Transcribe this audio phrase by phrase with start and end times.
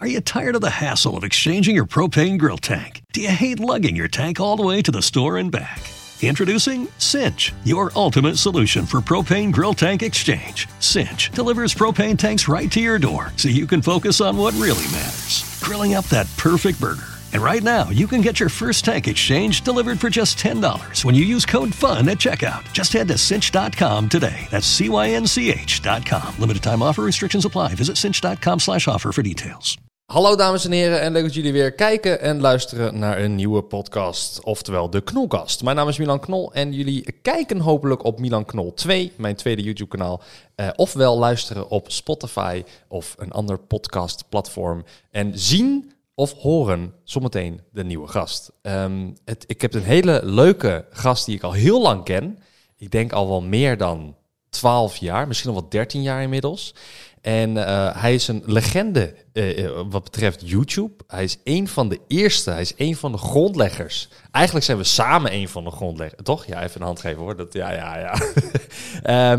[0.00, 3.02] Are you tired of the hassle of exchanging your propane grill tank?
[3.12, 5.82] Do you hate lugging your tank all the way to the store and back?
[6.22, 10.68] Introducing Cinch, your ultimate solution for propane grill tank exchange.
[10.78, 14.84] Cinch delivers propane tanks right to your door so you can focus on what really
[14.92, 17.18] matters grilling up that perfect burger.
[17.32, 21.14] And right now, you can get your first tank exchange delivered for just $10 when
[21.14, 22.72] you use code FUN at checkout.
[22.72, 24.46] Just head to cinch.com today.
[24.50, 26.38] That's C Y N C H.com.
[26.38, 27.74] Limited time offer restrictions apply.
[27.74, 29.76] Visit cinch.com slash offer for details.
[30.12, 33.62] Hallo dames en heren en leuk dat jullie weer kijken en luisteren naar een nieuwe
[33.62, 35.62] podcast, oftewel de Knolkast.
[35.62, 39.62] Mijn naam is Milan Knol en jullie kijken hopelijk op Milan Knol 2, mijn tweede
[39.62, 40.22] YouTube kanaal,
[40.54, 47.84] eh, ofwel luisteren op Spotify of een ander podcastplatform en zien of horen zometeen de
[47.84, 48.52] nieuwe gast.
[48.62, 52.38] Ehm, het, ik heb een hele leuke gast die ik al heel lang ken.
[52.76, 54.16] Ik denk al wel meer dan
[54.50, 56.74] 12 jaar, misschien al wel 13 jaar inmiddels.
[57.20, 60.92] En uh, hij is een legende uh, wat betreft YouTube.
[61.06, 64.08] Hij is een van de eerste, hij is een van de grondleggers.
[64.30, 66.22] Eigenlijk zijn we samen een van de grondleggers.
[66.22, 66.46] Toch?
[66.46, 67.36] Ja, even een hand geven hoor.
[67.36, 68.14] Dat, ja, ja, ja.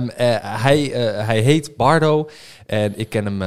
[0.04, 0.08] uh,
[0.64, 0.80] hij,
[1.26, 2.30] hij heet Bardo.
[2.66, 3.40] En ik ken hem,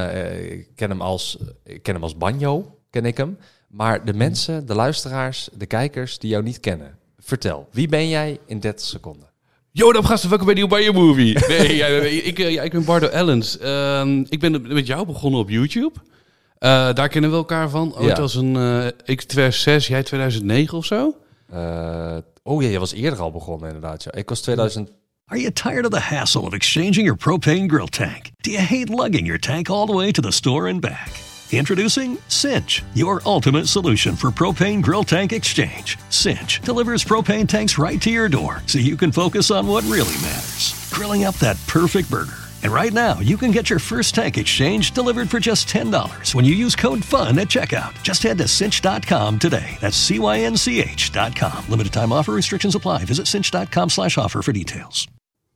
[0.75, 3.39] ken hem, als, ik ken hem als Banjo, ken ik hem.
[3.69, 6.99] Maar de mensen, de luisteraars, de kijkers die jou niet kennen.
[7.19, 9.32] Vertel, wie ben jij in 30 seconden?
[9.75, 11.39] Yo, dan gasten, welkom bij Nieuw Bij Je Movie.
[11.49, 13.59] Nee, ja, ik, ja, ik ben Bardo Ellens.
[13.61, 15.93] Uh, ik ben met jou begonnen op YouTube.
[15.99, 17.95] Uh, daar kennen we elkaar van.
[17.97, 18.23] Ooit ja.
[18.23, 21.17] als een, uh, ik 2006, jij 2009 of zo?
[21.55, 24.03] Uh, oh ja, je was eerder al begonnen inderdaad.
[24.03, 24.13] Ja.
[24.13, 24.91] Ik was 2000...
[25.27, 28.31] Are you tired of the hassle of exchanging your propane grill tank?
[28.37, 31.32] Do you hate lugging your tank all the way to the store and back?
[31.53, 35.99] Introducing Cinch, your ultimate solution for propane grill tank exchange.
[36.09, 40.15] Cinch delivers propane tanks right to your door so you can focus on what really
[40.25, 42.39] matters grilling up that perfect burger.
[42.63, 46.45] And right now, you can get your first tank exchange delivered for just $10 when
[46.45, 48.01] you use code FUN at checkout.
[48.03, 49.77] Just head to cinch.com today.
[49.81, 51.65] That's C Y N C H.com.
[51.69, 53.05] Limited time offer restrictions apply.
[53.05, 55.09] Visit cinch.com slash offer for details.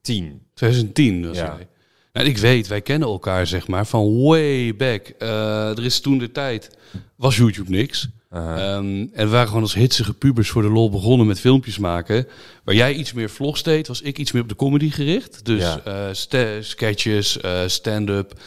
[0.02, 0.40] 10.
[0.56, 1.54] 2010 was ja.
[1.54, 1.66] hij.
[2.16, 5.12] Nou, ik weet, wij kennen elkaar zeg maar van way back.
[5.18, 6.70] Uh, er is toen de tijd,
[7.16, 8.08] was YouTube niks.
[8.32, 8.74] Uh -huh.
[8.76, 12.26] um, en we waren gewoon als hitsige pubers voor de lol begonnen met filmpjes maken.
[12.64, 15.44] Waar jij iets meer vlogs deed, was ik iets meer op de comedy gericht.
[15.44, 15.80] Dus ja.
[15.86, 18.40] uh, st sketches, uh, stand-up,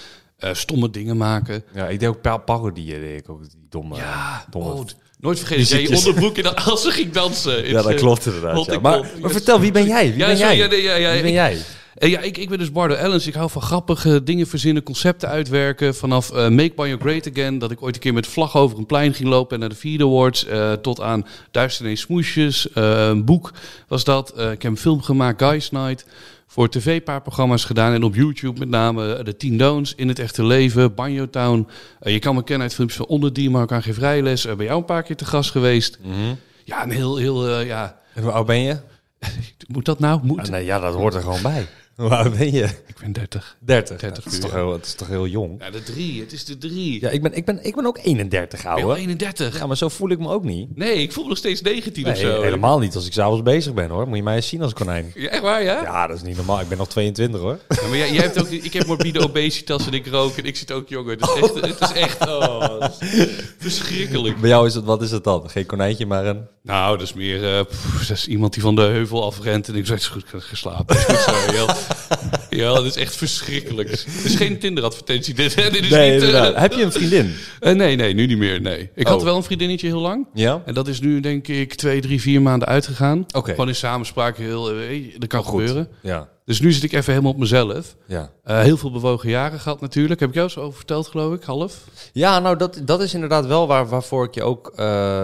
[0.52, 1.64] stomme dingen maken.
[1.74, 3.96] Ja, ik deed ook parodieën, deed ik ook die domme...
[3.96, 4.86] Ja, domme oh,
[5.20, 7.68] Nooit vergeten, jij je onderbroek in de, als ze ging dansen.
[7.70, 8.66] Ja, dat klopt inderdaad.
[8.66, 8.80] Ja.
[8.80, 10.10] Maar, maar, vertel, wie ben jij?
[10.10, 10.58] Wie ja, ben jij?
[10.58, 11.58] Ja, nee, ja, ja, wie ben jij?
[11.98, 13.28] Uh, ja, ik, ik ben dus Bardo Ellens.
[13.28, 15.96] Ik hou van grappige dingen verzinnen, concepten uitwerken.
[15.96, 18.86] Vanaf uh, Make Banjo Great Again, dat ik ooit een keer met vlag over een
[18.86, 20.48] plein ging lopen en naar de Vierde Awards.
[20.48, 23.52] Uh, tot aan Duizend en Smoesjes, een boek
[23.88, 24.30] was dat.
[24.30, 26.06] ik heb een film gemaakt, Guys Night.
[26.48, 30.08] Voor tv een paar programma's gedaan en op YouTube met name de 10 Don'ts in
[30.08, 31.68] het echte leven, Banjo Town.
[32.00, 34.56] je kan me kennen uit filmpjes van Onder die Marokkaan geen vrijles.
[34.56, 35.98] bij jou een paar keer te gast geweest.
[36.02, 36.38] Mm -hmm.
[36.64, 37.98] Ja, een heel, heel, ja...
[38.14, 38.78] En hoe oud ben je?
[39.74, 40.20] Moet dat nou?
[40.24, 40.40] Moet.
[40.40, 41.68] Ah, nee, ja, dat hoort er gewoon bij.
[42.00, 42.64] Hoe oud ben je?
[42.64, 43.58] Ik ben 30.
[43.60, 44.00] 30?
[44.00, 45.64] 30 dat, is toch heel, dat is toch heel jong?
[45.64, 46.22] Ja, de drie.
[46.22, 47.02] Het is de drie.
[47.02, 48.96] Ja, ik ben, ik ben, ik ben ook 31, ouwe.
[48.96, 49.58] 31?
[49.58, 50.78] Ja, maar zo voel ik me ook niet.
[50.78, 52.42] Nee, ik voel me nog steeds 19 nee, of zo.
[52.42, 54.08] helemaal niet als ik s'avonds bezig ben, hoor.
[54.08, 55.12] Moet je mij eens zien als konijn.
[55.16, 55.82] Ja, echt waar, ja?
[55.82, 56.60] Ja, dat is niet normaal.
[56.60, 57.60] Ik ben nog 22, hoor.
[57.70, 58.50] Ja, maar jij, jij hebt ook...
[58.50, 61.12] Ik heb morbide obesitas en ik rook en ik zit ook jonger.
[61.12, 61.54] Het is echt...
[61.54, 63.28] Het is echt oh, is
[63.58, 64.40] verschrikkelijk.
[64.40, 64.86] Bij jou is het...
[64.86, 65.50] Wat is het dan?
[65.50, 66.48] Geen konijntje, maar een...
[66.62, 67.58] Nou, dat is meer...
[67.58, 70.24] Uh, pff, dat is iemand die van de heuvel afrent en ik zeg, het is
[70.32, 70.96] goed geslapen.
[71.10, 71.89] Is goed.
[72.50, 73.90] Ja, dat is echt verschrikkelijk.
[73.90, 75.34] Het is geen Tinder-advertentie.
[75.40, 77.36] Dit, dit is nee, niet, uh, Heb je een vriendin?
[77.62, 78.62] Uh, nee, nee, nu niet meer.
[78.62, 78.90] Nee.
[78.96, 79.14] Ik oh.
[79.14, 80.28] had wel een vriendinnetje heel lang.
[80.34, 80.62] Ja?
[80.66, 83.20] En dat is nu denk ik twee, drie, vier maanden uitgegaan.
[83.20, 83.38] Oké.
[83.38, 83.54] Okay.
[83.54, 84.82] Gewoon in samenspraak heel...
[84.82, 85.88] Uh, dat kan oh, gebeuren.
[86.02, 86.30] Ja.
[86.50, 87.96] Dus nu zit ik even helemaal op mezelf.
[88.06, 88.32] Ja.
[88.46, 90.20] Uh, heel veel bewogen jaren gehad natuurlijk.
[90.20, 91.84] Heb ik jou zo over verteld, geloof ik, half?
[92.14, 94.78] Ja, nou dat, dat is inderdaad wel waar, waarvoor ik je ook uh,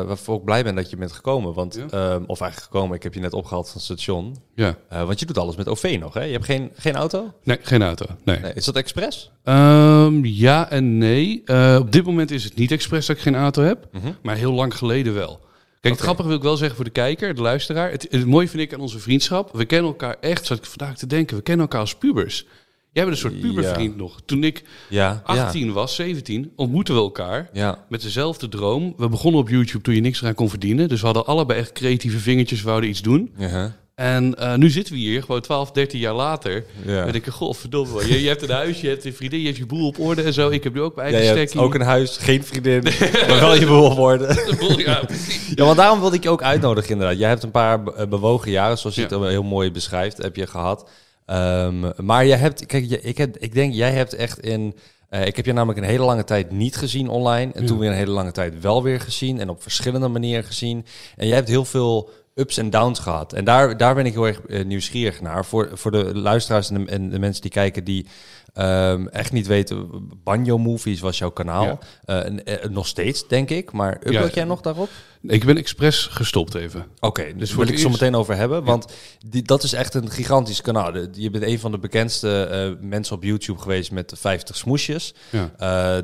[0.04, 1.54] waarvoor ik blij ben dat je bent gekomen.
[1.54, 2.14] Want, ja.
[2.14, 4.36] um, of eigenlijk gekomen, ik heb je net opgehaald van het station.
[4.56, 4.76] Ja.
[4.94, 6.24] Uh, want je doet alles met OV nog, hè?
[6.24, 7.34] Je hebt geen, geen auto?
[7.44, 8.06] Nee, geen auto.
[8.24, 8.40] Nee.
[8.40, 9.32] nee is dat expres?
[9.44, 11.44] Um, ja en nee.
[11.80, 13.88] Op dit moment is het niet expres dat ik geen auto heb.
[13.92, 14.12] Mhm.
[14.22, 15.45] Maar heel lang geleden wel.
[15.86, 17.92] Kijk, het grappige wil ik wel zeggen voor de kijker, de luisteraar.
[17.92, 19.50] Het, het mooie vind ik aan onze vriendschap.
[19.54, 22.46] We kennen elkaar echt, zat ik vandaag te denken, we kennen elkaar als pubers.
[22.92, 23.98] Jij bent een soort pubervriend Ja.
[24.00, 24.20] nog.
[24.26, 25.22] Toen ik Ja.
[25.26, 27.50] 18 was, 17, ontmoetten we elkaar.
[27.90, 28.94] Met dezelfde droom.
[28.98, 30.88] We begonnen op YouTube toen je niks eraan kon verdienen.
[30.90, 33.34] Dus we hadden allebei echt creatieve vingertjes, we wouden iets doen.
[33.38, 33.46] ja.
[33.46, 33.72] Uh-huh.
[33.96, 36.66] En uh, nu zitten we hier, gewoon 12, 13 jaar later.
[36.86, 37.06] Ja.
[37.06, 38.08] En ik goh, verdomme.
[38.08, 40.22] Je, je hebt een huis, je hebt een vriendin, je hebt je boel op orde
[40.22, 40.50] en zo.
[40.50, 41.60] Ik heb nu ook mijn eigen stekkie.
[41.60, 42.84] ook een huis, geen vriendin,
[43.28, 44.38] maar wel je boel worden.
[44.78, 45.52] Ja, precies.
[45.56, 47.18] Ja, want daarom wilde ik je ook uitnodigen inderdaad.
[47.18, 49.20] Jij hebt een paar eh, bewogen jaren, zoals je Ja.
[49.20, 50.90] het heel mooi beschrijft, heb je gehad.
[51.26, 54.76] Ehm, maar jij hebt, kijk, ik, heb, ik denk, jij hebt echt in
[55.10, 57.52] Eh, ik heb je namelijk een hele lange tijd niet gezien online.
[57.54, 59.40] En toen weer een hele lange tijd wel weer gezien.
[59.40, 60.86] En op verschillende manieren gezien.
[61.16, 63.34] En jij hebt heel veel ups en downs gehad.
[63.34, 65.46] En daar, daar ben ik heel erg eh, nieuwsgierig naar.
[65.46, 68.08] Voor, voor de luisteraars en de, en de mensen die kijken die
[68.54, 69.88] ehm, echt niet weten.
[70.24, 71.64] Banjo Movies was jouw kanaal.
[71.66, 71.80] Ja.
[72.06, 73.72] Eh, en, eh, nog steeds, denk ik.
[73.72, 74.34] Maar upload Ja.
[74.34, 74.90] jij nog daarop?
[75.22, 76.86] Ik ben expres gestopt even.
[77.00, 78.64] Oké, dus voor wil het ik zo eerst- meteen over hebben.
[78.64, 78.94] Want
[79.26, 80.98] die, dat is echt een gigantisch kanaal.
[81.12, 85.14] Je bent een van de bekendste mensen op YouTube geweest met de 50 smoesjes.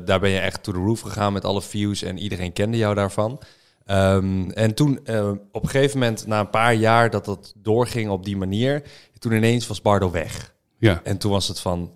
[0.04, 2.94] Daar ben je echt to the roof gegaan met alle views en iedereen kende jou
[2.94, 3.40] daarvan.
[3.86, 8.10] Ehm, en toen eh, op een gegeven moment, na een paar jaar dat dat doorging
[8.10, 8.82] op die manier,
[9.18, 10.54] toen ineens was Bardo weg.
[10.78, 11.00] Ja.
[11.04, 11.90] En toen was het van,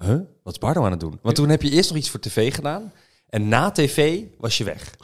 [0.00, 0.18] huh?
[0.42, 1.18] Wat is Bardo aan het doen?
[1.22, 2.92] Want toen heb je eerst nog iets voor tv gedaan.
[3.28, 4.94] En na tv was je weg.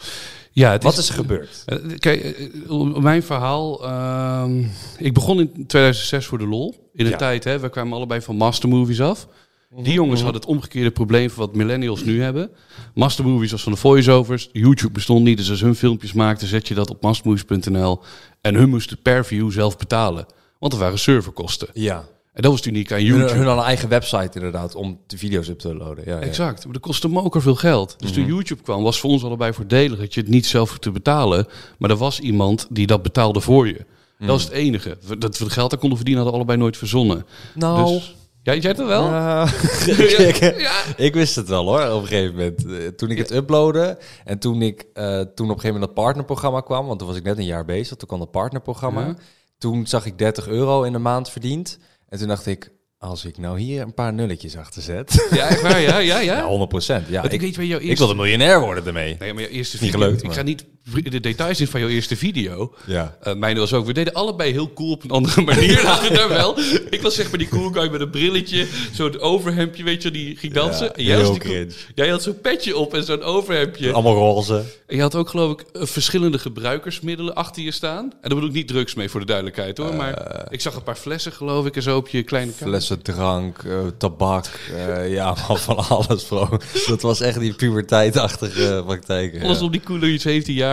[0.53, 1.63] ja het Wat is er gebeurd?
[1.67, 3.85] Eh, Kijk, eh, mijn verhaal.
[3.85, 4.65] ehm,
[4.97, 6.91] ik begon in 2006 voor de lol.
[6.93, 7.17] In een Ja.
[7.17, 9.27] tijd, hè, we kwamen allebei van mastermovies af.
[9.71, 9.83] Mhm.
[9.83, 12.51] Die jongens hadden het omgekeerde probleem van wat millennials nu hebben.
[12.95, 14.49] Mastermovies was van de voiceovers.
[14.53, 18.01] YouTube bestond niet, dus als hun filmpjes maakten, zet je dat op mastermovies.nl.
[18.41, 20.27] En hun moesten per view zelf betalen.
[20.59, 21.69] Want er waren serverkosten.
[21.73, 21.97] Ja.
[22.33, 23.33] En dat was het uniek aan Hun, YouTube.
[23.39, 26.05] hun een eigen website inderdaad om de video's up te loaden.
[26.07, 26.19] Ja.
[26.21, 27.95] Exact, maar dat kostte moker veel geld.
[27.99, 28.21] Dus Mhm.
[28.21, 30.91] toen YouTube kwam, was voor ons allebei voordelig dat je het niet zelf hoeft te
[30.91, 31.47] betalen.
[31.79, 33.85] Maar er was iemand die dat betaalde voor je.
[34.19, 34.99] Dat was het enige.
[35.19, 37.27] Dat we het geld daar konden verdienen, hadden we allebei nooit verzonnen.
[37.55, 38.17] Nou, Dus,
[38.55, 39.03] ja, jij het wel?
[39.15, 39.53] Ah,
[39.87, 40.67] ik,
[40.97, 42.67] ik wist het wel hoor, op een gegeven moment.
[42.67, 45.95] Eh, Toen ik het uploadde en toen ik eh, toen op een gegeven moment dat
[45.95, 49.07] partnerprogramma kwam, want toen was ik net een jaar bezig, toen kwam dat partnerprogramma.
[49.07, 49.15] Ja.
[49.59, 51.79] Toen zag ik 30 euro in de maand verdiend.
[52.09, 55.29] En toen dacht ik, als ik nou hier een paar nulletjes achter zet.
[55.31, 55.81] Ja, echt waar?
[55.81, 56.37] Ja, ja, ja.
[56.37, 57.09] Ja, 100 procent.
[57.09, 58.05] Ja, ik, ik weet waar jouw ik eerste...
[58.07, 59.17] wilde miljonair worden ermee.
[59.19, 60.07] Nee, maar jouw eerste Niet video...
[60.07, 60.65] gelukt, ik ga niet
[61.03, 62.75] de details in van jouw eerste video.
[62.87, 63.17] Ja.
[63.23, 63.87] Eh mijne was ook...
[63.87, 65.83] We deden allebei heel cool op een andere manier.
[65.83, 66.59] laten we daar wel.
[66.91, 68.67] Ik was zeg maar die cool guy met een brilletje.
[68.93, 70.87] Zo'n overhemdje, weet je, die ging dansen.
[70.87, 71.73] Ja, En jij, heel was die cool- cringe.
[71.95, 73.93] jij had zo'n petje op en zo'n overhemdje.
[73.93, 74.65] Allemaal roze.
[74.87, 78.03] En je had ook, geloof ik, eh, verschillende gebruikersmiddelen achter je staan.
[78.05, 79.95] En daar bedoel ik niet drugs mee, voor de duidelijkheid hoor.
[79.95, 82.69] Maar ik zag een paar flessen, geloof ik, en zo op je kleine kamer.
[82.69, 84.47] Flessen drank, eh, tabak,
[84.77, 86.49] eh, ja, van alles, bro.
[86.87, 89.43] Dat was echt die puberteitachtige praktijken.
[89.43, 90.07] Alles Ja, om die coole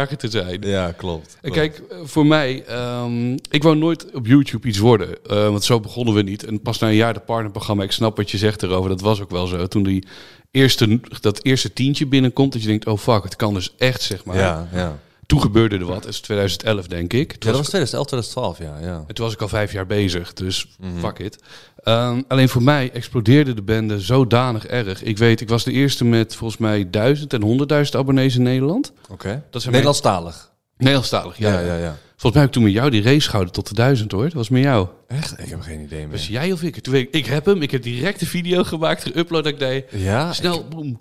[0.05, 0.61] 17-jarige te zijn.
[0.61, 1.37] ja klopt.
[1.41, 5.23] En kijk, eh, voor mij, ehm, ik wou nooit op YouTube iets worden.
[5.27, 6.45] eh, want zo begonnen we niet.
[6.45, 8.89] En pas na een jaar de partnerprogramma, ik snap wat je zegt erover.
[8.89, 9.67] Dat was ook wel zo.
[9.67, 10.03] Toen die
[10.51, 14.25] eerste, dat eerste tientje binnenkomt, dat je denkt, oh fuck, het kan dus echt, zeg
[14.25, 14.37] maar.
[14.37, 14.99] Ja, ja.
[15.25, 16.03] Toen gebeurde er wat.
[16.03, 17.27] Dat is 2011, denk ik.
[17.27, 18.87] Toen Ja, dat was was 2011, 2012, ja.
[18.87, 19.03] ja.
[19.07, 20.99] En toen was ik al vijf jaar bezig, dus Mhm.
[20.99, 21.43] fuck it.
[21.83, 25.03] Ehm, alleen voor mij explodeerde de bende zodanig erg.
[25.03, 28.91] Ik weet, ik was de eerste met volgens mij duizend en honderdduizend abonnees in Nederland.
[29.09, 29.43] Oké.
[29.49, 30.51] Dat zijn Nederlandstalig.
[30.77, 31.59] Nederlandstalig, ja.
[31.59, 31.97] Ja, ja, ja.
[32.17, 34.23] Volgens mij heb ik toen met jou die race gehouden tot de duizend hoor.
[34.23, 34.87] Dat was met jou.
[35.07, 35.39] Echt?
[35.39, 36.09] Ik heb geen idee meer.
[36.11, 36.79] Was jij of ik?
[36.79, 39.27] Toen weet ik, ik heb hem, ik heb direct de video gemaakt, geüpload.
[39.27, 40.33] Dat ik deed, Ja?
[40.33, 40.99] snel, boem.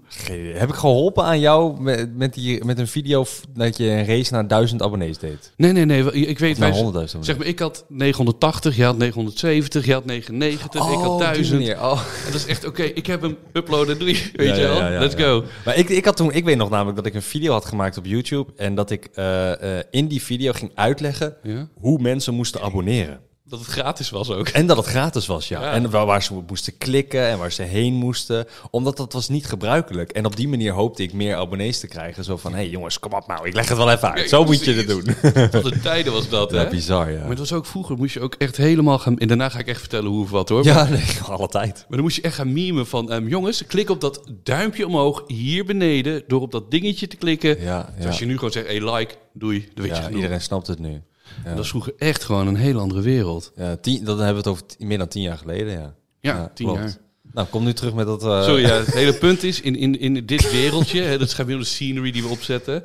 [0.55, 3.25] Heb ik geholpen aan jou met, met, die, met een video
[3.55, 5.53] dat je een race naar 1000 abonnees deed?
[5.57, 6.59] Nee, nee, nee, ik weet...
[6.59, 7.15] Wij- 100.000 abonnees.
[7.21, 11.27] Zeg maar, ik had 980, jij had 970, jij had 99, ik had op die
[11.27, 11.59] 1000.
[11.59, 11.81] manier.
[11.83, 12.01] Oh.
[12.27, 14.69] En dat is echt, oké, ik heb hem, uploaden, doe je, weet Ja, je ja,
[14.69, 14.77] wel?
[14.79, 15.45] ja, ja, Let's go.
[15.65, 17.97] Maar ik, ik had toen, ik weet nog namelijk dat ik een video had gemaakt
[17.99, 21.03] op YouTube en dat ik eh, eh, in die video ging uitleggen
[21.43, 21.69] Ja?
[21.75, 23.21] hoe mensen moesten abonneren.
[23.47, 24.49] Dat het gratis was ook.
[24.49, 25.61] En dat het gratis was, ja.
[25.61, 25.73] Ja.
[25.73, 28.47] En waar, waar ze moesten klikken en waar ze heen moesten.
[28.71, 30.11] Omdat dat was niet gebruikelijk.
[30.11, 32.25] En op die manier hoopte ik meer abonnees te krijgen.
[32.25, 34.23] Zo van, hé hey jongens, kom op nou, ik leg het wel even uit.
[34.23, 35.05] Ja, Zo moet je het doen.
[35.63, 36.63] Wat een tijden was dat, hè?
[36.63, 37.19] Ja, bizar, ja.
[37.19, 39.19] Maar het was ook vroeger, moest je ook echt helemaal gaan...
[39.19, 40.65] En daarna ga ik echt vertellen hoe of wat, hoor.
[40.65, 41.75] Ja, nee, alle tijd.
[41.75, 43.11] Maar dan moest je echt gaan memen van...
[43.11, 46.23] ehm, jongens, klik op dat duimpje omhoog hier beneden...
[46.27, 47.61] door op dat dingetje te klikken.
[47.61, 50.17] Ja, Dus als je nu gewoon zegt, hey, like, doei, dan weet je ja genoeg.
[50.17, 51.03] iedereen snapt het nu.
[51.45, 51.55] Ja.
[51.55, 53.53] Dat is vroeger echt gewoon een hele andere wereld.
[53.57, 55.95] Ja, tien, dan hebben we het over meer dan tien jaar geleden, ja.
[56.21, 56.81] Ja, tien klopt.
[56.83, 56.97] jaar.
[57.33, 58.23] Nou, kom nu terug met dat...
[58.25, 61.65] eh, Sorry, ja, het hele punt is, in, in, in dit wereldje, hè, dat de
[61.65, 62.85] scenery die we opzetten,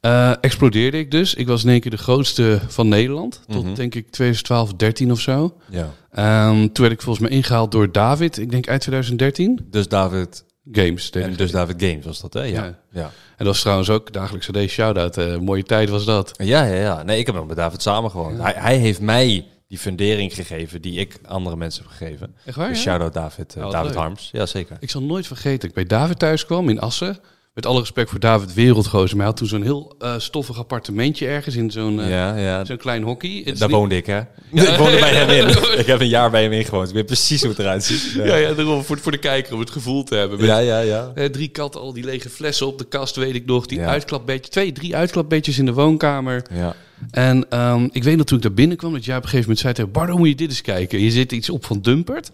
[0.00, 1.34] eh, explodeerde ik dus.
[1.34, 3.74] Ik was in één keer de grootste van Nederland, tot Mhm.
[3.74, 5.56] denk ik 2012, 13 of zo.
[5.70, 5.90] Ja.
[6.10, 9.66] Ehm, toen werd ik volgens mij ingehaald door David, ik denk uit 2013.
[9.70, 10.44] Dus David...
[10.72, 11.10] Games.
[11.10, 12.42] En dus David Games was dat, hè?
[12.42, 12.64] Ja.
[12.64, 12.78] Ja.
[12.90, 13.02] Ja.
[13.04, 15.16] En dat was trouwens ook dagelijks deze shout-out.
[15.16, 16.32] eh, mooie tijd was dat.
[16.36, 17.02] Ja, ja, ja.
[17.02, 18.42] Nee, ik heb nog met David samen gewoond.
[18.42, 22.34] Hij, hij heeft mij die fundering gegeven die ik andere mensen heb gegeven.
[22.44, 23.98] Echt waar, Dus shout-out David, eh, Oh, David leuk.
[23.98, 24.28] Harms.
[24.32, 24.76] Ja, zeker.
[24.80, 27.18] Ik zal nooit vergeten ik bij David thuis kwam in Assen.
[27.60, 29.08] Met alle respect voor David Wereldgozer.
[29.16, 32.64] Maar hij had toen zo'n heel eh, stoffig appartementje ergens in zo'n eh, ja, ja.
[32.64, 33.42] zo'n klein hockey.
[33.44, 34.18] Daar niet- woonde ik, hè?
[34.52, 35.48] Ik woonde bij hem in.
[35.80, 36.88] Ik heb een jaar bij hem ingewoond.
[36.88, 38.12] Ik weet precies hoe het eruit ziet.
[38.14, 40.38] Ja, ja, daarom voor, voor de kijker om het gevoel te hebben.
[40.38, 40.80] Met, ja, ja.
[40.80, 41.10] ja.
[41.14, 43.66] eh, drie katten, al die lege flessen op de kast, weet ik nog.
[43.66, 43.86] Die Ja.
[43.86, 46.42] uitklapbeetjes, twee, drie uitklapbeetjes in de woonkamer.
[46.52, 46.74] ja.
[47.10, 49.60] En ehm, ik weet nog toen ik daar binnenkwam, dat jij op een gegeven moment
[49.64, 51.00] zei tegen Bardo, moet je dit eens kijken.
[51.00, 52.30] Je zit iets op van Dumpert.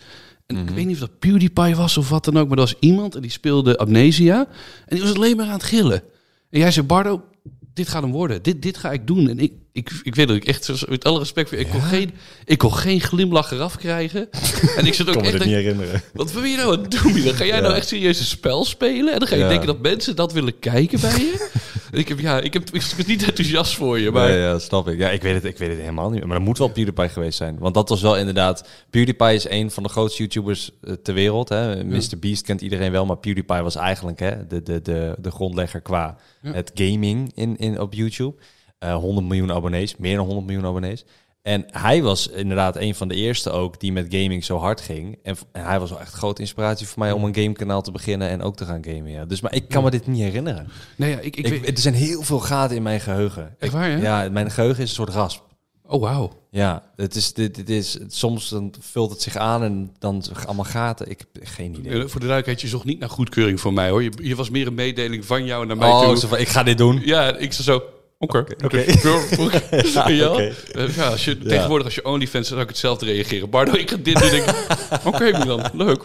[0.47, 2.75] En ik weet niet of dat PewDiePie was of wat dan ook, maar er was
[2.81, 4.39] iemand en die speelde Amnesia.
[4.87, 6.03] En die was alleen maar aan het gillen.
[6.51, 7.25] En jij zei, Bardo,
[7.75, 8.43] dit gaat hem worden.
[8.43, 9.29] Dit, dit ga ik doen.
[9.29, 12.11] En ik, ik, ik weet dat ik echt, met alle respect voor ik, kon geen,
[12.45, 14.29] ik kon geen glimlach eraf krijgen.
[14.77, 15.31] en ik zit ook me echt...
[15.31, 16.03] dit denk- niet herinneren.
[16.13, 17.13] wat ben je nou aan doen?
[17.13, 17.35] Milan?
[17.35, 19.13] Ga jij nou echt serieus een spel spelen?
[19.13, 19.49] En dan ga je Ja.
[19.49, 21.49] denken dat mensen dat willen kijken bij je?
[21.93, 24.29] Ik, heb, ja, ik, heb, ik ben niet enthousiast voor je, maar...
[24.29, 24.99] Nee, ja, snap ik.
[24.99, 26.25] Ja, ik weet, het, ik weet het helemaal niet.
[26.25, 27.59] Maar dat moet wel PewDiePie geweest zijn.
[27.59, 28.69] Want dat was wel inderdaad...
[28.91, 31.49] PewDiePie is een van de grootste YouTubers eh, ter wereld.
[31.49, 31.85] Hè.
[31.85, 32.19] Mr.
[32.21, 36.17] Beast kent iedereen wel, maar PewDiePie was eigenlijk hè, de, de, de, de grondlegger qua
[36.43, 36.53] Ja.
[36.53, 38.37] het gaming in, in, op YouTube.
[38.79, 41.05] Eh 100 miljoen abonnees, meer dan 100 miljoen abonnees.
[41.47, 45.19] En hij was inderdaad een van de eerste ook die met gaming zo hard ging.
[45.23, 48.43] En, hij was wel echt grote inspiratie voor mij om een gamekanaal te beginnen en
[48.43, 49.11] ook te gaan gamen.
[49.11, 49.25] Ja.
[49.25, 50.69] Dus maar ik kan me dit niet herinneren.
[50.97, 53.55] Nee, ja, ik, ik, er zijn heel veel gaten in mijn geheugen.
[53.59, 53.97] Echt waar, hè?
[53.97, 55.43] Ja, mijn geheugen is een soort rasp.
[55.83, 56.33] Oh, wauw.
[56.51, 60.65] Ja, het is, dit, dit is, soms dan vult het zich aan en dan allemaal
[60.65, 61.11] gaten.
[61.11, 61.93] Ik heb geen idee.
[61.93, 64.03] Eh, Voor de duidelijkheid, je zocht niet naar goedkeuring voor mij, hoor.
[64.03, 66.19] Je, je was meer een mededeling van jou naar mij Oh, toe.
[66.19, 67.01] zo van, ik ga dit doen.
[67.05, 67.83] Ja, ik zei zo...
[68.19, 68.85] Oké, oké.
[69.95, 70.41] Ja, Ja,
[70.97, 73.51] ja, als je, tegenwoordig als je OnlyFans zou ik hetzelfde reageren.
[73.51, 74.31] Bardo, ik ga dit doen.
[74.31, 74.55] denk ik,
[75.05, 76.03] Oké Milan, leuk.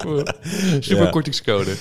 [0.79, 1.09] Super Ja.
[1.09, 1.71] kortingscode.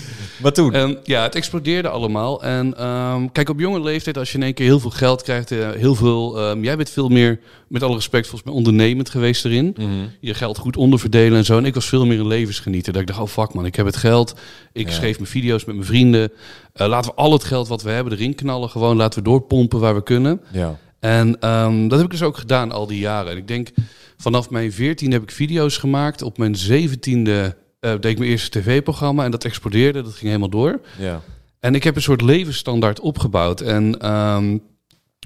[0.42, 0.75] Maar toen?
[0.75, 2.42] En ja, het explodeerde allemaal.
[2.42, 5.50] En ehm, kijk, op jonge leeftijd, als je in één keer heel veel geld krijgt,
[5.50, 6.38] eh, heel veel.
[6.38, 7.40] ehm, jij bent veel meer,
[7.71, 9.75] met alle respect, volgens mij ondernemend geweest erin.
[9.79, 9.89] Mhm.
[10.21, 11.59] Je geld goed onderverdelen en zo.
[11.59, 12.93] En ik was veel meer een levensgenieter.
[12.93, 14.35] Dat ik dacht, oh fuck man, ik heb het geld.
[14.73, 14.95] Ik Ja.
[14.95, 16.33] schreef mijn video's met mijn vrienden.
[16.73, 18.69] Eh, laten we al het geld wat we hebben erin knallen.
[18.71, 20.41] Gewoon laten we doorpompen waar we kunnen.
[20.53, 20.79] Ja.
[21.00, 23.31] En ehm, dat heb ik dus ook gedaan al die jaren.
[23.33, 23.69] En ik denk,
[24.17, 26.23] vanaf mijn 14 heb ik video's gemaakt.
[26.23, 29.25] Op mijn 17e eh, deed ik mijn eerste tv-programma.
[29.25, 30.81] En dat explodeerde, dat ging helemaal door.
[30.99, 31.21] Ja.
[31.61, 33.61] En ik heb een soort levensstandaard opgebouwd.
[33.61, 34.59] En ehm,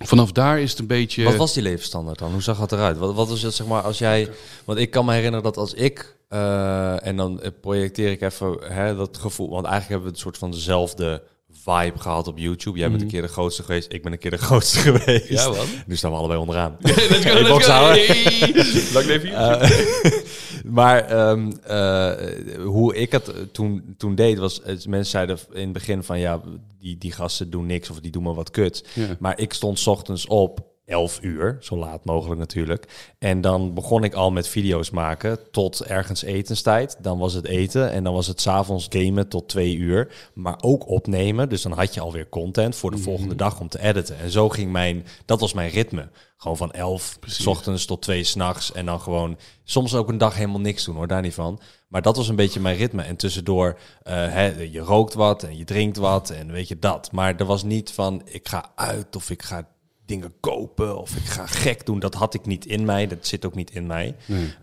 [0.03, 1.25] vanaf daar is het een beetje...
[1.25, 2.33] Wat was die levensstandaard dan?
[2.33, 2.99] Hoe zag het eruit?
[2.99, 4.29] Wat, wat was het, zeg maar, als jij...
[4.65, 6.17] Want ik kan me herinneren dat als ik...
[6.29, 9.51] eh, en dan eh, projecteer ik even hè, dat gevoel...
[9.51, 11.23] Want eigenlijk hebben we een soort van dezelfde
[11.65, 12.79] vibe gehad op YouTube.
[12.79, 15.29] Jij bent een keer de grootste geweest, ik ben een keer de grootste geweest.
[15.29, 15.67] Ja, wat?
[15.87, 16.77] Nu staan we allebei onderaan.
[16.81, 18.93] Let's go, let's go.
[18.95, 20.23] Lang leven YouTube.
[20.65, 22.13] Maar ehm, eh,
[22.65, 24.63] hoe ik het toen, toen deed, was...
[24.63, 26.19] eh, mensen zeiden in het begin van...
[26.19, 26.41] Ja,
[26.85, 28.85] die, die gasten doen niks of die doen maar wat kut.
[28.95, 29.17] Ja.
[29.19, 33.15] Maar ik stond 's ochtends op 11 uur, zo laat mogelijk natuurlijk.
[33.19, 36.97] En dan begon ik al met video's maken tot ergens etenstijd.
[37.01, 40.31] Dan was het eten en dan was het 's avonds gamen tot 2 uur.
[40.35, 43.81] Maar ook opnemen, dus dan had je alweer content voor de volgende dag om te
[43.81, 44.19] editen.
[44.19, 46.09] En zo ging mijn, dat was mijn ritme.
[46.37, 48.73] Gewoon van 11 s ochtends tot 2 s'nachts.
[48.73, 51.61] En dan gewoon soms ook een dag helemaal niks doen hoor, daar niet van.
[51.89, 53.03] Maar dat was een beetje mijn ritme.
[53.03, 57.13] En tussendoor, eh, je rookt wat en je drinkt wat en weet je dat.
[57.13, 59.69] Maar er was niet van, ik ga uit of ik ga
[60.07, 61.99] dingen kopen of ik ga gek doen.
[61.99, 63.07] Dat had ik niet in mij.
[63.07, 64.15] Dat zit ook niet in mij.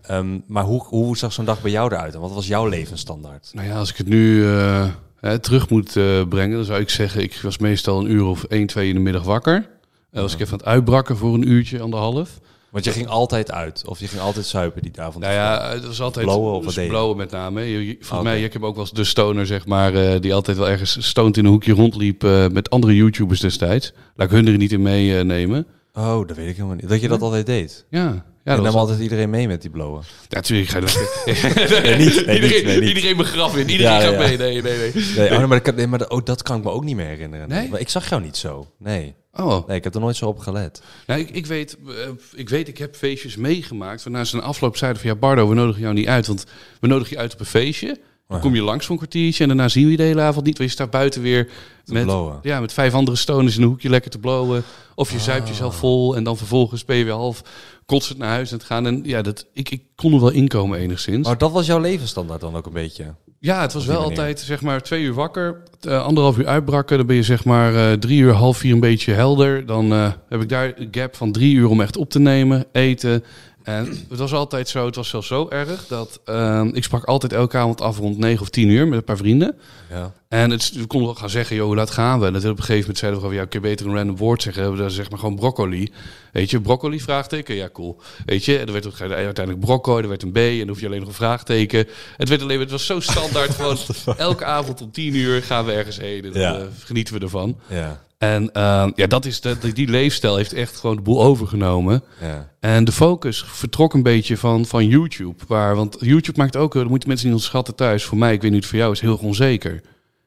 [0.02, 2.14] Ehm, maar hoe, hoe zag zo'n dag bij jou eruit?
[2.14, 3.50] En wat was jouw levensstandaard?
[3.52, 4.88] Nou ja, als ik het nu eh,
[5.20, 8.44] hè, terug moet eh, brengen, dan zou ik zeggen, ik was meestal een uur of
[8.44, 9.68] 1, 2 in de middag wakker.
[10.12, 12.40] Uh, was ik even aan het uitbrakken voor een uurtje, anderhalf.
[12.72, 15.24] Want je ging altijd uit of je ging altijd zuipen die avond.
[15.24, 17.60] Nou ja, het was altijd Blowen of dus blowen met name.
[17.62, 18.22] Je- Volgens Oké.
[18.22, 20.96] mij, ik heb ook wel eens de stoner, zeg maar, eh, die altijd wel ergens
[21.08, 23.92] stoned in een hoekje rondliep eh, met andere YouTubers destijds.
[24.16, 25.66] Laat ik hun er niet in meenemen.
[25.92, 26.88] Oh, dat weet ik helemaal niet.
[26.88, 27.86] Dat je dat altijd deed.
[27.90, 30.02] ja, ja, en dat nam altijd iedereen mee met die blowen.
[30.28, 30.84] Ja, natuurlijk ga je
[31.82, 32.88] Nee, niet, nee, iedereen, nee, niet.
[32.88, 33.68] iedereen begraf in.
[33.70, 34.18] Iedereen Ja, gaat ja.
[34.18, 34.36] mee.
[34.36, 34.92] Nee, nee, nee.
[35.16, 36.84] Nee, oh, nee, maar, dat, kan- nee, maar dat, oh, dat kan ik me ook
[36.84, 37.48] niet meer herinneren.
[37.48, 37.68] Nee?
[37.68, 38.66] Maar ik zag jou niet zo.
[38.78, 39.14] Nee.
[39.32, 40.82] Oh, Nee, ik heb er nooit zo op gelet.
[41.06, 41.94] nou, ik, ik, weet, eh,
[42.34, 44.02] ik weet, ik heb feestjes meegemaakt.
[44.02, 45.10] Waarna ze een afloop zeiden van...
[45.10, 46.26] Ja, Bardo, we nodigen jou niet uit.
[46.26, 46.44] Want
[46.80, 47.98] we nodigen je uit op een feestje.
[48.28, 49.42] Dan kom je langs voor een kwartiertje.
[49.42, 50.58] En daarna zien we je de hele avond niet.
[50.58, 51.50] Want je staat buiten weer
[51.84, 52.38] met, blowen.
[52.42, 54.62] ja, met vijf andere stoners in een hoekje lekker te blowen.
[54.94, 56.16] Of je zuipt jezelf vol.
[56.16, 57.42] En dan vervolgens ben je weer half
[57.86, 58.86] kotsend naar huis aan het gaan.
[58.86, 61.26] En ja, dat, ik, ik kon er wel inkomen enigszins.
[61.26, 63.14] Maar dat was jouw levensstandaard dan ook een beetje?
[63.38, 64.10] Ja, het was wel manier.
[64.10, 66.96] altijd zeg maar twee uur wakker, eh, anderhalf uur uitbrakken.
[66.96, 69.66] Dan ben je zeg maar eh, drie uur, half vier een beetje helder.
[69.66, 72.64] Dan eh, heb ik daar een gap van drie uur om echt op te nemen,
[72.72, 73.24] eten.
[73.62, 77.32] En het was altijd zo, het was zelfs zo erg dat eh, ik sprak altijd
[77.32, 79.58] elke avond af rond negen of tien uur met een paar vrienden.
[79.90, 80.12] Ja.
[80.28, 82.26] En het, we konden wel gaan zeggen, joh, hoe laat gaan we?
[82.26, 84.16] En dat op een gegeven moment zeiden we gewoon, ja, kun je beter een random
[84.16, 84.72] woord zeggen?
[84.72, 85.92] We dan zeg maar gewoon broccoli.
[86.32, 87.54] Weet je, broccoli, vraagteken?
[87.54, 88.00] Ja, cool.
[88.26, 90.86] Weet je, en er werd uiteindelijk brocco, er werd een B en dan hoef je
[90.86, 91.86] alleen nog een vraagteken.
[92.16, 93.78] Het, werd alleen, het was zo standaard, gewoon
[94.16, 97.58] elke avond om tien uur gaan we ergens heen en dan eh, genieten we ervan.
[97.66, 98.02] Ja.
[98.22, 102.02] En eh, ja, dat is de, die leefstijl heeft echt gewoon de boel overgenomen.
[102.20, 102.50] Ja.
[102.60, 105.34] En de focus vertrok een beetje van, van YouTube.
[105.46, 108.04] Waar, want YouTube maakt ook, dat moeten mensen niet onderschatten thuis.
[108.04, 109.74] Voor mij, ik weet niet voor jou is, heel onzeker.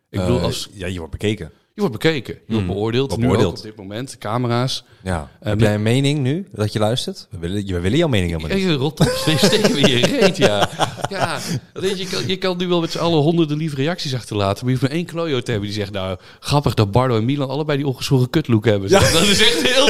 [0.09, 1.51] Ik bedoel, Eh, als, ja, je wordt bekeken.
[1.73, 3.17] je wordt bekeken, je wordt Mm, beoordeeld.
[3.17, 3.57] Nu beoordeeld.
[3.57, 4.83] op dit moment, camera's.
[5.03, 5.29] Ja.
[5.39, 7.27] Heb met- jij een mening nu dat je luistert?
[7.31, 8.77] We willen, we willen jouw mening helemaal niet.
[8.79, 10.69] Rot op, steken we je reet, ja.
[11.09, 11.39] Ja,
[11.73, 14.65] weet je, je, kan, je kan nu wel met z'n allen honderden lieve reacties achterlaten.
[14.65, 15.91] Maar je hoeft maar één klojo te hebben die zegt...
[15.91, 18.89] Nou, grappig dat Bardo en Milan allebei die ongeschoren kutlook hebben.
[18.89, 19.85] Dat is echt heel.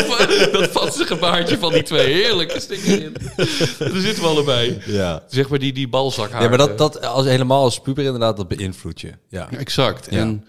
[0.51, 2.13] Dat vatsige van die twee.
[2.13, 3.15] Heerlijk, er stik in.
[3.79, 4.77] Daar zitten we allebei.
[4.85, 5.23] Ja.
[5.27, 8.47] Zeg maar die, die balzak Ja, maar dat, dat als, helemaal als puber inderdaad, dat
[8.47, 9.11] beïnvloedt je.
[9.29, 9.49] Ja.
[9.51, 10.07] Exact.
[10.09, 10.19] Ja.
[10.19, 10.45] En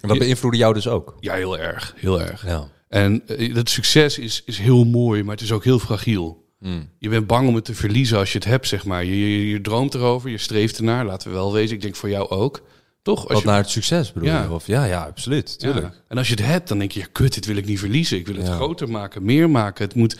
[0.00, 1.14] En dat beïnvloedde jou dus ook.
[1.20, 1.94] ja, heel erg.
[1.96, 2.46] Heel erg.
[2.46, 2.68] Ja.
[2.88, 6.43] En eh, dat succes is, is heel mooi, maar het is ook heel fragiel.
[6.64, 6.88] Hmm.
[6.98, 9.04] Je bent bang om het te verliezen als je het hebt, zeg maar.
[9.04, 11.76] Je, je, je droomt erover, je streeft ernaar, laten we wel wezen.
[11.76, 12.62] Ik denk voor jou ook.
[13.02, 13.20] Toch?
[13.24, 14.42] Als Wat je, naar het succes bedoel Ja.
[14.42, 14.50] je?
[14.50, 15.54] Of, ja, ja, absoluut.
[15.58, 15.72] Ja.
[15.72, 16.02] Tuurlijk.
[16.08, 18.18] En als je het hebt, dan denk je, ja, kut, dit wil ik niet verliezen.
[18.18, 18.54] Ik wil het Ja.
[18.54, 19.84] groter maken, meer maken.
[19.84, 20.16] Het moet,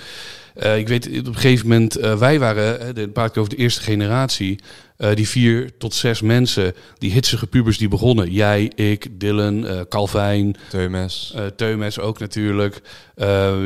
[0.54, 3.56] eh, ik weet, op een gegeven moment, eh, wij waren, de praat ik over de
[3.56, 4.58] eerste generatie,
[4.96, 8.30] eh, die vier tot zes mensen, die hitsige pubers die begonnen.
[8.30, 11.34] Jij, ik, Dylan, Calvijn, Teumes.
[11.56, 12.80] Teumes ook natuurlijk.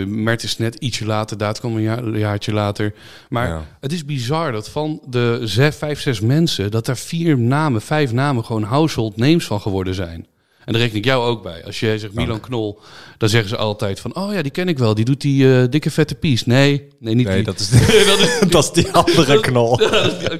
[0.06, 2.94] Mert is net ietsje later, Daad kwam een, jaar, een jaartje later.
[3.28, 3.64] Maar Ja.
[3.80, 6.70] het is bizar dat van de zes, vijf, zes mensen...
[6.70, 10.26] dat daar vier namen, vijf namen gewoon household names van geworden zijn.
[10.68, 11.64] En daar reken ik jou ook bij.
[11.64, 12.80] Als jij zegt Milan Knol,
[13.18, 14.14] dan zeggen ze altijd van...
[14.14, 16.46] oh ja, die ken ik wel, die doet die eh, dikke vette pies.
[16.46, 17.44] Nee, nee, niet Nee, die.
[17.44, 17.70] dat is,
[18.06, 19.80] dat is, dat is die andere knol.
[19.82, 20.38] ja.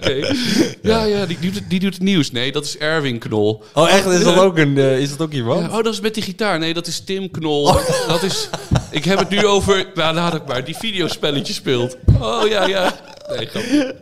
[0.83, 2.31] Ja, ja, die, die, doet, die doet het nieuws.
[2.31, 3.63] Nee, dat is Erwin Knol.
[3.75, 4.07] Oh, echt?
[4.07, 5.61] Is dat ook, een, eh, is dat ook iemand?
[5.61, 6.59] Ja, oh, dat is met die gitaar.
[6.59, 7.73] Nee, dat is Tim Knol.
[8.09, 8.49] Dat is,
[8.91, 9.87] ik heb het nu over...
[9.95, 10.65] Nou, laat ik maar.
[10.65, 11.97] Die videospelletje speelt.
[12.21, 12.95] Oh, ja, ja.
[13.37, 13.95] Nee, grapje.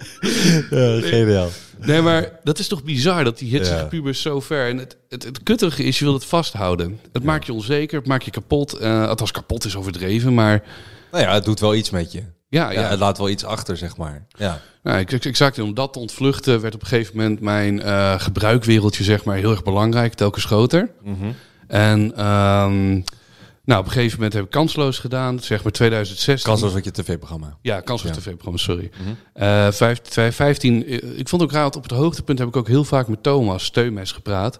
[0.71, 1.49] Ja, geniaal.
[1.81, 3.85] Nee, maar dat is toch bizar dat die hitsige Ja.
[3.85, 4.69] pubers zo ver...
[4.69, 7.01] En het, het, het kuttige is, je wil het vasthouden.
[7.13, 8.73] Het maakt je onzeker, het maakt je kapot.
[8.73, 10.63] Eh althans, kapot is overdreven, maar...
[11.11, 12.23] Nou ja, het doet wel iets met je.
[12.49, 12.89] Ja, Ja, ja.
[12.89, 14.27] het laat wel iets achter, zeg maar.
[14.29, 14.61] Ja.
[14.83, 15.59] Nou, exact.
[15.59, 19.37] En om dat te ontvluchten werd op een gegeven moment mijn eh gebruikwereldje zeg maar
[19.37, 20.91] heel erg belangrijk, telkens groter.
[21.67, 23.01] En ehm,
[23.67, 26.51] nou, op een gegeven moment heb ik kansloos gedaan, zeg maar 2016.
[26.51, 27.57] Kansloos wat je tv-programma.
[27.63, 28.21] Ja, kansloos Ja.
[28.21, 28.91] tv-programma, sorry.
[30.33, 33.09] 15, eh, ik vond ook raar, want op het hoogtepunt heb ik ook heel vaak
[33.09, 34.59] met Thomas Steumes gepraat.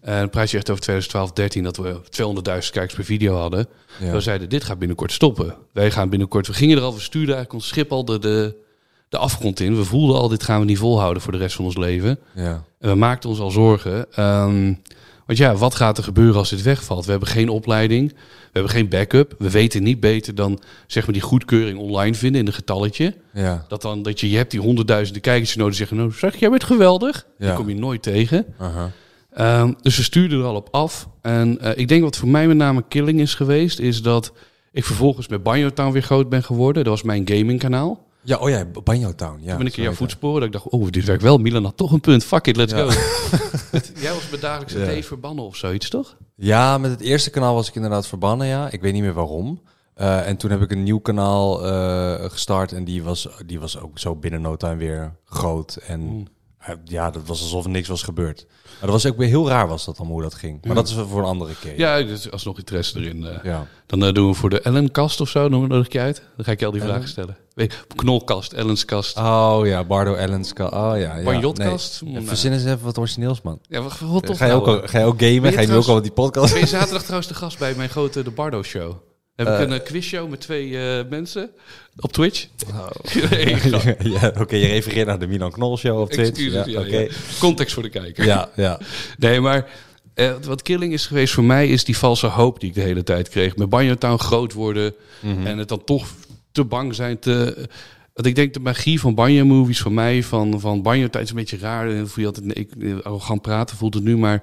[0.00, 3.66] En dan praat je echt over 2012, 13, dat we 200.000 kijkers per video hadden.
[4.00, 4.12] Ja.
[4.12, 5.54] We zeiden, dit gaat binnenkort stoppen.
[5.72, 8.54] Wij gaan binnenkort, we gingen er al, we stuurden eigenlijk ons schip al de, de,
[9.08, 9.76] de afgrond in.
[9.76, 12.18] We voelden al, dit gaan we niet volhouden voor de rest van ons leven.
[12.34, 12.64] Ja.
[12.80, 14.12] En we maakten ons al zorgen.
[14.12, 14.74] Ehm,
[15.30, 17.04] want ja, wat gaat er gebeuren als dit wegvalt?
[17.04, 18.16] We hebben geen opleiding, we
[18.52, 19.34] hebben geen backup.
[19.38, 23.14] We weten niet beter dan zeg maar die goedkeuring online vinden in een getalletje.
[23.32, 23.64] Ja.
[23.68, 26.50] Dat dan dat je, je hebt die honderdduizenden kijkers nodig die zeggen, nou zeg, jij
[26.50, 27.26] bent geweldig.
[27.38, 27.54] Die Ja.
[27.54, 28.46] kom je nooit tegen.
[29.32, 31.08] Ehm, dus we stuurden er al op af.
[31.22, 34.32] En eh, ik denk wat voor mij met name killing is geweest, is dat
[34.72, 36.84] ik vervolgens met Banjo Town weer groot ben geworden.
[36.84, 38.06] Dat was mijn gamingkanaal.
[38.22, 39.38] Ja, oh ja, Banjo Town.
[39.40, 40.34] Ja, Toen ben ik in jouw voetsporen.
[40.40, 41.38] Dat ik dacht, oh, dit werkt wel.
[41.38, 42.24] Milan had toch een punt.
[42.24, 42.78] Fuck it, let's Ja.
[42.78, 42.88] go.
[44.02, 44.84] Jij was met dagelijkse Ja.
[44.84, 46.16] thee verbannen of zoiets, toch?
[46.36, 48.70] Ja, met het eerste kanaal was ik inderdaad verbannen, ja.
[48.70, 49.60] Ik weet niet meer waarom.
[49.94, 53.78] Eh, en toen heb ik een nieuw kanaal eh, gestart en die was, die was
[53.78, 55.76] ook zo binnen no time weer groot.
[55.86, 56.26] En Mm.
[56.60, 58.46] Eh, ja, dat was alsof er niks was gebeurd.
[58.64, 60.52] Maar dat was ook weer heel raar was dat dan hoe dat ging.
[60.60, 60.74] Maar Ja.
[60.74, 61.78] dat is voor een andere keer.
[61.78, 63.26] Ja, dus alsnog interesse erin.
[63.26, 63.44] eh.
[63.44, 63.66] Ja.
[63.86, 66.22] Dan eh, doen we voor de Ellen-kast of zo, noem nodig ik je uit.
[66.36, 66.92] Dan ga ik je al die Ellen?
[66.94, 67.36] vragen stellen.
[67.96, 71.22] Knolkast, Ellens kast, Oh ja, Bardo Allen's ka- Oh ja, ja.
[71.24, 72.02] Banjotkast.
[72.02, 72.12] Nee.
[72.12, 73.58] Nou, Verzin eens even wat origineels, man.
[73.68, 75.34] Ja, wat, wat tof Ga je, ook, nou, ga je ook gamen?
[75.50, 76.52] je Ga je nu ook al met die podcast?
[76.52, 78.94] Ben je zaterdag trouwens de gast bij mijn grote De Bardo Show?
[79.44, 79.60] Heb ik Eh.
[79.60, 81.50] een eh, quizshow met twee eh, mensen
[81.96, 82.46] op Twitch?
[83.30, 83.96] Nee, grap.
[84.02, 86.28] ja, Oké, je refereert naar de Milan Knol show op Twitch.
[86.28, 87.06] Excuses, ja, ja.
[87.38, 88.24] Context voor de kijker.
[88.24, 88.80] Ja, ja.
[89.18, 89.68] Nee, maar
[90.14, 93.02] eh, wat killing is geweest voor mij is die valse hoop die ik de hele
[93.02, 93.56] tijd kreeg.
[93.56, 95.46] Met Banjo Town groot worden Mhm.
[95.46, 96.06] en het dan toch
[96.52, 97.68] te bang zijn te...
[98.14, 101.30] Want ik denk de magie van Banjo movies voor mij, van, van Banjo Town is
[101.30, 101.90] een beetje raar.
[101.90, 104.42] En voel je altijd ik, eh, arrogant praten, voelt het nu, maar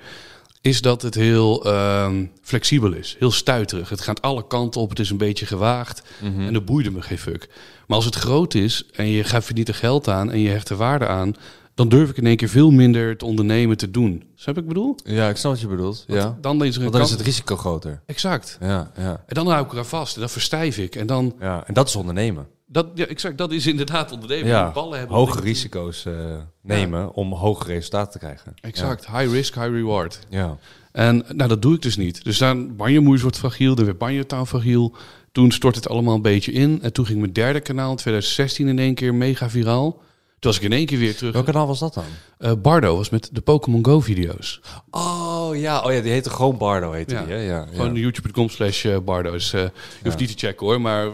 [0.61, 3.15] is dat het heel ehm, flexibel is.
[3.19, 3.89] Heel stuiterig.
[3.89, 4.89] Het gaat alle kanten op.
[4.89, 6.01] Het is een beetje gewaagd.
[6.21, 7.49] En dat boeide me geen fuck.
[7.87, 10.69] Maar als het groot is en je gaat verdient er geld aan en je hecht
[10.69, 11.33] er waarde aan,
[11.75, 14.23] dan durf ik in één keer veel minder te ondernemen te doen.
[14.35, 14.95] Snap ik bedoel?
[15.03, 16.03] Ja, ik snap wat je bedoelt.
[16.07, 16.37] Want Ja.
[16.41, 18.01] Dan is er dan is het risico groter.
[18.05, 18.57] Exact.
[18.61, 20.95] Ja, ja, En dan hou ik eraan vast en dan verstijf ik.
[20.95, 21.67] En dan, ja.
[21.67, 22.47] En dat is ondernemen.
[22.69, 24.47] Dat, ja, exact, dat is inderdaad ondernemen.
[24.47, 25.17] Ja, ballen hebben.
[25.17, 26.13] hoge risico's eh,
[26.61, 28.53] nemen om hoge resultaten te krijgen.
[28.61, 29.07] Exact.
[29.07, 30.19] High risk, high reward.
[30.29, 30.57] Ja.
[30.91, 32.23] En nou, dat doe ik dus niet.
[32.23, 34.95] Dus dan Banjo Moes wordt fragiel, dan werd Banjo Town fragiel.
[35.31, 36.79] Toen stort het allemaal een beetje in.
[36.81, 40.01] En toen ging mijn derde kanaal in 2016 in één keer mega viraal.
[40.39, 41.33] Toen was ik in één keer weer terug.
[41.33, 42.03] Welk kanaal was dat dan?
[42.37, 44.61] Eh, Bardo was met de Pokémon Go video's.
[44.91, 47.23] Oh ja, oh ja, die heette gewoon Bardo, heette Ja.
[47.23, 47.33] die.
[47.33, 47.39] Hè?
[47.41, 47.99] Ja, Gewoon ja.
[47.99, 49.31] youtube.com slash eh, Bardo.
[49.31, 49.69] Dus eh, je
[50.03, 51.07] hoeft niet te checken hoor, maar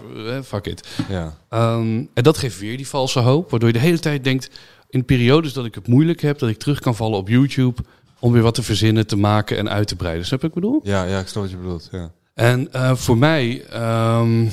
[0.43, 0.87] fuck it.
[1.09, 1.37] ja.
[1.49, 3.49] Ehm, en dat geeft weer die valse hoop.
[3.49, 4.49] Waardoor je de hele tijd denkt,
[4.89, 7.81] in periodes dat ik het moeilijk heb, dat ik terug kan vallen op YouTube.
[8.19, 10.25] Om weer wat te verzinnen, te maken en uit te breiden.
[10.25, 10.79] Snap je wat ik bedoel?
[10.83, 11.89] Ja, ja, ik snap wat je bedoelt.
[11.91, 12.11] Ja.
[12.33, 14.47] En voor mij ehm,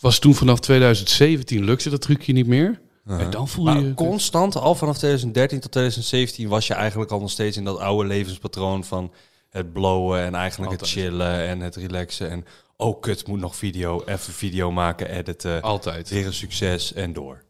[0.00, 2.80] was toen vanaf 2017 lukte dat trucje niet meer.
[3.06, 3.74] En dan voel je...
[3.74, 7.64] Maar je constant, al vanaf 2013 tot 2017, was je eigenlijk al nog steeds in
[7.64, 9.12] dat oude levenspatroon van
[9.50, 12.30] het blowen en eigenlijk het chillen en het relaxen.
[12.30, 12.44] En
[12.76, 15.62] oh kut, moet nog video, even video maken, editen.
[15.62, 16.08] Altijd.
[16.08, 17.43] Weer een succes en door.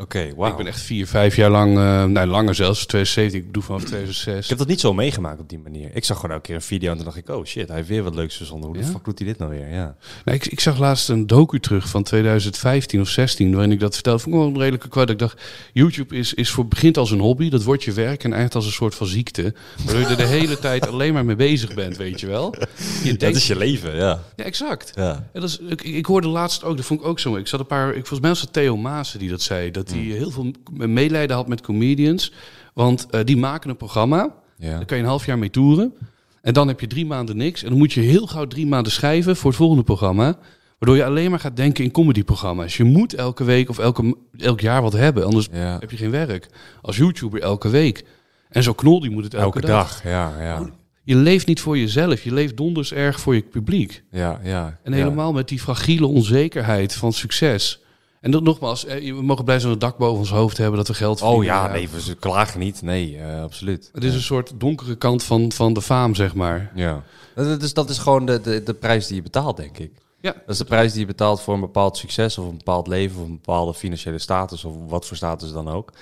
[0.00, 0.50] Oké, wauw.
[0.50, 3.84] Ik ben echt vier, vijf jaar lang, eh nou langer zelfs, 2017, ik doe vanaf
[3.84, 4.42] 2006.
[4.42, 5.90] Ik heb dat niet zo meegemaakt op die manier.
[5.92, 7.88] Ik zag gewoon elke keer een video en toen dacht ik, oh shit, hij heeft
[7.88, 8.68] weer wat leuks verzonden.
[8.68, 9.68] Hoe de fuck doet hij dit nou weer?
[9.72, 9.96] Ja.
[10.24, 13.94] Nou, ik, ik zag laatst een docu terug van 2015 of 16, waarin ik dat
[13.94, 14.18] vertelde.
[14.18, 15.10] Vond ik wel een redelijke kwart.
[15.10, 18.32] Ik dacht, YouTube is, is voor, begint als een hobby, dat wordt je werk en
[18.32, 19.54] eindigt als een soort van ziekte.
[19.84, 22.54] Waardoor je er de hele tijd alleen maar mee bezig bent, weet je wel.
[23.02, 24.22] Je Dat denkt, is je leven, ja.
[24.36, 24.92] ja, exact.
[24.94, 25.28] ja.
[25.32, 27.36] En dat is, ik, ik hoorde laatst ook, dat vond ik ook zo.
[27.36, 29.87] Ik zat een paar, ik, volgens mij was het Theo Maassen die dat zei, dat
[29.90, 32.32] hij heel veel medelijden had met comedians.
[32.74, 34.70] Want eh, die maken een programma, ja.
[34.70, 35.94] daar kan je een half jaar mee toeren.
[36.42, 37.62] En dan heb je drie maanden niks.
[37.62, 40.38] En dan moet je heel gauw drie maanden schrijven voor het volgende programma.
[40.78, 42.76] Waardoor je alleen maar gaat denken in comedyprogramma's.
[42.76, 45.76] Je moet elke week of elke, elk jaar wat hebben, anders Ja.
[45.80, 46.48] heb je geen werk.
[46.82, 48.04] Als YouTuber elke week.
[48.48, 50.70] En zo knol, die moet het elke, Elke dag, ja, ja.
[51.02, 52.22] Je leeft niet voor jezelf.
[52.22, 54.02] Je leeft donders erg voor je publiek.
[54.10, 54.78] Ja, ja.
[54.82, 54.98] En ja.
[54.98, 57.82] helemaal met die fragiele onzekerheid van succes.
[58.20, 60.56] En dat nogmaals, eh, we mogen blij zijn dat we een dak boven ons hoofd
[60.58, 61.54] hebben, dat we geld Oh verdienen.
[61.60, 62.82] ja, nee, we klagen niet.
[62.82, 63.90] Nee, eh, absoluut.
[63.92, 66.72] Het is een soort donkere kant van, van de faam, zeg maar.
[66.74, 67.02] Ja.
[67.34, 69.90] Dat is, dat is gewoon de, de, de prijs die je betaalt, denk ik.
[70.20, 70.32] Ja.
[70.32, 73.20] Dat is de prijs die je betaalt voor een bepaald succes of een bepaald leven
[73.20, 75.92] of een bepaalde financiële status of wat voor status dan ook.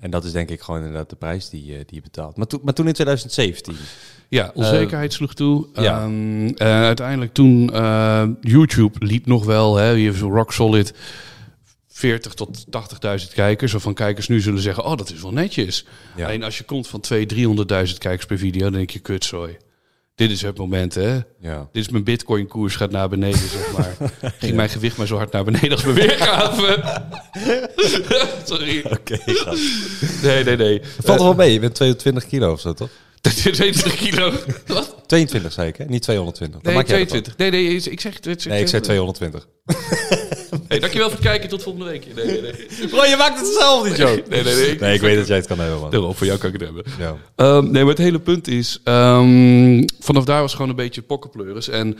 [0.00, 2.36] En dat is denk ik gewoon inderdaad de prijs die, je- die je betaalt.
[2.36, 3.76] Maar, toen maar toen in 2017.
[4.28, 5.66] Ja, onzekerheid sloeg toe.
[5.74, 6.00] ja.
[6.02, 10.94] Ehm, eh, uiteindelijk toen eh, YouTube liep nog wel, hè, je hebt zo rock solid
[11.96, 12.64] 40 tot
[13.28, 13.72] 80.000 kijkers.
[13.72, 15.84] Waarvan kijkers nu zullen zeggen, oh dat is wel netjes.
[16.16, 16.26] Ja.
[16.26, 19.56] Alleen als je komt van 200.000, 300.000 kijkers per video, dan denk je kutzooi.
[20.14, 21.18] Dit is het moment, hè.
[21.40, 21.68] Ja.
[21.72, 23.96] Dit is mijn bitcoin koers gaat naar beneden, zeg maar.
[24.38, 27.02] Ging mijn gewicht maar zo hard naar beneden als mijn weergave.
[28.44, 28.84] Sorry.
[28.90, 29.18] Oké,
[30.22, 30.80] Nee, nee, nee.
[31.02, 32.90] Valt er wel mee, je bent 22 kilo of zo, toch?
[33.20, 34.32] 22 kilo.
[34.66, 34.96] Wat?
[35.06, 35.84] 22 zei ik, hè?
[35.84, 36.60] Niet 220.
[36.60, 37.36] Dan Nee, maak jij dat 22.
[37.36, 38.14] Nee, nee, ik zeg...
[38.14, 38.26] het.
[38.26, 38.44] op.
[38.44, 39.48] Nee, ik zei 220.
[40.80, 41.48] Hey, dankjewel voor het kijken.
[41.48, 42.14] Tot volgende week.
[42.14, 42.52] Nee, nee, nee.
[42.90, 44.10] Bro, je maakt het zelf niet, joh.
[44.10, 44.78] Nee, nee, nee.
[44.78, 45.90] Nee, ik weet dat jij het kan hebben, man.
[45.90, 46.84] Daarom, voor jou kan ik het hebben.
[46.98, 47.16] Ja.
[47.36, 48.80] Ehm, nee, maar het hele punt is...
[48.84, 51.68] ehm, vanaf daar was gewoon een beetje pokkenpleuris.
[51.68, 51.98] En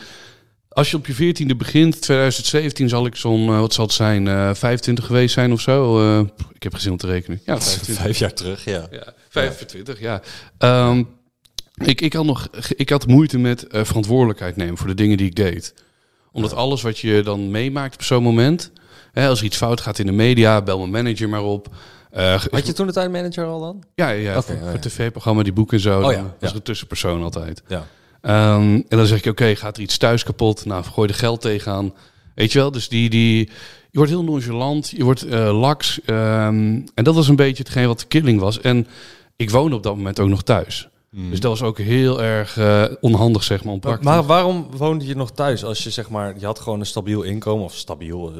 [0.69, 3.49] als je op je 14e begint, 2017 zal ik zo'n...
[3.49, 4.29] eh, wat zal het zijn?
[4.29, 6.01] eh 25 geweest zijn of zo?
[6.01, 7.41] Eh, ik heb gezin om te rekenen.
[7.45, 8.05] Ja, 25.
[8.05, 8.89] Vijf jaar terug, ja.
[8.91, 10.23] Ja, 25, ja.
[10.59, 11.03] Ehm,
[11.85, 15.27] ik, ik, had nog, ik had moeite met eh, verantwoordelijkheid nemen voor de dingen die
[15.27, 15.75] ik deed.
[16.37, 18.71] Omdat alles wat je dan meemaakt op zo'n moment...
[19.13, 21.69] Hè, als er iets fout gaat in de media, bel mijn manager maar op.
[22.11, 23.83] Eh, Had je toen de tijdmanager al dan?
[23.95, 24.79] Ja, ja, voor, oh ja.
[24.79, 26.03] tv-programma, die boeken en zo.
[26.03, 27.63] Oh ja, er een tussenpersoon altijd.
[27.69, 27.87] Ja.
[28.21, 30.65] Ehm, en dan zeg ik, oké, gaat er iets thuis kapot?
[30.65, 31.95] Nou, gooi er geld tegenaan.
[32.35, 33.39] Weet je wel, dus die, die,
[33.91, 36.01] je wordt heel nonchalant, je wordt eh, laks.
[36.05, 38.61] ehm, en dat was een beetje hetgeen wat de killing was.
[38.61, 38.87] En
[39.37, 40.89] ik woonde op dat moment ook nog thuis.
[41.31, 44.07] Dus dat was ook heel erg eh, onhandig, zeg maar, Maar, onpraktisch.
[44.07, 47.23] maar waarom woonde je nog thuis als je zeg maar, je had gewoon een stabiel
[47.23, 48.39] inkomen of stabiel, eh,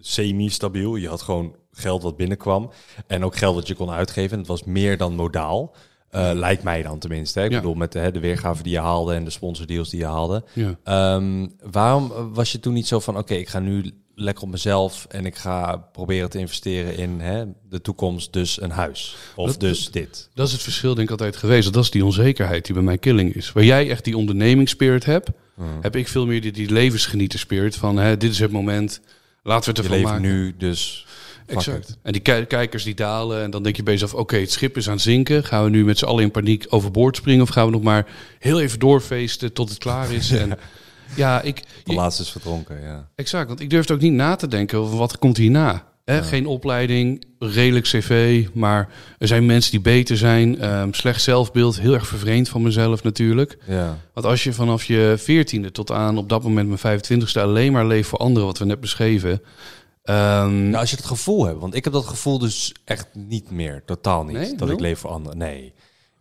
[0.00, 0.96] semi-stabiel.
[0.96, 2.70] Je had gewoon geld wat binnenkwam
[3.06, 4.32] en ook geld dat je kon uitgeven.
[4.32, 5.74] En het was meer dan modaal.
[6.10, 7.38] Eh, lijkt mij dan tenminste.
[7.38, 7.44] Hè?
[7.44, 7.56] Ik Ja.
[7.56, 10.44] bedoel, met de, hè, de weergave die je haalde en de sponsordeals die je haalde.
[10.52, 10.78] ja.
[10.84, 15.06] Ehm, waarom was je toen niet zo van, oké, ik ga nu lekker op mezelf
[15.08, 19.16] en ik ga proberen te investeren in hè, de toekomst, dus een huis.
[19.34, 20.28] Of Dat- dus dit.
[20.34, 21.72] Dat is het verschil, denk ik, altijd geweest.
[21.72, 23.52] Dat is die onzekerheid die bij mij killing is.
[23.52, 25.28] Waar jij echt die ondernemingsspirit hebt,
[25.80, 29.00] heb ik veel meer die, die levensgenieterspirit van, hè, dit is het moment,
[29.42, 30.22] laten we het ervan maken.
[30.22, 31.06] nu, dus
[31.46, 31.96] Exact.
[32.02, 34.76] En die ki- kijkers die dalen en dan denk je bij jezelf, oké, het schip
[34.76, 35.44] is aan het zinken.
[35.44, 38.06] Gaan we nu met z'n allen in paniek overboord springen of gaan we nog maar
[38.38, 40.30] heel even doorfeesten tot het klaar is?
[40.42, 40.58] En
[41.14, 43.08] ja, ik, De laatste is verdronken, ja.
[43.14, 45.84] exact, want ik durfde ook niet na te denken over wat komt hierna.
[46.04, 46.22] Hè?
[46.22, 48.88] Geen opleiding, redelijk cv, maar
[49.18, 50.58] er zijn mensen die beter zijn.
[50.60, 53.58] ehm, slecht zelfbeeld, heel erg vervreemd van mezelf natuurlijk.
[53.66, 53.98] Ja.
[54.12, 57.86] Want als je vanaf je veertiende tot aan op dat moment mijn 25ste alleen maar
[57.86, 59.42] leeft voor anderen, wat we net beschreven.
[60.02, 63.50] ehm, Nou, als je het gevoel hebt, want ik heb dat gevoel dus echt niet
[63.50, 64.36] meer, totaal niet.
[64.36, 64.54] Nee?
[64.54, 65.38] dat ik leef voor anderen.
[65.38, 65.72] Nee.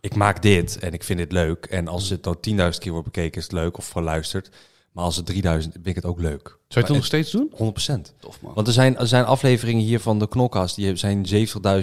[0.01, 1.65] Ik maak dit en ik vind dit leuk.
[1.65, 2.37] En als het nou
[2.73, 4.49] 10.000 keer wordt bekeken, is het leuk of geluisterd.
[4.95, 6.47] Maar als het 3000, vind ik het ook leuk.
[6.47, 7.51] zou je het nog steeds doen?
[7.51, 7.55] 100%.
[8.19, 8.53] Tof man.
[8.53, 11.25] Want er zijn, er zijn afleveringen hier van de Knolkast, die zijn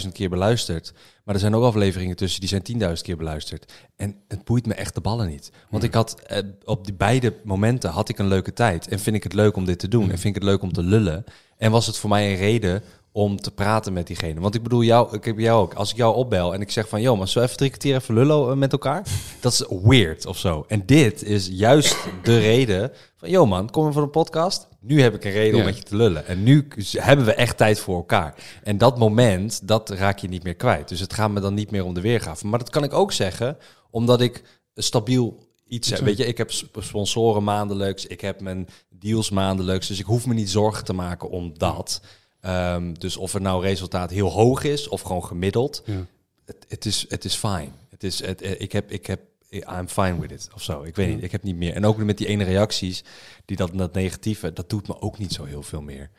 [0.03, 0.92] 70.000 keer beluisterd.
[1.25, 3.72] Maar er zijn ook afleveringen tussen, die zijn 10.000 keer beluisterd.
[3.96, 5.53] En het boeit me echt de ballen niet.
[5.70, 8.88] Want ik had eh, op die beide momenten had ik een leuke tijd.
[8.88, 10.11] En vind ik het leuk om dit te doen.
[10.11, 11.25] En vind ik het leuk om te lullen.
[11.57, 14.40] En was het voor mij een reden om te praten met diegene.
[14.40, 15.75] Want ik bedoel, jou, ik heb jou ook.
[15.75, 17.01] Als ik jou opbel en ik zeg van...
[17.01, 19.03] joh, maar zo even drie kwartier even lullen eh, met elkaar?
[19.40, 20.64] Dat is weird of zo.
[20.68, 23.31] En dit is juist de reden van...
[23.31, 24.68] joh man, kom je voor een podcast?
[24.81, 26.27] Nu heb ik een reden om met je te lullen.
[26.27, 28.35] En nu hebben we echt tijd voor elkaar.
[28.62, 30.88] En dat moment, dat raak je niet meer kwijt.
[30.88, 32.46] Dus het gaat me dan niet meer om de weergave.
[32.46, 33.57] Maar dat kan ik ook zeggen,
[33.90, 34.42] omdat ik
[34.75, 36.01] stabiel iets heb.
[36.01, 38.07] Weet je, ik heb sp- sponsoren maandelijks.
[38.07, 39.87] Ik heb mijn deals maandelijks.
[39.88, 42.01] Dus ik hoef me niet zorgen te maken om dat.
[42.42, 45.83] Ehm, dus of het nou resultaat heel hoog is of gewoon gemiddeld.
[45.85, 46.07] Ja.
[46.44, 47.68] Het, het is, het is fine.
[47.90, 50.83] Het is, het, eh, ik heb, ik heb, I'm fine with it of zo.
[50.83, 51.74] Ik weet niet, ik heb niet meer.
[51.74, 53.05] En ook met die ene reacties,
[53.44, 56.11] die dat, dat negatieve, dat doet me ook niet zo heel veel meer.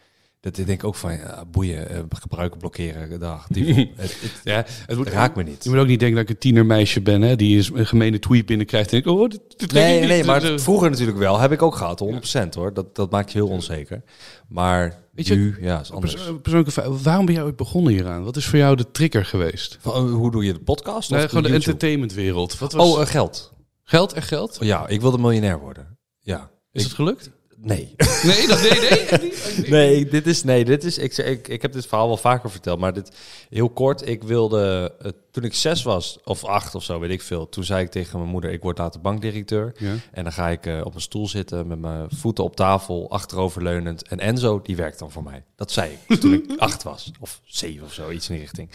[0.44, 3.48] Dat ik denk ook van, ja, boeien, eh, gebruiken, blokkeren, dag.
[3.48, 5.64] Die, het, het Ja, het moet, raakt me niet.
[5.64, 8.20] Je moet ook niet denken dat ik een tienermeisje ben, hè, die is een gemene
[8.20, 10.08] tweet binnenkrijgt en ik, oh, dit, Nee, niet.
[10.10, 11.40] nee, maar Zo- vroeger natuurlijk wel.
[11.40, 12.74] Heb ik ook gehad, 100% hoor.
[12.74, 14.04] Dat, dat maakt je heel onzeker.
[14.48, 16.14] Maar Weet je, nu, ja, is anders.
[16.42, 18.24] Persoonlijke vraag, waarom ben jij ooit begonnen hieraan?
[18.24, 19.78] Wat is voor jou de trigger geweest?
[19.82, 21.10] Van, eh, hoe doe je de podcast?
[21.10, 22.58] Nee, of gewoon de entertainmentwereld.
[22.58, 23.54] Wat was Oh, eh, geld.
[23.84, 24.14] geld?
[24.14, 24.58] Echt geld?
[24.60, 25.98] Ja, ik wilde miljonair worden.
[26.20, 26.50] Ja.
[26.72, 27.32] Is Ik- het gelukt?
[27.66, 27.96] Nee.
[28.24, 29.34] Nee, dat, nee, nee.
[29.70, 32.52] Nee, ik- dit is, nee, dit is, ik, ik, ik heb dit verhaal wel vaker
[32.52, 33.12] verteld, maar dit
[33.50, 34.08] heel kort.
[34.08, 37.64] Ik wilde, eh, toen ik zes was, of acht of zo, weet ik veel, toen
[37.64, 39.72] zei ik tegen mijn moeder, ik word later bankdirecteur.
[39.78, 39.94] Ja.
[40.12, 44.08] En dan ga ik eh, op een stoel zitten met mijn voeten op tafel, achteroverleunend.
[44.08, 45.44] En Enzo, die werkt dan voor mij.
[45.56, 48.70] Dat zei ik toen ik acht was, of zeven of zo, iets in die richting.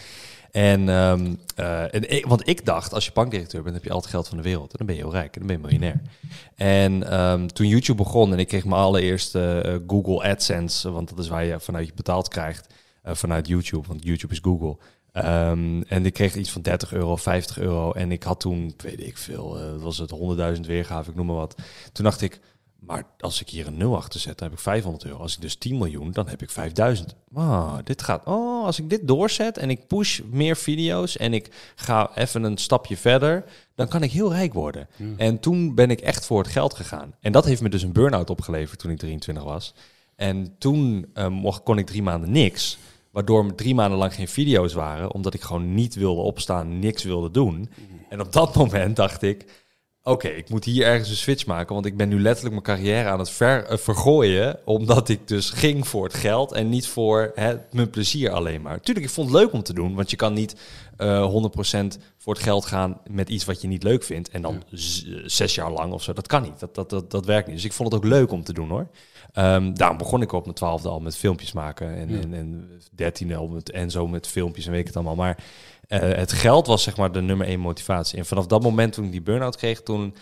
[0.51, 4.27] En, eh, en want ik dacht, als je bankdirecteur bent, heb je al het geld
[4.27, 4.71] van de wereld.
[4.71, 6.01] En dan ben je heel rijk en dan ben je miljonair.
[6.55, 11.19] En ehm, toen YouTube begon en ik kreeg mijn allereerste eh, Google AdSense, want dat
[11.19, 14.77] is waar je vanuit je betaald krijgt, eh, vanuit YouTube, want YouTube is Google.
[15.11, 17.91] Ehm, en ik kreeg iets van 30 euro, 50 euro.
[17.91, 21.55] En ik had toen, weet ik veel, was het 100.000 weergave, ik noem maar wat.
[21.91, 22.39] Toen dacht ik,
[22.79, 25.19] maar als ik hier een nul achter zet, dan heb ik 500 euro.
[25.19, 27.15] Als ik dus 10 miljoen, dan heb ik 5000.
[27.33, 28.25] Ah, dit gaat.
[28.25, 32.57] Oh, als ik dit doorzet en ik push meer video's en ik ga even een
[32.57, 33.43] stapje verder,
[33.75, 34.87] dan kan ik heel rijk worden.
[35.17, 37.15] En toen ben ik echt voor het geld gegaan.
[37.19, 39.73] En dat heeft me dus een burn-out opgeleverd toen ik 23 was.
[40.15, 42.77] En toen eh, mocht, kon ik drie maanden niks.
[43.11, 45.13] Waardoor me drie maanden lang geen video's waren.
[45.13, 47.69] Omdat ik gewoon niet wilde opstaan, niks wilde doen.
[48.09, 49.45] En op dat moment dacht ik...
[50.09, 51.73] Oké, ik moet hier ergens een switch maken.
[51.73, 54.59] Want ik ben nu letterlijk mijn carrière aan het ver, eh, vergooien.
[54.65, 58.79] Omdat ik dus ging voor het geld en niet voor hè, mijn plezier alleen maar.
[58.81, 59.95] Tuurlijk, ik vond het leuk om te doen.
[59.95, 60.55] Want je kan niet
[60.97, 64.29] eh 100% voor het geld gaan met iets wat je niet leuk vindt.
[64.29, 64.63] En dan
[65.25, 66.13] zes jaar lang of zo.
[66.13, 66.59] Dat kan niet.
[66.59, 67.55] Dat, dat, dat, dat werkt niet.
[67.55, 68.87] Dus ik vond het ook leuk om te doen hoor.
[69.33, 71.95] Ehm, daarom begon ik op mijn twaalfde al met filmpjes maken.
[71.95, 75.15] En, en, en dertiende al met, en zo met filmpjes en weet ik het allemaal.
[75.15, 75.37] Maar
[75.89, 78.17] eh, het geld was zeg maar de nummer één motivatie.
[78.17, 80.15] En vanaf dat moment toen ik die burn-out kreeg, toen,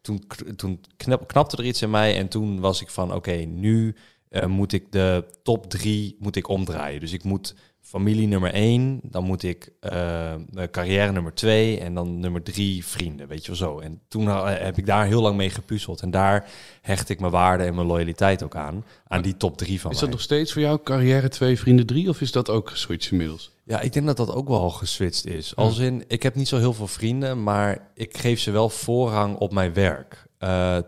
[0.00, 0.24] toen,
[0.56, 2.16] toen knap, knapte er iets in mij.
[2.16, 3.96] En toen was ik van, oké, nu
[4.28, 7.00] eh, moet ik de top drie moet ik omdraaien.
[7.00, 7.54] Dus ik moet
[7.88, 10.34] familie nummer één, dan moet ik eh,
[10.70, 13.78] carrière nummer twee en dan nummer drie vrienden, weet je wel zo.
[13.78, 16.00] En toen eh, heb ik daar heel lang mee gepuzzeld.
[16.00, 19.80] En daar hecht ik mijn waarde en mijn loyaliteit ook aan, aan die top drie
[19.80, 20.04] van Is mij.
[20.04, 22.08] dat nog steeds voor jou carrière 2, vrienden 3?
[22.08, 23.50] Of is dat ook geswitcht inmiddels?
[23.64, 25.56] Ja, ik denk dat dat ook wel geswitcht is.
[25.56, 29.36] Als in, ik heb niet zo heel veel vrienden, maar ik geef ze wel voorrang
[29.36, 30.26] op mijn werk.
[30.38, 30.78] Eh,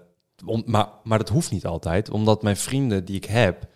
[0.45, 3.69] om, maar, maar dat hoeft niet altijd, omdat mijn vrienden die ik heb,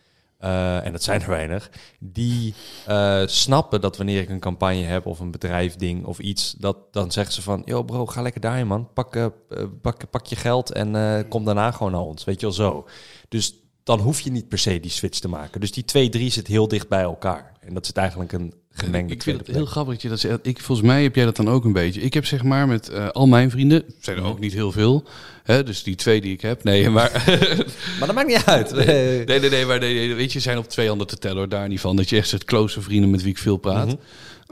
[0.45, 2.55] eh, en dat zijn er weinig, die
[2.87, 7.13] eh, snappen dat wanneer ik een campagne heb of een bedrijfding of iets, dat dan
[7.13, 9.27] zeggen ze van, yo bro, ga lekker daarin man, pak, eh,
[9.81, 12.87] pak, pak je geld en kom daarna gewoon naar ons, weet je wel zo.
[13.29, 15.61] Dus dan hoef je niet per se die switch te maken.
[15.61, 17.53] Dus die twee, drie zit heel dicht bij elkaar.
[17.61, 18.55] En dat zit eigenlijk een
[19.07, 20.39] Ik vind het heel grappig dat je dat zegt.
[20.43, 22.01] Ik, volgens mij heb jij dat dan ook een beetje.
[22.01, 25.05] Ik heb zeg maar met eh, al mijn vrienden, zijn er ook niet heel veel.
[25.43, 26.65] Hè, dus die twee die ik heb.
[26.65, 27.11] Nee, maar...
[27.99, 28.75] Maar dat maakt niet uit.
[28.75, 31.49] nee, nee, nee, maar nee, nee, weet je, zijn op twee handen te tellen hoor,
[31.49, 31.97] daar niet van.
[31.97, 33.87] Dat je echt zegt close vrienden met wie ik veel praat.
[33.87, 33.97] Mhm.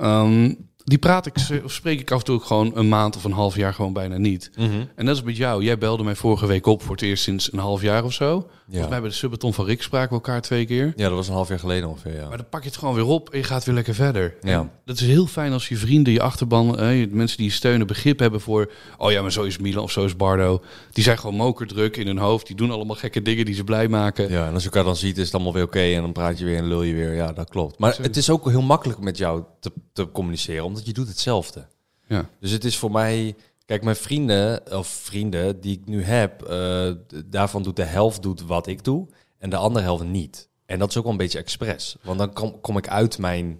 [0.04, 0.54] Ehm,
[0.84, 3.32] die praat ik, of spreek ik af en toe ook gewoon een maand of een
[3.32, 4.50] half jaar gewoon bijna niet.
[4.56, 4.84] Mhm.
[4.96, 5.64] En dat is met jou.
[5.64, 8.50] Jij belde mij vorige week op voor het eerst sinds een half jaar of zo.
[8.66, 10.92] Volgens mij bij de Subaton van Rick spraken we elkaar twee keer.
[10.96, 12.28] Ja, dat was een half jaar geleden ongeveer, ja.
[12.28, 14.34] Maar dan pak je het gewoon weer op en je gaat weer lekker verder.
[14.42, 14.60] Ja.
[14.60, 17.86] En dat is heel fijn als je vrienden, je achterban, eh, mensen die je steunen,
[17.86, 18.72] begrip hebben voor...
[18.98, 20.62] Oh ja, maar zo is Milan of zo is Bardo.
[20.90, 22.46] Die zijn gewoon mokerdruk in hun hoofd.
[22.46, 24.30] Die doen allemaal gekke dingen die ze blij maken.
[24.30, 25.80] Ja, en als je elkaar dan ziet, is het allemaal weer oké.
[25.80, 27.14] en dan praat je weer en lul je weer.
[27.14, 27.78] Ja, dat klopt.
[27.78, 31.66] Maar het is ook heel makkelijk met jou te, te communiceren, omdat je doet hetzelfde.
[32.06, 32.28] Ja.
[32.40, 33.34] Dus het is voor mij...
[33.72, 36.42] Kijk, mijn vrienden, of vrienden die ik nu heb...
[36.42, 36.90] eh,
[37.24, 39.06] daarvan doet de helft doet wat ik doe...
[39.38, 40.48] en de andere helft niet.
[40.66, 41.96] En dat is ook wel een beetje expres.
[42.02, 43.58] Want dan kom, kom ik uit mijn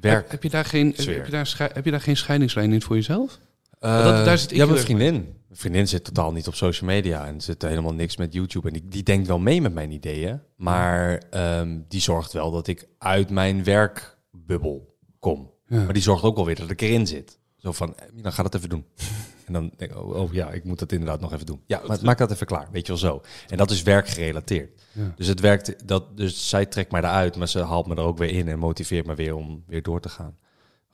[0.00, 0.20] werk.
[0.22, 1.16] Heb, heb je daar geen, Sfeer.
[1.16, 3.38] heb, je daar heb je daar geen scheidingslijn in voor jezelf?
[3.78, 5.14] Dat- daar zit ik ja, mijn vriendin.
[5.14, 8.66] Mijn vriendin zit totaal niet op social media en zit helemaal niks met YouTube.
[8.66, 10.40] En die, die denkt wel mee met mijn ideeën.
[10.56, 15.50] Maar ehm, die zorgt wel dat ik uit mijn werkbubbel kom.
[15.66, 15.82] Ja.
[15.84, 17.38] Maar die zorgt ook wel weer dat ik erin zit.
[17.68, 18.84] Zo van, eh, dan ga dat even doen.
[19.48, 21.60] En dan denk ik, oh, oh ja, ik moet dat inderdaad nog even doen.
[21.66, 23.22] Ja, maar maak dat even klaar, weet je wel zo.
[23.48, 24.82] En dat is werkgerelateerd.
[24.92, 25.12] Ja.
[25.16, 28.18] Dus het werkt, dat, dus zij trekt mij eruit, maar ze haalt me er ook
[28.18, 30.36] weer in en motiveert me weer om weer door te gaan.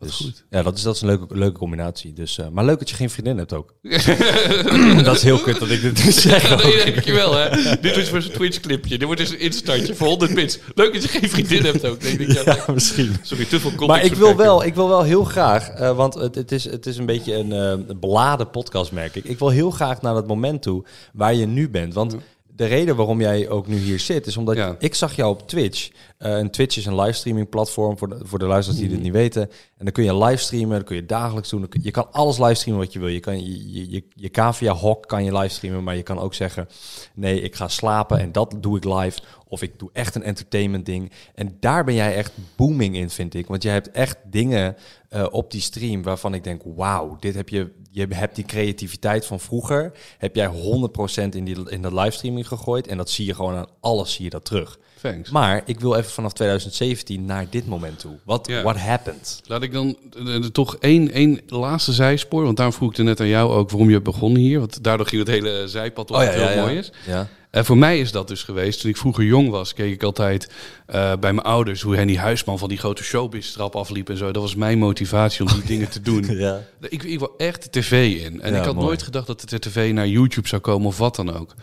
[0.06, 0.44] Dus, goed.
[0.50, 2.12] Ja, dat is, dat is een leuke, leuke combinatie.
[2.12, 3.74] Dus, eh, maar leuk dat je geen vriendin hebt ook.
[5.04, 6.56] dat is heel kut dat ik dit moet zeggen.
[6.66, 7.76] Nee, dankjewel hè.
[7.80, 8.98] Dit was voor een Twitch-clipje.
[8.98, 10.58] Dit wordt dus een instantje voor 100 bits.
[10.74, 12.02] Leuk dat je geen vriendin hebt ook.
[12.02, 13.16] Nee, ik, Ja, misschien.
[13.22, 13.86] Sorry, te veel.
[13.86, 16.86] Maar ik wil, wel, ik wil wel heel graag, eh, want het, het, is, het
[16.86, 19.24] is een beetje een eh, beladen podcast, merk ik.
[19.24, 21.94] Ik wil heel graag naar dat moment toe waar je nu bent.
[21.94, 22.16] Want
[22.56, 24.76] de reden waarom jij ook nu hier zit, is omdat Ja.
[24.78, 25.90] ik zag jou op Twitch.
[26.18, 29.12] Eh en Twitch is een livestreaming platform voor de, voor de luisteraars die dit niet
[29.12, 29.42] weten.
[29.76, 31.68] En dan kun je livestreamen, dat kun je dagelijks doen.
[31.82, 33.08] Je kan alles livestreamen wat je wil.
[33.08, 36.68] Je kan je, je, je, cavia hok kan je livestreamen, maar je kan ook zeggen,
[37.14, 39.18] nee, ik ga slapen en dat doe ik live.
[39.48, 41.12] Of ik doe echt een entertainment ding.
[41.34, 43.46] En daar ben jij echt booming in, vind ik.
[43.46, 44.76] Want je hebt echt dingen
[45.08, 49.26] eh, op die stream waarvan ik denk, wauw, dit heb je, je hebt die creativiteit
[49.26, 52.86] van vroeger, heb jij 100% in, die, in de livestreaming gegooid.
[52.86, 54.78] En dat zie je gewoon aan alles, zie je dat terug.
[55.00, 55.30] Thanks.
[55.30, 58.12] Maar ik wil even vanaf 2017 naar dit moment toe.
[58.24, 58.62] Wat Ja.
[58.62, 59.40] what happened?
[59.46, 62.44] Laat ik dan eh, toch één, één laatste zijspoor.
[62.44, 64.58] Want daarom vroeg ik er net aan jou ook waarom je begon hier.
[64.58, 66.92] Want daardoor ging het hele zijpad op, wat heel mooi is.
[67.06, 67.28] Ja.
[67.54, 68.80] En voor mij is dat dus geweest.
[68.80, 70.50] Toen ik vroeger jong was, keek ik altijd
[70.86, 74.30] eh, bij mijn ouders hoe Henny Huisman van die grote showbiz-trap afliep en zo.
[74.32, 76.24] Dat was mijn motivatie om die dingen te doen.
[76.34, 76.60] Ja.
[76.80, 78.40] Ik, ik wil echt de tv in.
[78.40, 78.86] En Ja, ik had mooi.
[78.86, 81.54] nooit gedacht dat de tv naar YouTube zou komen of wat dan ook.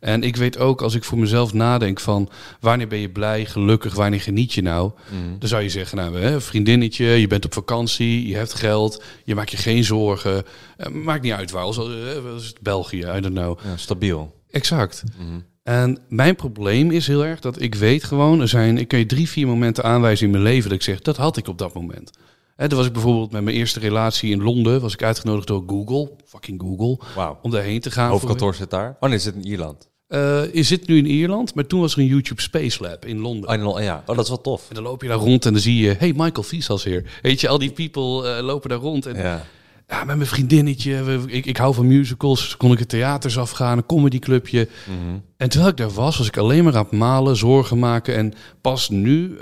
[0.00, 2.28] En ik weet ook, als ik voor mezelf nadenk van
[2.60, 4.90] wanneer ben je blij, gelukkig, wanneer geniet je nou?
[5.10, 5.38] Mm.
[5.38, 9.34] Dan zou je zeggen, nou, hè, vriendinnetje, je bent op vakantie, je hebt geld, je
[9.34, 10.44] maakt je geen zorgen.
[10.76, 11.84] Eh, maakt niet uit waar, als, eh,
[12.32, 13.58] was het België, I don't know.
[13.64, 14.38] Ja, stabiel.
[14.50, 15.02] Exact.
[15.18, 15.40] Mhm.
[15.62, 19.06] En mijn probleem is heel erg dat ik weet gewoon, er zijn, ik kan je
[19.06, 21.74] drie, vier momenten aanwijzen in mijn leven dat ik zeg, dat had ik op dat
[21.74, 22.10] moment.
[22.56, 25.64] Hè, toen was ik bijvoorbeeld met mijn eerste relatie in Londen, was ik uitgenodigd door
[25.66, 27.38] Google, fucking Google, Wauw.
[27.42, 28.10] om daarheen te gaan.
[28.10, 28.96] Hoofdkantoor zit daar.
[29.00, 29.88] Oh nee, zit in Ierland.
[30.08, 33.18] Uh, je zit nu in Ierland, maar toen was er een YouTube Space Lab in
[33.18, 33.66] Londen.
[33.66, 34.02] Oh, ja.
[34.06, 34.68] oh dat is wel tof.
[34.68, 37.18] En dan loop je daar rond en dan zie je, hey, Michael Viesas hier.
[37.22, 39.06] Weet je, al die people eh, lopen daar rond.
[39.06, 39.44] En Ja.
[39.90, 43.86] Ja, met mijn vriendinnetje, ik, ik hou van musicals, kon ik het theaters afgaan, een
[43.86, 44.68] comedyclubje.
[44.86, 45.18] Mhm.
[45.36, 48.16] En terwijl ik daar was, was ik alleen maar aan het malen, zorgen maken.
[48.16, 49.36] En pas nu,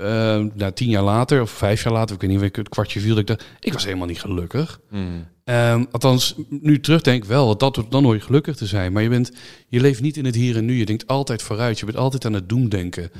[0.53, 3.09] nou, tien jaar later, of vijf jaar later, ik weet niet welke het kwartje viel,
[3.09, 4.79] dat ik dacht, ik was helemaal niet gelukkig.
[4.89, 5.03] Mhm.
[5.49, 8.93] Ehm, althans, nu terugdenk ik wel, want dat, dan hoor je gelukkig te zijn.
[8.93, 9.31] Maar je, bent,
[9.67, 10.77] je leeft niet in het hier en nu.
[10.77, 11.79] Je denkt altijd vooruit.
[11.79, 13.11] Je bent altijd aan het doemdenken.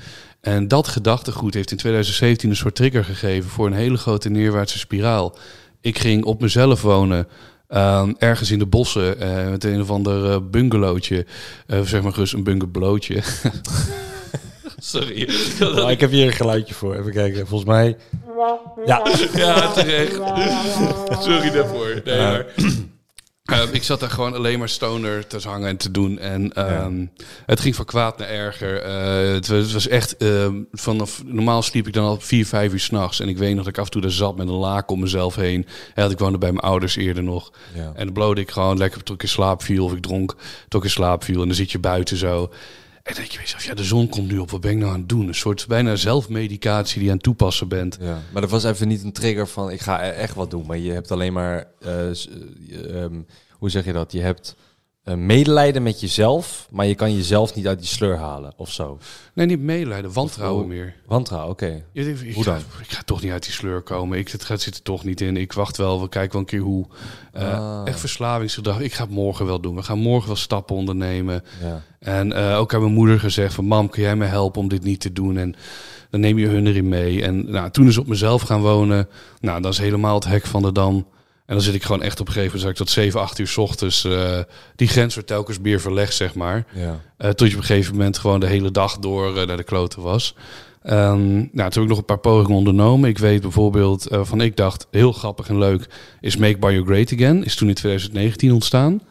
[0.42, 4.78] En dat gedachtegoed heeft in 2017 een soort trigger gegeven voor een hele grote neerwaartse
[4.78, 5.38] spiraal.
[5.82, 7.28] Ik ging op mezelf wonen.
[7.68, 11.26] ehm, ergens in de bossen eh, met een of ander eh, bungalowtje.
[11.68, 13.22] Eh, zeg maar gerust een bungalowtje.
[14.80, 15.30] Sorry.
[15.62, 16.96] Oh, ik heb hier een geluidje voor.
[16.96, 17.48] Even kijken.
[17.48, 17.98] Volgens mij.
[18.86, 19.02] Ja.
[19.36, 20.14] Ja, terecht.
[21.26, 22.02] Sorry daarvoor.
[22.06, 22.46] Nee, maar,
[23.50, 26.20] Ehm, ik zat daar gewoon alleen maar stoner te hangen en te doen.
[26.20, 27.06] En ehm,
[27.46, 28.82] het ging van kwaad naar erger.
[28.82, 30.18] Eh, het, was, het was echt...
[30.18, 33.20] ehm, vanaf, normaal sliep ik dan al vier, vijf uur s'nachts.
[33.20, 35.00] En ik weet nog dat ik af en toe daar zat met een laak om
[35.00, 35.66] mezelf heen.
[35.96, 37.52] En dat ik woonde bij mijn ouders eerder nog.
[37.76, 37.92] Ja.
[37.96, 39.86] En dan blode ik gewoon lekker tot ik in slaap viel.
[39.86, 40.36] Of ik dronk
[40.68, 41.42] tot ik in slaap viel.
[41.42, 42.52] En dan zit je buiten zo.
[43.10, 44.52] En denk je bij jezelf, ja, de zon komt nu op.
[44.52, 45.28] Wat ben ik nou aan het doen?
[45.28, 47.98] Een soort bijna zelfmedicatie die aan het toepassen bent.
[48.02, 50.66] Ja, maar dat was even niet een trigger van ik ga e- echt wat doen.
[50.66, 52.16] Maar je hebt alleen maar, eh, eh,
[53.04, 54.12] ehm, hoe zeg je dat?
[54.12, 54.56] Je hebt
[55.04, 58.98] eh, medelijden met jezelf, maar je kan jezelf niet uit die sleur halen of zo.
[59.34, 60.96] Nee, niet medelijden, wantrouwen Of- meer.
[61.06, 61.84] Wantrouwen, oké.
[61.94, 62.60] Ik, Hoe ga, dan?
[62.82, 64.18] ik ga toch niet uit die sleur komen.
[64.18, 65.38] Ik, het gaat, zit er toch niet in.
[65.38, 66.86] Ik wacht wel, we kijken wel een keer hoe.
[67.34, 67.82] Eh, Ah.
[67.86, 68.80] Echt verslavingsgedrag.
[68.80, 69.76] Ik ga het morgen wel doen.
[69.76, 71.44] We gaan morgen wel stappen ondernemen.
[71.62, 71.82] Ja.
[72.00, 73.66] En eh, ook aan mijn moeder gezegd van...
[73.66, 75.38] Mam, kun jij me helpen om dit niet te doen?
[75.38, 75.56] En
[76.10, 77.24] dan neem je hun erin mee.
[77.24, 79.08] En nou, toen is op mezelf gaan wonen.
[79.40, 81.08] Nou, dat is helemaal het hek van de dam.
[81.50, 82.78] En dan zit ik gewoon echt op een gegeven moment...
[82.78, 84.04] tot 7, 8 uur 's ochtends...
[84.04, 84.40] eh,
[84.76, 86.66] die grens wordt telkens meer verlegd, zeg maar.
[86.74, 87.02] Ja.
[87.18, 89.64] Eh, tot je op een gegeven moment gewoon de hele dag door eh, naar de
[89.64, 90.36] kloten was.
[90.82, 93.10] Ehm, nou, toen heb ik nog een paar pogingen ondernomen.
[93.10, 95.88] Ik weet bijvoorbeeld eh, van, ik dacht, heel grappig en leuk,
[96.22, 97.44] is Make Bio Great Again.
[97.44, 99.02] Is toen in 2019 ontstaan.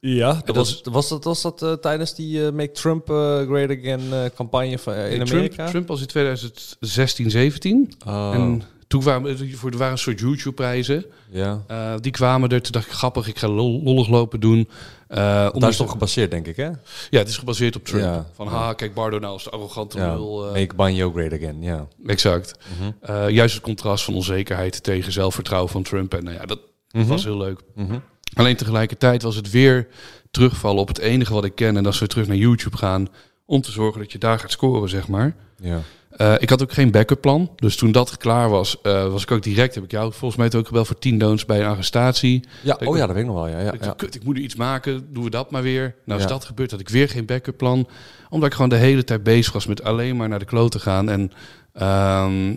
[0.00, 3.06] Ja, dat dat was, was dat, was dat eh, tijdens die Make Trump
[3.48, 5.66] Great Again campagne van, in Trump, Amerika?
[5.68, 7.92] Trump was in 2016, 17.
[8.06, 11.04] Oh, En toen kwamen voor er waren een soort YouTube-prijzen.
[11.30, 11.62] ja.
[11.66, 12.62] Eh, die kwamen er.
[12.62, 14.68] Toen dacht ik, grappig, ik ga lol- lollig lopen doen.
[15.08, 15.16] Eh,
[15.52, 16.68] Daar is toch gebaseerd, denk ik, hè?
[17.10, 18.02] Ja, het is gebaseerd op Trump.
[18.04, 18.26] Ja.
[18.34, 20.14] Van, ha, kijk, Bardo nou is de arrogante Ja.
[20.14, 20.46] lul.
[20.46, 20.52] eh.
[20.60, 21.86] Make Banjo Great Again, ja.
[22.06, 22.58] Exact.
[22.78, 22.90] Mhm.
[23.00, 26.14] Eh, juist het contrast van onzekerheid tegen zelfvertrouwen van Trump.
[26.14, 26.58] En nou ja, dat
[26.90, 27.06] Mhm.
[27.06, 27.60] was heel leuk.
[27.74, 27.98] Mhm.
[28.34, 29.86] Alleen tegelijkertijd was het weer
[30.30, 31.76] terugvallen op het enige wat ik ken.
[31.76, 33.08] En dat is weer terug naar YouTube gaan.
[33.46, 35.34] Om te zorgen dat je daar gaat scoren, zeg maar.
[35.60, 35.80] Ja.
[36.16, 37.50] Eh, ik had ook geen backup plan.
[37.56, 39.74] Dus toen dat klaar was, eh, was ik ook direct.
[39.74, 42.44] Heb ik jou volgens mij ook gebeld voor 10 don'ts bij een arrestatie.
[42.62, 43.48] ja, oh ja, dat weet ik nog wel.
[43.48, 43.92] Ja, ja, ik ja.
[43.96, 45.06] kut, ik moet er iets maken.
[45.12, 45.94] Doen we dat maar weer.
[46.04, 46.32] Nou is Ja.
[46.32, 46.70] dat gebeurd.
[46.70, 47.88] Had ik weer geen backup plan.
[48.30, 50.78] Omdat ik gewoon de hele tijd bezig was met alleen maar naar de kloot te
[50.78, 51.08] gaan.
[51.08, 51.32] En
[51.72, 52.56] ehm,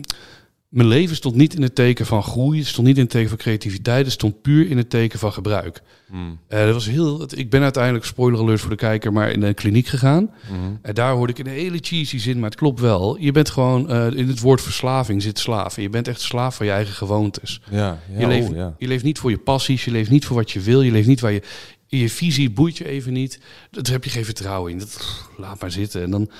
[0.68, 2.58] mijn leven stond niet in het teken van groei.
[2.58, 4.04] Het stond niet in het teken van creativiteit.
[4.04, 5.82] Het stond puur in het teken van gebruik.
[6.10, 6.38] Hmm.
[6.48, 9.54] Eh, dat was heel, ik ben uiteindelijk, spoiler alert voor de kijker, maar in een
[9.54, 10.30] kliniek gegaan.
[10.50, 10.74] Mhm.
[10.82, 13.18] En daar hoorde ik een hele cheesy zin, maar het klopt wel.
[13.20, 15.76] Je bent gewoon, eh, in het woord verslaving zit slaaf.
[15.76, 17.60] En je bent echt slaaf van je eigen gewoontes.
[17.70, 18.74] Ja, ja, je, oh, leeft, ja.
[18.78, 21.08] je leeft niet voor je passies, je leeft niet voor wat je wil, je leeft
[21.08, 21.42] niet waar je...
[21.90, 23.40] Je visie boeit je even niet.
[23.70, 24.78] Daar heb je geen vertrouwen in.
[24.78, 26.02] Dat, laat maar zitten.
[26.02, 26.30] En dan,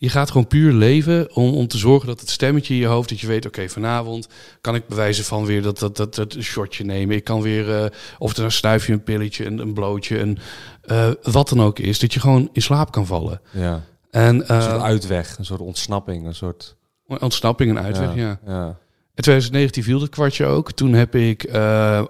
[0.00, 3.08] je gaat gewoon puur leven om, om te zorgen dat het stemmetje in je hoofd,
[3.08, 4.28] dat je weet, oké, vanavond
[4.60, 7.16] kan ik bewijzen van weer dat, dat, dat, dat een shotje nemen.
[7.16, 10.38] Ik kan weer, eh, of het een snuifje, een pilletje, een, een blootje, een,
[10.82, 13.40] eh, wat dan ook is, dat je gewoon in slaap kan vallen.
[13.50, 13.82] ja.
[14.10, 16.76] En Een soort eh uitweg, een soort ontsnapping, een soort...
[17.06, 18.40] ontsnapping en uitweg, ja.
[18.46, 18.66] ja.
[19.14, 20.72] In 2019 viel het kwartje ook.
[20.72, 21.50] Toen heb ik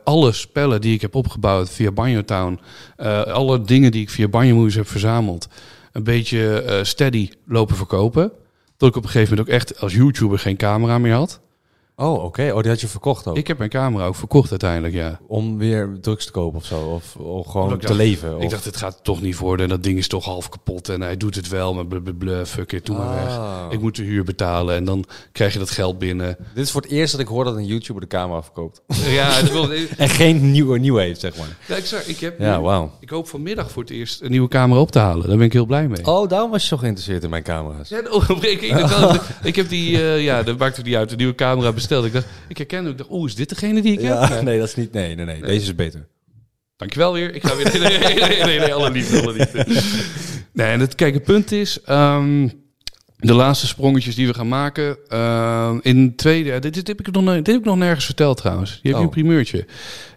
[0.04, 2.60] alle spellen die ik heb opgebouwd via Banjo Town,
[3.26, 5.48] alle dingen die ik via Banjo Movies heb verzameld,
[5.92, 8.32] een beetje eh, steady lopen verkopen.
[8.76, 11.40] Tot ik op een gegeven moment ook echt als YouTuber geen camera meer had.
[12.00, 12.50] Oh, oké.
[12.54, 13.36] Oh, die had je verkocht ook.
[13.36, 15.20] Ik heb mijn camera ook verkocht uiteindelijk, ja.
[15.26, 16.80] Om weer drugs te kopen of zo?
[16.80, 18.36] Of, of gewoon te leven?
[18.36, 18.42] Of...
[18.42, 19.64] Ik dacht, het gaat toch niet worden.
[19.64, 20.88] En dat ding is toch half kapot.
[20.88, 23.36] En hij doet het wel, maar blub, fuck it, doe maar weg.
[23.36, 23.66] Ah.
[23.70, 26.36] Ik moet de huur betalen en dan krijg je dat geld binnen.
[26.54, 28.80] Dit is voor het eerst dat ik hoor dat een YouTuber de camera verkoopt.
[29.18, 31.56] ja, wil, en geen nieuwe, nieuwe heeft, zeg maar.
[31.68, 32.90] ja, ik, ik, heb Ja, nu- wauw.
[33.00, 35.28] ik hoop vanmiddag voor het eerst een nieuwe camera op te halen.
[35.28, 36.06] Daar ben ik heel blij mee.
[36.06, 37.88] Oh, daarom was je zo geïnteresseerd in mijn camera's.
[37.88, 37.98] Ja,
[38.40, 38.62] ik, ik,
[39.42, 42.04] ik heb die, eh, ja, dat maakt het niet uit, de nieuwe camera besteld.
[42.04, 44.42] Ik dacht, ik herkende, ik dacht, oh, is dit degene die ik heb?
[44.42, 44.92] Nee, dat is niet...
[44.92, 45.40] Nee, nee, nee.
[45.40, 46.06] Deze is beter.
[46.76, 47.34] Dankjewel weer.
[47.34, 47.78] Ik ga weer.
[47.80, 49.66] Nee, nee, nee, nee, nee, alle liefde, alle liefde.
[50.52, 51.80] Nee, en het, kijk, het punt is.
[51.84, 52.48] ehm,
[53.16, 54.96] de laatste sprongetjes die we gaan maken.
[55.08, 56.58] ehm, in tweede.
[56.58, 58.78] Dit, dit, heb ik nog, dit heb ik nog nergens verteld trouwens.
[58.82, 59.04] Je hebt Oh.
[59.04, 59.66] een primeurtje.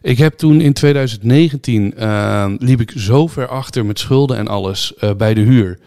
[0.01, 1.93] Ik heb toen in 2019.
[1.97, 4.95] ehm, liep ik zo ver achter met schulden en alles.
[4.95, 5.79] eh, bij de huur.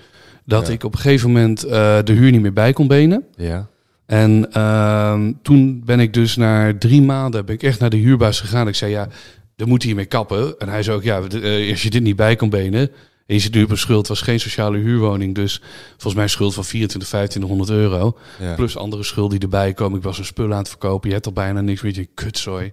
[0.44, 0.72] Dat Ja.
[0.72, 3.24] ik op een gegeven moment eh, de huur niet meer bij kon benen.
[3.36, 3.68] Ja.
[4.06, 8.40] En ehm, toen ben ik dus na drie maanden ben ik echt naar de huurbaas
[8.40, 8.68] gegaan.
[8.68, 9.08] Ik zei, ja,
[9.56, 10.58] dan moet hiermee kappen.
[10.58, 12.90] En hij zei ook, ja, eh, als je dit niet bij kan benen...
[13.26, 15.34] en je zit nu op een schuld, het was geen sociale huurwoning...
[15.34, 18.18] dus volgens mij een schuld van 24, 2500 euro...
[18.40, 18.54] ja.
[18.54, 19.98] plus andere schulden die erbij komen.
[19.98, 21.94] Ik was een spul aan het verkopen, je hebt al bijna niks meer.
[21.94, 22.72] Je kutzooi.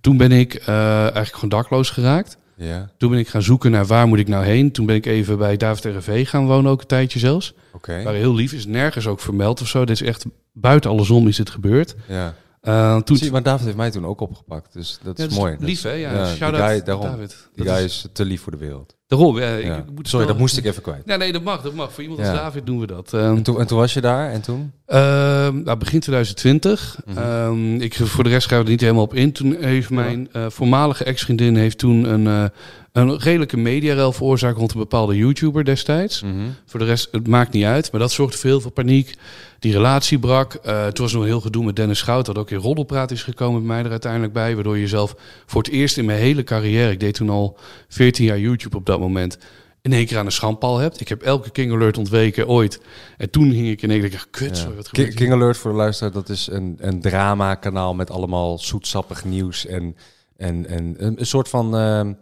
[0.00, 2.38] Toen ben ik eh, eigenlijk gewoon dakloos geraakt.
[2.56, 4.72] Ja, Toen ben ik gaan zoeken naar waar moet ik nou heen.
[4.72, 7.54] Toen ben ik even bij David RV gaan wonen, ook een tijdje zelfs.
[7.72, 8.02] oké.
[8.02, 9.84] Waar heel lief is, nergens ook vermeld of zo.
[9.84, 11.94] Dit is echt buiten alle zon is dit gebeurd.
[12.08, 12.34] Ja.
[12.62, 15.38] Uh, toen Zie, maar David heeft mij toen ook opgepakt, dus dat Ja, is dat
[15.38, 15.52] mooi.
[15.52, 15.90] Dat Lief, is- hè?
[15.92, 17.04] Ja, ja, die guy, daarom.
[17.06, 17.48] David.
[17.54, 18.96] Die guy is te lief voor de wereld.
[19.06, 19.76] Daarom, ja, ik- Ja.
[19.76, 21.02] ik moet Sorry, dat moest ik even kwijt.
[21.06, 21.92] Ja, nee, dat mag, dat mag.
[21.92, 22.28] Voor iemand als.
[22.28, 23.12] David doen we dat.
[23.12, 24.72] Ehm, En toen, en toen was je daar en toen?
[24.86, 26.98] ehm, nou, begin 2020.
[27.04, 27.18] Mhm.
[27.18, 29.32] Ehm, ik, voor de rest gaan we er niet helemaal op in.
[29.32, 32.44] Toen heeft mijn eh, voormalige ex-vriendin heeft toen een, eh,
[32.92, 36.22] een redelijke mediarel veroorzaakt rond een bepaalde YouTuber destijds.
[36.22, 36.32] Mhm.
[36.66, 37.92] Voor de rest, het maakt niet uit.
[37.92, 39.14] Maar dat zorgde voor heel veel paniek.
[39.58, 40.54] Die relatie brak.
[40.54, 42.26] Eh toen was nog heel gedoe met Dennis Schout.
[42.26, 44.54] Dat ook in roddelpraat is gekomen bij mij er uiteindelijk bij.
[44.54, 45.14] Waardoor je zelf
[45.46, 46.90] voor het eerst in mijn hele carrière...
[46.90, 47.56] Ik deed toen al
[47.88, 49.38] 14 jaar YouTube op dat moment...
[49.82, 51.00] in één keer aan een schandpaal hebt.
[51.00, 52.80] Ik heb elke King Alert ontweken ooit.
[53.16, 54.26] En toen hing ik in één keer...
[54.30, 54.74] Kut, Ja.
[54.74, 55.14] wat King?
[55.14, 59.96] King Alert voor de luisteraar, dat is een, een drama-kanaal met allemaal zoetsappig nieuws en,
[60.36, 62.12] en, en een, een soort van ehm,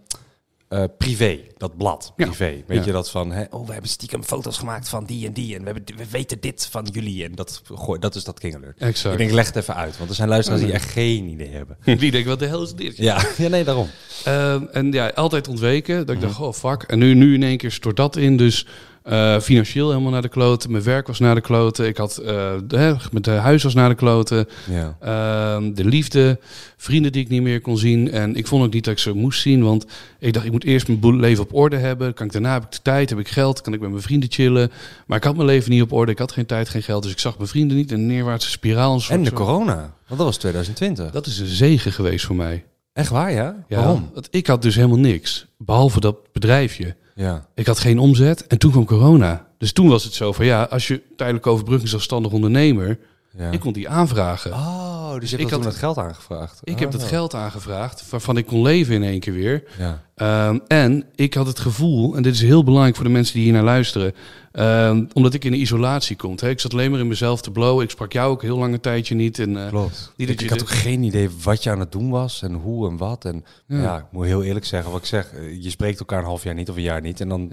[0.73, 2.25] eh, privé, dat blad, Ja.
[2.27, 2.63] privé.
[2.67, 2.85] Weet Ja.
[2.85, 5.61] je dat van, hè, oh, we hebben stiekem foto's gemaakt van die en die en
[5.61, 8.79] we, hebben, we weten dit van jullie en dat, gooi, dat is dat King Alert.
[8.79, 9.13] Exact.
[9.13, 11.77] Ik denk, leg het even uit, want er zijn luisteraars die echt geen idee hebben.
[11.99, 12.97] Die denken, wat de hel is dit?
[12.97, 13.89] Ja, ja nee, daarom.
[14.25, 15.97] Ehm, en ja, altijd ontweken.
[16.07, 16.27] Dat ik Mhm.
[16.27, 16.83] dacht, oh fuck.
[16.83, 18.37] En nu, nu in één keer stort dat in.
[18.37, 18.67] Dus
[19.03, 20.71] eh, financieel helemaal naar de kloten.
[20.71, 21.87] Mijn werk was naar de kloten.
[21.87, 24.49] Ik had, eh, de, met de huis was naar de kloten.
[24.71, 24.97] Ja.
[25.01, 26.39] Ehm, de liefde,
[26.77, 28.11] vrienden die ik niet meer kon zien.
[28.11, 29.63] En ik vond ook niet dat ik ze moest zien.
[29.63, 29.87] Want
[30.19, 32.15] ik dacht, ik moet eerst mijn leven op orde hebben.
[32.15, 34.31] Kan ik, daarna heb ik de tijd, heb ik geld, kan ik met mijn vrienden
[34.33, 34.71] chillen.
[35.07, 36.13] Maar ik had mijn leven niet op orde.
[36.13, 37.03] Ik had geen tijd, geen geld.
[37.03, 37.91] Dus ik zag mijn vrienden niet.
[37.93, 38.95] Een neerwaartse spiraal.
[38.95, 41.11] Een En de zo- corona, want dat was 2020.
[41.11, 42.65] Dat is een zegen geweest voor mij.
[42.93, 43.57] Echt waar, ja?
[43.69, 44.11] Ja, Waarom?
[44.15, 45.47] want ik had dus helemaal niks.
[45.59, 46.97] Behalve dat bedrijfje.
[47.15, 47.47] Ja.
[47.55, 49.47] Ik had geen omzet en toen kwam corona.
[49.59, 52.99] Dus toen was het zo van ja, als je tijdelijk overbrugging zelfstandig ondernemer,
[53.37, 53.51] ja.
[53.51, 54.53] ik kon die aanvragen.
[54.53, 56.61] Oh, dus je ik hebt had- toen het geld aangevraagd.
[56.65, 57.01] Ik heb Oh.
[57.01, 59.65] dat geld aangevraagd, waarvan ik kon leven in één keer weer.
[59.79, 60.03] Ja.
[60.15, 63.43] Ehm, en ik had het gevoel, en dit is heel belangrijk voor de mensen die
[63.45, 64.15] hier naar luisteren,
[64.53, 66.35] ehm, omdat ik in isolatie kom.
[66.37, 66.49] Hè.
[66.49, 67.85] Ik zat alleen maar in mezelf te blowen.
[67.85, 69.39] Ik sprak jou ook heel lange tijdje niet.
[69.39, 70.13] En, eh, Klopt.
[70.17, 72.53] Niet ik, dat ik had ook geen idee wat je aan het doen was en
[72.55, 73.25] hoe en wat.
[73.25, 75.33] En ja, ik moet heel eerlijk zeggen wat ik zeg.
[75.33, 77.21] eh, Je spreekt elkaar een half jaar niet of een jaar niet.
[77.21, 77.51] En dan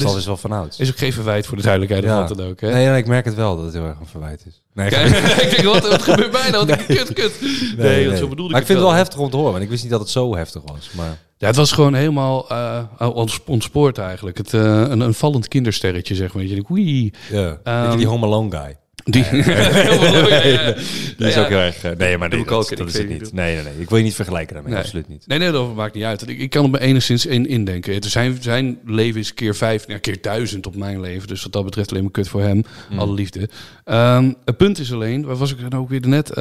[0.08, 0.78] dat is, is wel vanouds.
[0.78, 2.22] is ook geen verwijt voor de duidelijkheid Ja.
[2.22, 2.60] of wat dan ook.
[2.60, 2.72] Hè?
[2.72, 4.62] Nee, nee, ik merk het wel dat het heel erg een verwijt is.
[4.74, 5.08] Nee, Kijk,
[5.44, 6.66] ik denk, wat, wat gebeurt mij nou?
[6.76, 7.32] Kut, kut.
[7.76, 9.64] Nee, want zo bedoelde Maar ik ik vind het wel heftig om te horen, want
[9.64, 10.90] ik wist niet dat het zo heftig was.
[10.92, 12.82] Maar Ja, het was gewoon helemaal eh,
[13.14, 14.36] ons- ontspoord eigenlijk.
[14.38, 16.42] Het, eh, een, een vallend kindersterretje, zeg maar.
[16.42, 17.12] Je denkt, wee.
[17.30, 18.76] ja, Ehm, die Home Alone guy.
[19.04, 20.74] Die, ja.
[21.16, 21.84] Die is ook heel erg...
[21.84, 23.32] eh, nee, maar nee, dat, is het niet.
[23.32, 23.72] Nee, nee, nee.
[23.78, 24.72] Ik wil je niet vergelijken daarmee.
[24.72, 24.82] Nee.
[24.82, 25.26] Absoluut niet.
[25.26, 26.28] Nee, nee, dat maakt niet uit.
[26.28, 27.94] Ik, ik kan er me enigszins in indenken.
[27.94, 31.28] Het zijn, zijn leven is keer vijf, ja, keer duizend op mijn leven.
[31.28, 32.64] Dus wat dat betreft alleen maar kut voor hem.
[32.90, 32.98] Mm.
[32.98, 33.48] Alle liefde.
[33.84, 36.34] Ehm, het punt is alleen, waar was ik nou ook weer net?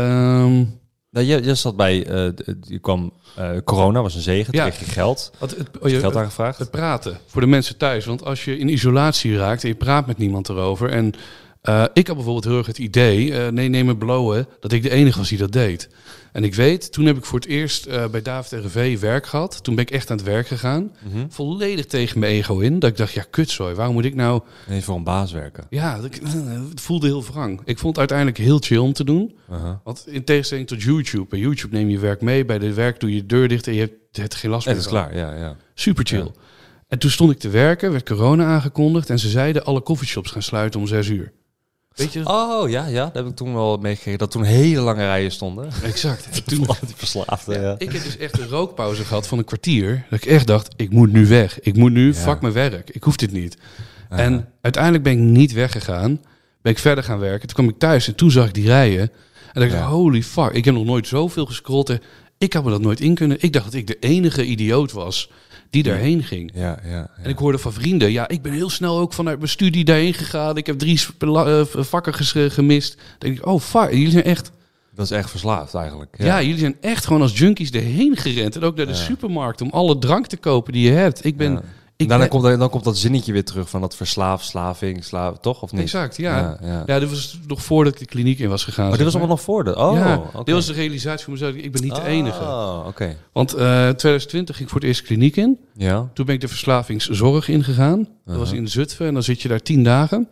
[1.14, 2.06] Nou, je, je zat bij...
[2.06, 2.30] eh,
[2.62, 3.14] je kwam...
[3.36, 4.54] eh, corona was een zegen.
[4.56, 4.70] Ja.
[4.70, 5.32] Kreeg je geld.
[5.40, 6.60] het, oh, je- geld aangevraagd?
[6.60, 8.06] Het praten voor de mensen thuis.
[8.06, 10.90] Want als je in isolatie raakt en je praat met niemand erover.
[10.90, 11.14] En
[11.62, 14.84] eh, ik had bijvoorbeeld heel erg het idee, eh, nee, neem me blowen, dat ik
[14.84, 15.90] de enige was die dat deed.
[16.32, 19.64] En ik weet, toen heb ik voor het eerst eh, bij David RV werk gehad.
[19.64, 20.92] Toen ben ik echt aan het werk gegaan.
[21.00, 21.26] Mhm.
[21.30, 22.80] Volledig tegen mijn ego in.
[22.80, 24.42] Dat ik dacht, ja, kutzooi, waarom moet ik nou...
[24.68, 25.66] Nee, voor een baas werken.
[25.70, 26.20] Ja, dat
[26.70, 27.62] het voelde heel wrang.
[27.66, 29.38] Ik vond het uiteindelijk heel chill om te doen.
[29.52, 29.76] Uh-huh.
[29.84, 31.26] Want in tegenstelling tot YouTube.
[31.30, 32.46] Bij YouTube neem je werk mee.
[32.46, 34.84] Bij de werk doe je de deur dicht en je hebt, geen last Het meer
[34.84, 35.00] is van.
[35.00, 35.56] klaar, ja, ja.
[35.74, 36.20] Super chill.
[36.20, 36.32] Ja.
[36.88, 40.42] En toen stond ik te werken, werd corona aangekondigd en ze zeiden alle coffeeshops gaan
[40.42, 41.32] sluiten om zes uur.
[41.96, 42.26] Weet je?
[42.26, 43.06] Oh, ja, ja.
[43.06, 44.20] Daar heb ik toen wel meegekregen.
[44.20, 45.70] Dat toen hele lange rijen stonden.
[45.84, 46.28] Exact.
[46.32, 47.76] En toen, Die verslaafde, ja.
[47.78, 50.06] ik heb dus echt een rookpauze gehad van een kwartier.
[50.10, 51.60] Dat ik echt dacht, ik moet nu weg.
[51.62, 52.14] Ik moet nu, Ja.
[52.14, 52.90] fuck mijn werk.
[52.90, 53.58] Ik hoef dit niet.
[54.10, 56.22] En uiteindelijk ben ik niet weggegaan.
[56.62, 57.48] Ben ik verder gaan werken.
[57.48, 59.12] Toen kwam ik thuis en toen zag ik die rijen.
[59.54, 60.52] En dacht ik, holy fuck.
[60.52, 61.98] Ik heb nog nooit zoveel gescrollt.
[62.38, 63.38] Ik had me dat nooit in kunnen.
[63.40, 65.30] Ik dacht dat ik de enige idioot was
[65.72, 66.52] die daarheen ging.
[66.54, 67.10] Ja, ja, ja.
[67.24, 70.14] En ik hoorde van vrienden, ja, ik ben heel snel ook vanuit mijn studie daarheen
[70.14, 70.58] gegaan.
[70.58, 72.96] Ik heb drie eh, vakken ges- gemist.
[72.96, 74.52] Dan denk ik, oh fuck, jullie zijn echt,
[74.96, 76.16] Dat is echt verslaafd eigenlijk.
[76.18, 76.42] ja.
[76.42, 78.56] jullie zijn echt gewoon als junkies erheen gerend.
[78.56, 78.98] En ook naar de Ja.
[78.98, 81.26] supermarkt om alle drank te kopen die je hebt.
[81.26, 81.62] Ik ben.
[82.02, 85.38] Ik Daarna ben- komt, dan komt dat zinnetje weer terug van dat verslaaf, slaving, slaaf,
[85.40, 85.62] toch?
[85.62, 85.82] Of niet?
[85.82, 86.38] exact, ja.
[86.38, 86.84] Ja, ja.
[86.86, 87.00] ja.
[87.00, 88.88] dit was nog voordat ik de kliniek in was gegaan.
[88.88, 89.76] Maar dit was allemaal nog voor de...
[89.78, 91.54] Oh, ja, dit was de realisatie voor mezelf.
[91.56, 92.42] Ik ben niet de enige.
[92.44, 93.16] Oh, oké.
[93.32, 95.58] Want eh 2020 ging ik voor het eerst kliniek in.
[95.74, 96.10] Ja.
[96.14, 98.08] Toen ben ik de verslavingszorg ingegaan.
[98.26, 100.28] Dat was in Zutphen en dan zit je daar tien dagen.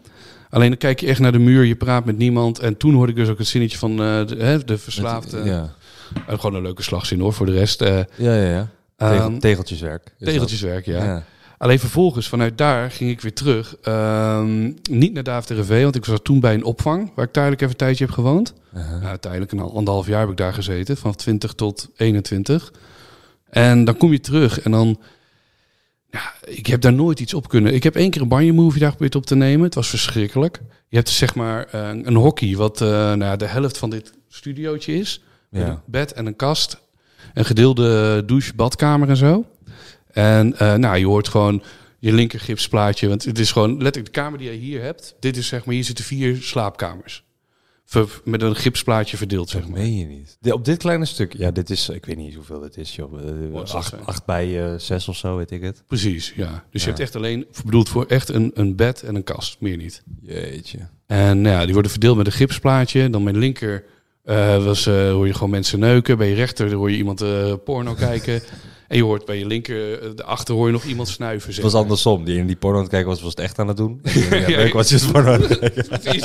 [0.50, 2.60] Alleen dan kijk je echt naar de muur, je praat met niemand.
[2.60, 5.44] En toen hoorde ik dus ook het zinnetje van eh, de, hè, de verslaafde.
[5.44, 5.74] Ja.
[6.28, 7.80] Eh, gewoon een leuke slagzin hoor, voor de rest.
[7.84, 8.68] Ja, ja, ja.
[8.98, 10.04] Tegel- ehm, tegeltjeswerk.
[10.04, 10.30] dat.
[10.30, 11.24] tegeltjeswerk, ja.
[11.60, 13.76] Alleen vervolgens, vanuit daar ging ik weer terug.
[13.82, 17.12] Ehm, niet naar David RV, want ik was toen bij een opvang...
[17.16, 18.53] waar ik tijdelijk even een tijdje heb gewoond.
[18.76, 19.01] Uh-huh.
[19.01, 20.97] Nou, tijdelijk een anderhalf jaar heb ik daar gezeten.
[20.97, 22.74] Van 20 tot 21.
[23.49, 24.99] En dan kom je terug en dan...
[26.10, 27.74] Ja, ik heb daar nooit iets op kunnen.
[27.74, 29.66] Ik heb één keer een banjo movie daar geprobeerd op te nemen.
[29.66, 30.62] Het was verschrikkelijk.
[30.88, 32.55] Je hebt dus zeg maar eh, een hockey...
[32.55, 35.24] wat eh, nou, ja, de helft van dit studiootje is.
[35.49, 36.82] Met een bed en een kast.
[37.34, 39.45] Een gedeelde douche, badkamer en zo.
[40.12, 41.64] En eh, nou, je hoort gewoon
[41.99, 43.07] je linker gipsplaatje.
[43.07, 45.16] Want het is gewoon letterlijk de kamer die je hier hebt.
[45.20, 47.24] Dit is zeg maar, hier zitten vier slaapkamers.
[47.86, 49.80] Ver- met een gipsplaatje verdeeld, zeg Dat maar.
[49.80, 50.38] meen je niet.
[50.39, 53.20] De- op dit kleine stuk, ja, dit is, ik weet niet hoeveel het is, joh.
[53.53, 53.74] Eh,
[54.05, 55.84] acht, bij eh, zes of zo, weet ik het.
[55.88, 56.64] Precies, ja.
[56.72, 59.78] Dus je hebt echt alleen bedoeld voor echt een, een bed en een kast, meer
[59.78, 60.03] niet.
[60.22, 60.80] Jeetje.
[61.07, 63.10] En nou ja, die worden verdeeld met een gipsplaatje.
[63.10, 63.84] Dan met linker
[64.64, 66.18] was, hoor je gewoon mensen neuken.
[66.18, 67.24] Bij je rechter hoor je iemand
[67.64, 68.41] porno kijken.
[68.90, 71.54] En je hoort bij je linker, eh, daarachter hoor je nog iemand snuiven.
[71.54, 71.82] Het was maar.
[71.82, 72.24] andersom.
[72.24, 74.02] Die in die porno aan het kijken was, was het echt aan het doen.
[74.30, 75.88] ja, Ja, ik was just porno aan het kijken.
[76.00, 76.24] Precies.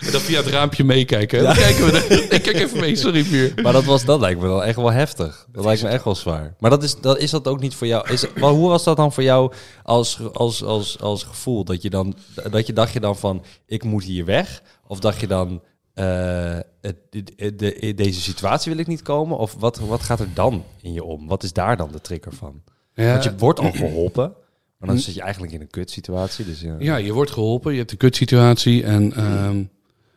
[0.00, 1.42] En dan via het raampje meekijken.
[1.42, 3.52] Dan kijken we Ik kijk even mee, sorry Pier.
[3.62, 5.46] Maar dat, was, dat lijkt me dan echt wel heftig.
[5.52, 6.54] Dat lijkt me echt wel zwaar.
[6.58, 8.10] Maar dat is, dat, is dat ook niet voor jou?
[8.10, 11.64] Is, maar hoe was dat dan voor jou als, als, als, als gevoel?
[11.64, 12.16] Dat je, dan,
[12.50, 14.62] dat je dacht je dan van, ik moet hier weg?
[14.86, 15.62] Of dacht je dan,
[15.94, 19.38] eh, het- de, de- deze situatie wil ik niet komen?
[19.38, 21.26] Of wat, wat gaat er dan in je om?
[21.26, 22.62] Wat is daar dan de trigger van?
[22.94, 24.32] Ja, Want je wordt al geholpen,
[24.78, 26.44] maar dan zit je eigenlijk in een kutsituatie.
[26.44, 26.76] Dus ja.
[26.78, 29.62] ja, je wordt geholpen, je hebt een kutsituatie en ehm,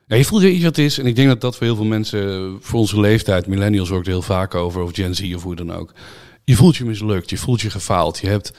[0.08, 0.98] ja, je voelt je iets wat is.
[1.00, 4.12] En ik denk dat dat voor heel veel mensen, voor onze leeftijd, millennials wordt er
[4.12, 5.94] heel vaak over, of Gen Z of hoe dan ook.
[6.44, 8.18] Je voelt je mislukt, je voelt je gefaald.
[8.18, 8.52] Je hebt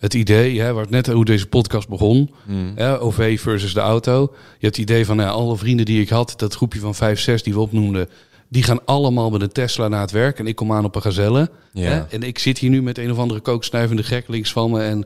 [0.00, 2.72] het idee, hè, waar het net hoe deze podcast begon, Mm.
[2.74, 4.20] hè, OV versus de auto.
[4.32, 7.20] Je hebt het idee van nou, alle vrienden die ik had, dat groepje van vijf,
[7.20, 8.08] zes die we opnoemden,
[8.48, 11.02] die gaan allemaal met een Tesla naar het werk en ik kom aan op een
[11.02, 11.50] gazelle.
[11.72, 11.90] Ja.
[11.90, 12.00] Hè?
[12.00, 14.80] En ik zit hier nu met een of andere kooksnuivende gek links van me.
[14.82, 15.04] En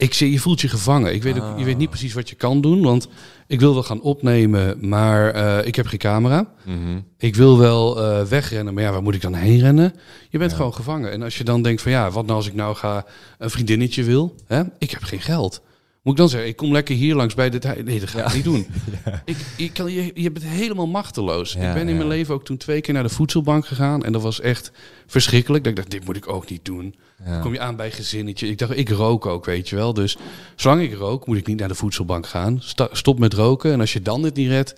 [0.00, 1.14] Ik zie, je voelt je gevangen.
[1.14, 3.08] Ik weet, ook, je weet niet precies wat je kan doen, want
[3.46, 6.52] ik wil wel gaan opnemen, maar eh, ik heb geen camera.
[6.64, 7.00] Mhm.
[7.18, 9.94] Ik wil wel eh, wegrennen, maar ja, waar moet ik dan heen rennen?
[10.28, 11.10] Je bent gewoon gevangen.
[11.10, 13.04] En als je dan denkt van ja, wat nou als ik nou ga
[13.38, 14.34] een vriendinnetje wil?
[14.46, 14.62] Hè?
[14.78, 15.62] Ik heb geen geld.
[16.02, 17.82] Moet ik dan zeggen, ik kom lekker hier langs bij dit huis?
[17.84, 18.66] Nee, dat ga ik niet doen.
[19.24, 21.52] Ik, ik kan, je, je bent helemaal machteloos.
[21.52, 24.04] Ja, ik ben in mijn leven ook toen twee keer naar de voedselbank gegaan.
[24.04, 24.72] En dat was echt
[25.06, 25.62] verschrikkelijk.
[25.64, 26.94] Dat ik dacht, dit moet ik ook niet doen.
[27.24, 28.48] Dan kom je aan bij gezinnetje.
[28.48, 29.94] Ik dacht, ik rook ook, weet je wel.
[29.94, 30.16] Dus
[30.56, 32.58] zolang ik rook, moet ik niet naar de voedselbank gaan.
[32.62, 33.72] Sta- stop met roken.
[33.72, 34.74] En als je dan het niet redt...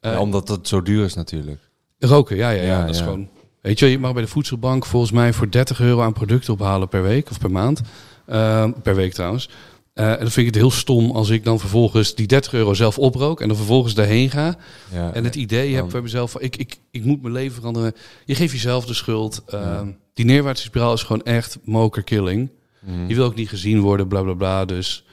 [0.00, 1.60] eh, omdat het zo duur is natuurlijk.
[1.98, 2.80] Roken, ja, ja, ja.
[2.86, 3.28] Dat is gewoon...
[3.60, 6.88] Weet je, je mag bij de voedselbank volgens mij voor 30 euro aan producten ophalen
[6.88, 7.80] per week of per maand.
[8.26, 9.48] Eh, per week trouwens.
[9.94, 12.74] Eh, en dan vind ik het heel stom als ik dan vervolgens die 30 euro
[12.74, 14.56] zelf oprook en dan vervolgens daarheen ga.
[14.92, 17.92] Ja, En het idee heb bij mezelf van ik, ik, ik moet mijn leven veranderen.
[18.24, 19.42] Je geeft jezelf de schuld.
[19.46, 19.80] Eh,
[20.14, 22.50] Die neerwaartse spiraal is gewoon echt mokerkilling.
[22.80, 23.06] Mhm.
[23.08, 24.64] Je wil ook niet gezien worden, bla bla bla.
[24.64, 25.04] Dus...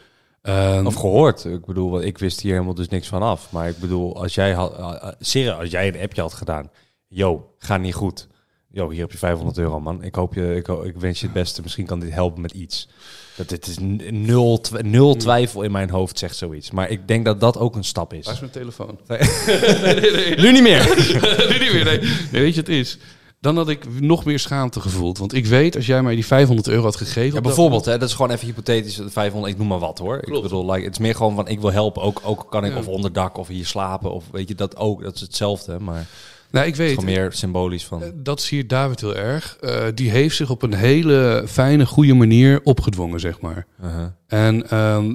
[0.42, 1.46] eh, Of gehoord.
[1.46, 3.52] Ik bedoel, want ik wist hier helemaal dus niks van af.
[3.52, 6.70] Maar ik bedoel, als jij had, uh, serieus, als jij een appje had gedaan,
[7.08, 8.28] yo, ga niet goed.
[8.74, 10.04] Yo, hier heb je 500 euro, man.
[10.04, 11.62] Ik hoop je, ik, ik wens je het beste.
[11.62, 12.88] Misschien kan dit helpen met iets.
[13.36, 13.78] Dat dit is
[14.12, 16.72] nul, tw- nul twijfel in mijn hoofd zegt zoiets.
[16.72, 18.40] Maar ik denk dat dat ook een stap Waar is is.
[18.40, 19.00] mijn telefoon?
[20.44, 20.86] Nu niet meer.
[21.50, 21.84] nee, niet meer.
[21.86, 22.00] Nee.
[22.32, 22.98] Nee, weet je, het is.
[23.40, 25.18] Dan had ik nog meer schaamte gevoeld.
[25.18, 27.34] Want ik weet, als jij mij die 500 euro had gegeven...
[27.36, 29.00] Ja, bijvoorbeeld, hè, dat is gewoon even hypothetisch.
[29.08, 30.20] 500, ik noem maar wat hoor.
[30.20, 30.38] Klopt.
[30.38, 32.02] Ik bedoel, like, het is meer gewoon van ik wil helpen.
[32.02, 32.78] Ook, ook kan ik Ja.
[32.78, 34.12] of onderdak of hier slapen.
[34.14, 35.04] Of weet je, dat ook.
[35.04, 35.80] Dat is hetzelfde.
[35.80, 36.08] Maar
[36.52, 38.04] Nou, ik weet, gewoon meer symbolisch van.
[38.04, 39.58] eh, dat zie je David heel erg.
[39.60, 43.66] Eh, die heeft zich op een hele fijne, goede manier opgedwongen, zeg maar.
[43.84, 44.06] Uh-huh.
[44.28, 44.60] En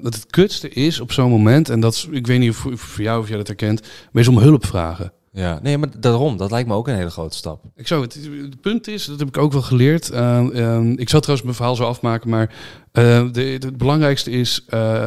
[0.03, 2.79] wat het kutste is op zo'n moment, en dat is, ik weet niet of voor,
[2.79, 3.81] voor jou of jij dat herkent,
[4.13, 5.13] maar is om hulp vragen.
[5.37, 6.37] Ja, nee, maar daarom.
[6.37, 7.65] Dat lijkt me ook een hele grote stap.
[7.75, 10.11] Ik zou het, het punt is, dat heb ik ook wel geleerd.
[10.11, 12.55] ehm, ehm, ik zal trouwens mijn verhaal zo afmaken, maar
[12.93, 15.07] eh, de, de- het belangrijkste is eh,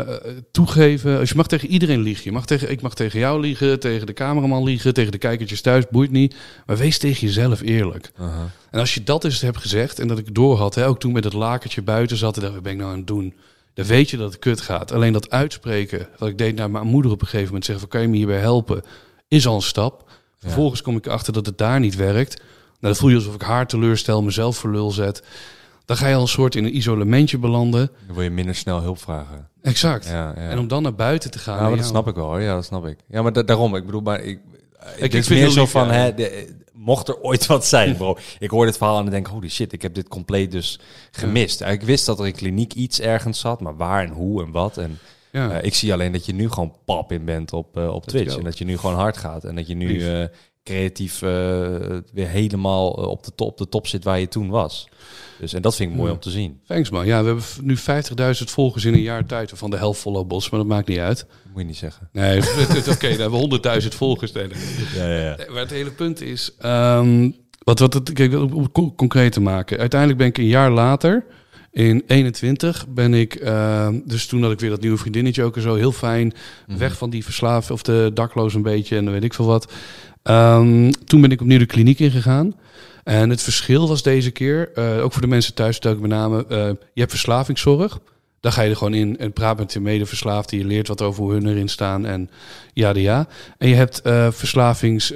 [0.51, 1.19] toegeven.
[1.19, 2.23] Als je mag tegen iedereen liegen.
[2.25, 5.61] Je mag tegen, ik mag tegen jou liegen, tegen de cameraman liegen, tegen de kijkertjes
[5.61, 6.36] thuis, boeit niet.
[6.65, 8.11] Maar wees tegen jezelf eerlijk.
[8.71, 11.11] En als je dat eens hebt gezegd en dat ik door had, hè, ook toen
[11.11, 13.34] met het lakertje buiten zat en dacht, wat ben ik nou aan het doen?
[13.73, 14.91] Dan weet je dat het kut gaat.
[14.91, 17.93] Alleen dat uitspreken, wat ik deed naar mijn moeder op een gegeven moment, zeggen van,
[17.93, 18.82] kan je me hierbij helpen,
[19.27, 20.07] is al een stap.
[20.40, 22.38] Vervolgens kom ik erachter dat het daar niet werkt.
[22.38, 22.46] Nou,
[22.80, 25.24] dan voel je alsof ik haar teleurstel, mezelf voor lul zet.
[25.86, 27.92] Dan ga je al een soort in een isolementje belanden.
[28.06, 29.48] Dan wil je minder snel hulp vragen.
[29.62, 30.06] Exact.
[30.08, 30.50] Ja, ja.
[30.50, 31.58] En om dan naar buiten te gaan.
[31.58, 32.42] ja, maar dat snap ik wel hoor.
[32.42, 32.98] Ja, dat snap ik.
[33.08, 33.76] Ja, maar da- daarom.
[33.76, 34.40] Ik bedoel, maar ik...
[34.80, 35.94] Ik, ik het is vind meer het zo lief, van, ja.
[35.94, 38.18] hè, de- mocht er ooit wat zijn, bro.
[38.40, 40.80] Ik hoor dit verhaal en dan denk holy shit, ik heb dit compleet dus
[41.12, 41.62] gemist.
[41.62, 44.78] Ik wist dat er in kliniek iets ergens zat, maar waar en hoe en wat.
[44.78, 45.00] En
[45.32, 45.51] Ja.
[45.51, 48.38] eh, ik zie alleen dat je nu gewoon pap in bent op, eh, op Twitch.
[48.38, 49.43] En dat je nu gewoon hard gaat.
[49.43, 50.25] En dat je nu eh,
[50.63, 51.19] creatief
[52.13, 54.88] weer helemaal op de, top, op de top zit waar je toen was.
[55.39, 56.15] Dus, en dat vind ik mooi Ja.
[56.15, 56.59] om te zien.
[56.67, 57.05] Thanks man.
[57.05, 60.49] Ja, we hebben nu 50.000 volgers in een jaar tijd, waarvan de helft follow bots,
[60.49, 61.17] maar dat maakt niet uit.
[61.17, 62.09] Dat moet je niet zeggen.
[62.11, 62.38] Nee,
[62.93, 64.32] oké, dan hebben we 100.000 volgers.
[64.32, 64.57] Nee, nee.
[64.95, 65.36] Ja, ja.
[65.38, 67.32] Nee, Maar het hele punt is, ehm,
[67.63, 69.77] wat, wat het, kijk, om het concreet te maken.
[69.80, 71.25] Uiteindelijk ben ik een jaar later,
[71.72, 75.61] in 21, ben ik, ehm, dus toen had ik weer dat nieuwe vriendinnetje ook en
[75.61, 76.34] zo, heel fijn,
[76.67, 79.72] weg van die verslaafd of de dakloos een beetje en dan weet ik veel wat.
[80.24, 82.55] Ehm, toen ben ik opnieuw de kliniek ingegaan.
[83.03, 86.09] En het verschil was deze keer, eh, ook voor de mensen thuis, stel ik met
[86.09, 87.99] name, eh, je hebt verslavingszorg.
[88.40, 90.60] Daar ga je er gewoon in en praat met de medeverslaafden.
[90.60, 92.30] Je leert wat over hoe hun erin staan en
[92.74, 93.28] ja, de ja.
[93.58, 95.08] En je hebt eh verslavings,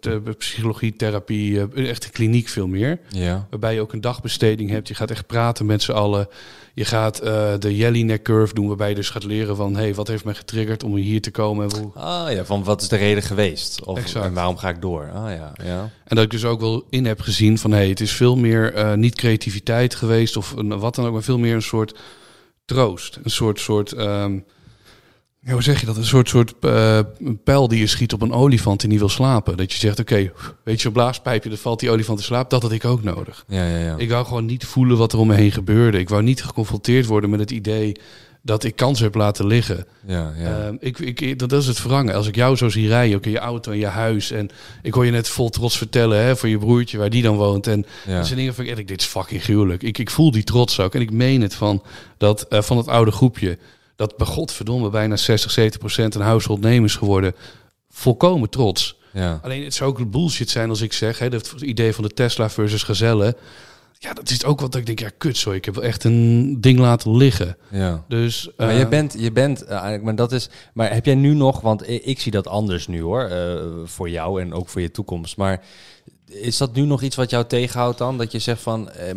[0.00, 2.98] te- psychologie, therapie, eh, echt een kliniek veel meer.
[3.08, 3.46] ja.
[3.50, 4.88] Waarbij je ook een dagbesteding hebt.
[4.88, 6.28] Je gaat echt praten met z'n allen.
[6.74, 7.16] Je gaat
[7.58, 9.76] de Jellinek curve doen, waarbij je dus gaat leren van...
[9.76, 11.70] hey, wat heeft mij getriggerd om hier te komen?
[11.70, 11.90] En, hoe...
[11.94, 13.84] Ah ja, van wat is de reden geweest?
[13.84, 14.24] Of, Exact.
[14.26, 15.10] En waarom ga ik door?
[15.14, 15.90] Ah ja, ja.
[16.04, 17.72] en dat ik dus ook wel in heb gezien van...
[17.72, 21.12] hey, het is veel meer niet creativiteit geweest of een, wat dan ook...
[21.12, 21.98] maar veel meer een soort
[22.68, 23.18] troost.
[23.22, 23.60] Een soort...
[23.60, 24.38] soort ehm,
[25.40, 25.96] ja, hoe zeg je dat?
[25.96, 27.00] Een soort, soort eh,
[27.44, 29.56] pijl die je schiet op een olifant die niet wil slapen.
[29.56, 30.32] Dat je zegt, oké,
[30.64, 32.50] weet je, een blaaspijpje, dan valt die olifant in slaap.
[32.50, 33.44] Dat had ik ook nodig.
[33.48, 33.96] Ja, ja, ja.
[33.96, 35.98] Ik wou gewoon niet voelen wat er om me heen gebeurde.
[35.98, 37.96] Ik wou niet geconfronteerd worden met het idee
[38.42, 39.86] dat ik kansen heb laten liggen.
[40.06, 40.64] ja, ja.
[40.64, 42.14] Ehm, ik, ik, dat is het verrangen.
[42.14, 44.30] Als ik jou zo zie rijden, ook in je auto en je huis.
[44.30, 44.50] En
[44.82, 47.66] ik hoor je net vol trots vertellen hè, van je broertje waar die dan woont.
[47.66, 48.16] En ja.
[48.16, 49.82] dat zijn dingen van, echt, dit is fucking gruwelijk.
[49.82, 50.94] Ik, ik voel die trots ook.
[50.94, 51.82] En ik meen het van,
[52.16, 53.58] dat, eh, van het oude groepje.
[53.96, 57.34] Dat bij godverdomme bijna 60, 70 procent een household name is geworden.
[57.90, 58.98] Volkomen trots.
[59.12, 59.40] ja.
[59.42, 62.50] Alleen het zou ook bullshit zijn als ik zeg, hè, het idee van de Tesla
[62.50, 63.36] versus Gazelle.
[64.00, 66.60] Ja, dat is ook wat ik denk, ja, kut, sorry, ik heb wel echt een
[66.60, 67.56] ding laten liggen.
[67.70, 68.04] ja.
[68.08, 71.14] Dus, Maar eh, je bent, je bent eh, eigenlijk, maar dat is, maar heb jij
[71.14, 74.68] nu nog, want ik, ik zie dat anders nu hoor, eh, voor jou en ook
[74.68, 75.36] voor je toekomst.
[75.36, 75.64] Maar
[76.28, 78.18] is dat nu nog iets wat jou tegenhoudt dan?
[78.18, 79.08] Dat je zegt van, eh,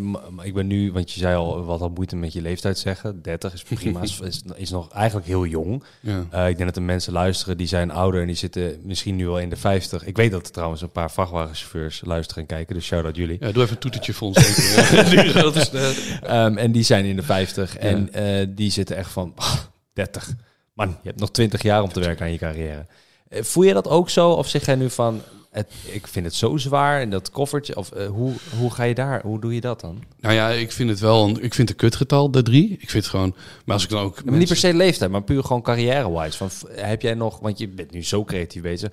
[0.41, 3.21] ik ben nu, want je zei al, wat had moeite met je leeftijd zeggen.
[3.21, 4.19] 30 is prima, is,
[4.55, 5.83] is, nog eigenlijk heel jong.
[5.99, 6.25] Ja.
[6.29, 9.27] Eh, ik denk dat er mensen luisteren die zijn ouder en die zitten misschien nu
[9.27, 10.05] al in de 50.
[10.05, 13.37] Ik weet dat er trouwens een paar vrachtwagenchauffeurs luisteren en kijken, dus shout-out jullie.
[13.39, 14.37] ja, doe even een toetertje voor ons.
[14.37, 15.25] even.
[15.25, 15.89] Ja, dat is, eh,
[16.21, 19.53] Ehm, en die zijn in de 50 en eh, die zitten echt van "Ah,
[19.93, 20.33] 30.
[20.73, 22.85] Man, je hebt nog 20 jaar om te werken aan je carrière.
[23.29, 24.29] Eh, voel je dat ook zo?
[24.29, 25.21] Of zeg jij nu van,
[25.51, 27.75] het, ik vind het zo zwaar en dat koffertje?
[27.75, 30.03] Of eh, hoe, hoe ga je daar, hoe doe je dat dan?
[30.19, 32.71] nou ja, ik vind het wel een, ik vind het een kutgetal, de drie.
[32.71, 33.35] Ik vind het gewoon,
[33.65, 34.23] maar als ik dan ook...
[34.23, 36.37] Maar niet per se leeftijd, maar puur gewoon carrière-wise.
[36.37, 38.91] Van, heb jij nog, want je bent nu zo creatief bezig,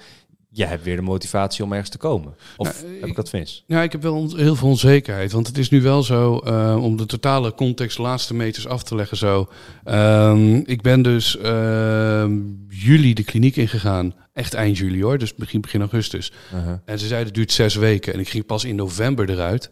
[0.51, 2.34] jij hebt weer de motivatie om ergens te komen.
[2.57, 3.64] Of Nou, heb ik dat mis?
[3.66, 5.32] Ja, ik heb wel heel veel onzekerheid.
[5.32, 8.94] Want het is nu wel zo, eh, om de totale context laatste meters af te
[8.94, 9.49] leggen zo.
[9.84, 12.38] Ehm, ik ben dus ehm,
[12.68, 14.14] juli de kliniek ingegaan.
[14.32, 16.32] Echt eind juli hoor, dus begin, begin augustus.
[16.55, 16.72] Uh-huh.
[16.84, 18.12] En ze zeiden het duurt zes weken.
[18.12, 19.70] En ik ging pas in november eruit.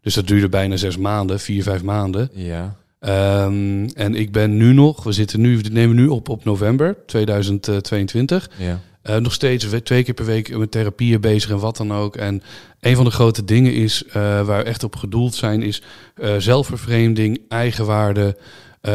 [0.00, 2.30] Dus dat duurde bijna zes maanden, vier, vijf maanden.
[2.32, 2.76] Ja.
[2.98, 6.96] Ehm, en ik ben nu nog, we zitten nu, we nemen nu op op november
[7.06, 8.50] 2022.
[8.56, 8.80] Ja.
[9.02, 12.16] Eh, nog steeds we- twee keer per week met therapieën bezig en wat dan ook.
[12.16, 12.42] En
[12.80, 15.82] een van de grote dingen is, eh, waar we echt op gedoeld zijn, is
[16.14, 18.36] eh, zelfvervreemding, eigenwaarde.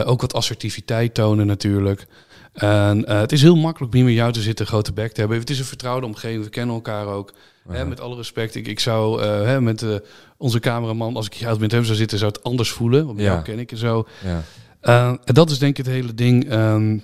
[0.05, 2.05] ook wat assertiviteit tonen natuurlijk.
[2.53, 5.39] En het is heel makkelijk om hier met jou te zitten, grote bek te hebben.
[5.39, 7.33] Het is een vertrouwde omgeving, we kennen elkaar ook.
[7.67, 9.85] Hè, met alle respect, ik, ik zou hè, met
[10.37, 13.05] onze cameraman, als ik hier met hem zou zitten, zou het anders voelen.
[13.05, 13.25] Want Ja.
[13.25, 14.07] jou ken ik en zo.
[14.23, 14.43] Ja.
[15.25, 16.49] En dat is denk ik het hele ding.
[16.49, 16.97] Ehm,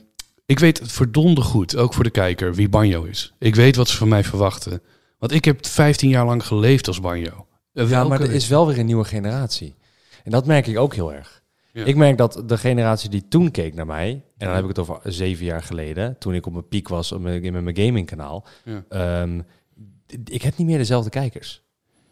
[0.50, 3.34] ik weet het verdomde goed, ook voor de kijker, wie Banjo is.
[3.40, 4.82] Ik weet wat ze van mij verwachten.
[5.18, 7.48] Want ik heb 15 jaar lang geleefd als Banjo.
[7.74, 9.76] Eh, Ja, maar er is wel weer een nieuwe generatie.
[10.24, 11.42] En dat merk ik ook heel erg.
[11.74, 11.84] Ja.
[11.86, 14.80] Ik merk dat de generatie die toen keek naar mij, en dan heb ik het
[14.80, 18.46] over zeven jaar geleden, toen ik op mijn piek was op mijn- in mijn gamingkanaal,
[18.64, 18.84] Ja.
[18.90, 19.42] ehm,
[20.26, 21.62] ik heb niet meer dezelfde kijkers.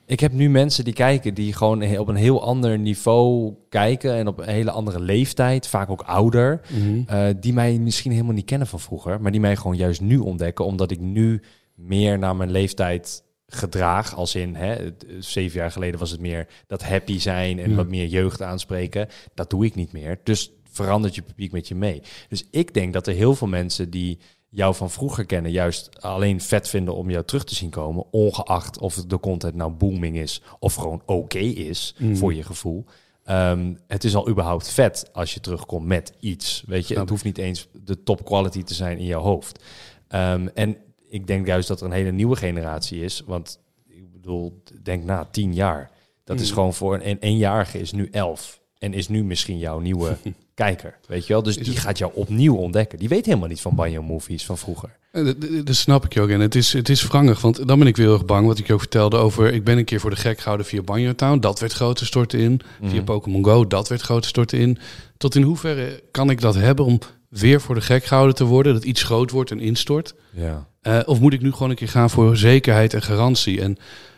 [0.08, 4.28] Ik heb nu mensen die kijken die gewoon op een heel ander niveau kijken en
[4.28, 7.02] op een hele andere leeftijd, vaak ook ouder, Mhm.
[7.08, 10.18] eh, die mij misschien helemaal niet kennen van vroeger, maar die mij gewoon juist nu
[10.18, 11.42] ontdekken, omdat ik nu
[11.76, 14.16] meer naar mijn leeftijd gedraag.
[14.16, 17.76] Als in, hè, eh, zeven jaar geleden was het meer dat happy zijn en Ja.
[17.76, 19.08] wat meer jeugd aanspreken.
[19.34, 20.20] Dat doe ik niet meer.
[20.24, 22.02] Dus verandert je publiek met je mee.
[22.30, 26.42] Dus ik denk dat er heel veel mensen die jou van vroeger kennen, juist alleen
[26.42, 30.42] vet vinden om jou terug te zien komen, ongeacht of de content nou booming is
[30.60, 32.18] of gewoon oké is Mm.
[32.18, 32.86] voor je gevoel.
[33.24, 36.64] Ehm, het is al überhaupt vet als je terugkomt met iets.
[36.68, 39.64] Weet je, het hoeft niet eens de top quality te zijn in jouw hoofd.
[40.08, 40.78] Ehm, en
[41.10, 43.24] ik denk juist dat er een hele nieuwe generatie is.
[43.26, 45.92] Want ik bedoel, denk na tien jaar.
[46.24, 46.54] Dat is Mm.
[46.54, 48.62] gewoon voor een, een eenjarige is nu elf.
[48.78, 50.18] En is nu misschien jouw nieuwe
[50.58, 50.98] kijker.
[51.08, 51.44] Weet je wel?
[51.44, 53.00] Dus Is die het- gaat jou opnieuw ontdekken.
[53.00, 54.90] Die weet helemaal niet van Banjo Movies van vroeger.
[55.12, 55.26] Eh,
[55.64, 56.30] Dat, snap ik je ook.
[56.30, 58.48] En het is, het is wrangig, want dan ben ik weer heel erg bang.
[58.48, 59.54] Wat ik je ook vertelde over...
[59.54, 61.40] Ik ben een keer voor de gek gehouden via Banjo Town.
[61.40, 62.62] Dat werd grote storten in.
[62.82, 63.04] Via Mhm.
[63.04, 63.68] Pokémon Go.
[63.68, 64.78] Dat werd grote storten in.
[65.18, 67.00] Tot in hoeverre kan ik dat hebben om
[67.30, 68.74] weer voor de gek gehouden te worden?
[68.74, 70.14] Dat iets groot wordt en instort?
[70.32, 70.68] Ja.
[70.82, 73.62] Eh, of moet ik nu gewoon een keer gaan voor zekerheid en garantie?
[73.62, 73.78] En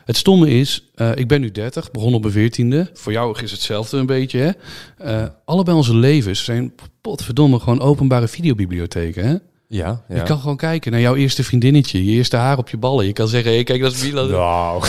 [0.10, 2.90] het stomme is, eh, ik ben nu 30, begon op mijn 14e.
[2.94, 4.40] Voor jou is hetzelfde een beetje.
[4.40, 4.52] Hè?
[4.98, 9.28] Eh, allebei onze levens zijn potverdomme gewoon openbare videobibliotheken.
[9.28, 9.36] Hè?
[9.68, 10.16] Ja, ja.
[10.16, 13.06] Je kan gewoon kijken naar jouw eerste vriendinnetje, je eerste haar op je ballen.
[13.06, 14.30] Je kan zeggen, hey, kijk, dat is Milan.
[14.30, 14.84] Nou.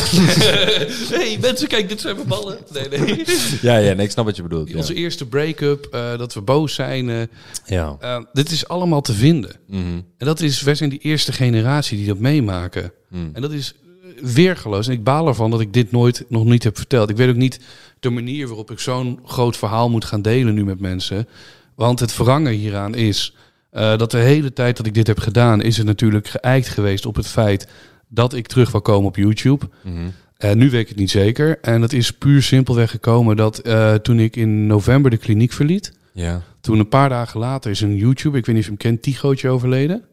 [1.15, 2.59] hey, mensen, kijk, dit zijn mijn ballen.
[2.73, 3.25] Nee, nee.
[3.63, 4.71] ja, ja, nee, ik snap wat je bedoelt.
[4.71, 4.77] Ja.
[4.77, 7.29] Onze eerste break-up, eh, dat we boos zijn.
[7.67, 8.27] ja.
[8.33, 9.57] dit is allemaal te vinden.
[9.67, 9.81] Mhm.
[10.19, 12.93] En dat is, wij zijn die eerste generatie die dat meemaken.
[13.09, 13.31] Mm.
[13.33, 13.75] En dat is
[14.23, 14.87] weergeloos.
[14.87, 17.11] En ik baal ervan dat ik dit nooit nog niet heb verteld.
[17.11, 17.61] Ik weet ook niet
[18.01, 21.29] de manier waarop ik zo'n groot verhaal moet gaan delen nu met mensen.
[21.75, 23.35] Want het verrangen hieraan is
[23.71, 27.07] eh, dat de hele tijd dat ik dit heb gedaan, is het natuurlijk geëikt geweest
[27.07, 27.69] op het feit
[28.09, 29.69] dat ik terug wil komen op YouTube.
[29.83, 30.09] Mhm.
[30.37, 31.59] En nu weet ik het niet zeker.
[31.61, 35.93] En dat is puur simpelweg gekomen dat eh, toen ik in november de kliniek verliet,
[36.13, 36.43] Ja.
[36.61, 39.03] toen een paar dagen later is een YouTuber, ik weet niet of je hem kent,
[39.03, 40.05] Tigootje overleden.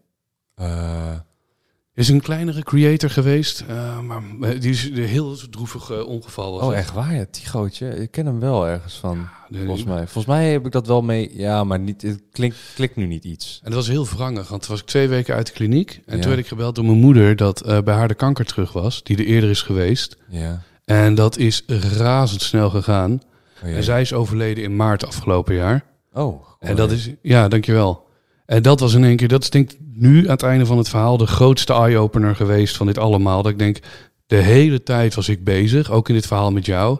[1.97, 4.21] Eh, is een kleinere creator geweest, eh, maar
[4.59, 6.51] die is een heel droevig eh, ongeval.
[6.53, 7.15] Was oh, echt waar?
[7.15, 7.87] Ja, Tigootje.
[7.89, 9.27] Ik ken hem wel ergens van.
[9.49, 9.97] De- Volgens mij.
[9.97, 11.29] Volgens mij heb ik dat wel mee.
[11.33, 13.59] Ja, maar niet, het klinkt, klikt nu niet iets.
[13.63, 16.01] En dat was heel wrangig, want toen was ik twee weken uit de kliniek.
[16.05, 16.21] En Ja.
[16.21, 19.03] toen werd ik gebeld door mijn moeder dat eh, bij haar de kanker terug was,
[19.03, 20.17] die er eerder is geweest.
[20.29, 20.61] Ja.
[20.85, 21.63] En dat is
[21.97, 23.21] razendsnel gegaan.
[23.63, 23.69] Oh.
[23.69, 25.83] En zij is overleden in maart afgelopen jaar.
[26.13, 26.45] Oh.
[26.59, 28.06] En dat is, ja, dankjewel.
[28.47, 30.77] En dat was in één keer, dat is denk ik nu aan het einde van
[30.77, 33.41] het verhaal de grootste eye-opener geweest van dit allemaal.
[33.41, 33.79] Dat ik denk,
[34.27, 36.97] de hele tijd was ik bezig, ook in dit verhaal met jou,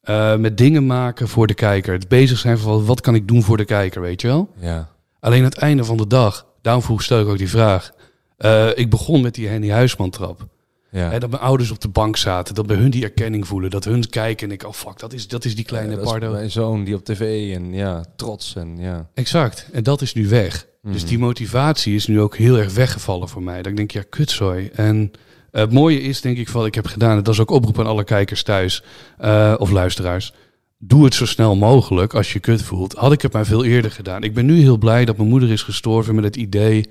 [0.00, 1.92] eh, met dingen maken voor de kijker.
[1.92, 4.48] Het bezig zijn van wat kan ik doen voor de kijker, weet je wel?
[4.60, 4.88] Ja.
[5.20, 7.90] Alleen aan het einde van de dag, daarom vroeg stel ik ook die vraag.
[8.36, 10.46] eh, ik begon met die Henny Huisman trap.
[10.90, 11.10] Ja.
[11.10, 13.84] Hè, dat mijn ouders op de bank zaten, dat bij hun die erkenning voelen, dat
[13.84, 16.10] hun kijken en ik, oh fuck, dat is, dat is die kleine Ja, dat is
[16.10, 16.32] Bardo.
[16.32, 19.08] Mijn zoon die op tv en ja, trots en ja.
[19.14, 19.68] Exact.
[19.72, 20.66] En dat is nu weg.
[20.84, 21.08] Dus Mhm.
[21.08, 23.56] die motivatie is nu ook heel erg weggevallen voor mij.
[23.56, 24.70] Dat ik denk, ja, kutzooi.
[24.74, 25.10] En
[25.50, 27.16] eh, het mooie is, denk ik, wat ik heb gedaan.
[27.16, 28.82] en Dat is ook oproep aan alle kijkers thuis
[29.18, 30.32] eh, of luisteraars.
[30.78, 32.92] Doe het zo snel mogelijk als je kut voelt.
[32.92, 34.22] Had ik het maar veel eerder gedaan.
[34.22, 36.86] Ik ben nu heel blij dat mijn moeder is gestorven met het idee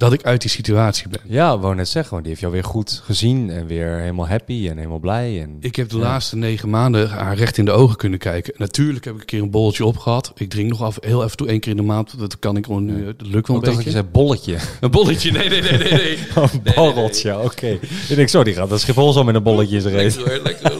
[0.00, 1.20] dat ik uit die situatie ben.
[1.26, 4.68] Ja, wou net zeggen, want die heeft jou weer goed gezien en weer helemaal happy
[4.68, 5.40] en helemaal blij.
[5.42, 6.02] En, Ik heb de Ja.
[6.02, 8.52] laatste negen maanden haar recht in de ogen kunnen kijken.
[8.56, 10.32] Natuurlijk heb ik een keer een bolletje opgehad.
[10.36, 12.18] Ik drink nog af, heel even toe, één keer in de maand.
[12.18, 13.04] Dat kan ik gewoon nu.
[13.04, 13.90] Dat lukt wel ik een dacht dat je beetje.
[13.90, 14.56] zei bolletje.
[14.80, 15.32] Een bolletje?
[15.32, 15.92] Nee, nee, nee, nee.
[15.92, 16.18] nee.
[16.34, 17.66] een borreltje, oké.
[18.08, 19.92] Ik denk, zo, die gaat dat Schiphol zo met een bolletje is er.
[19.92, 20.72] Lekker lekker.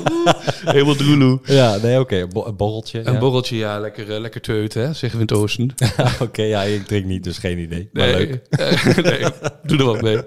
[0.65, 1.41] Helemaal droeloe.
[1.61, 3.01] Ja, nee, oké, een borreltje.
[3.05, 3.19] Een ja.
[3.19, 5.75] borreltje, ja, lekker, eh, lekker teut, hè, zeggen we in het oosten.
[6.21, 7.89] oké, ja, ik drink niet, dus geen idee.
[7.93, 8.41] Maar leuk.
[9.11, 10.19] Eh, nee, doe er wat mee.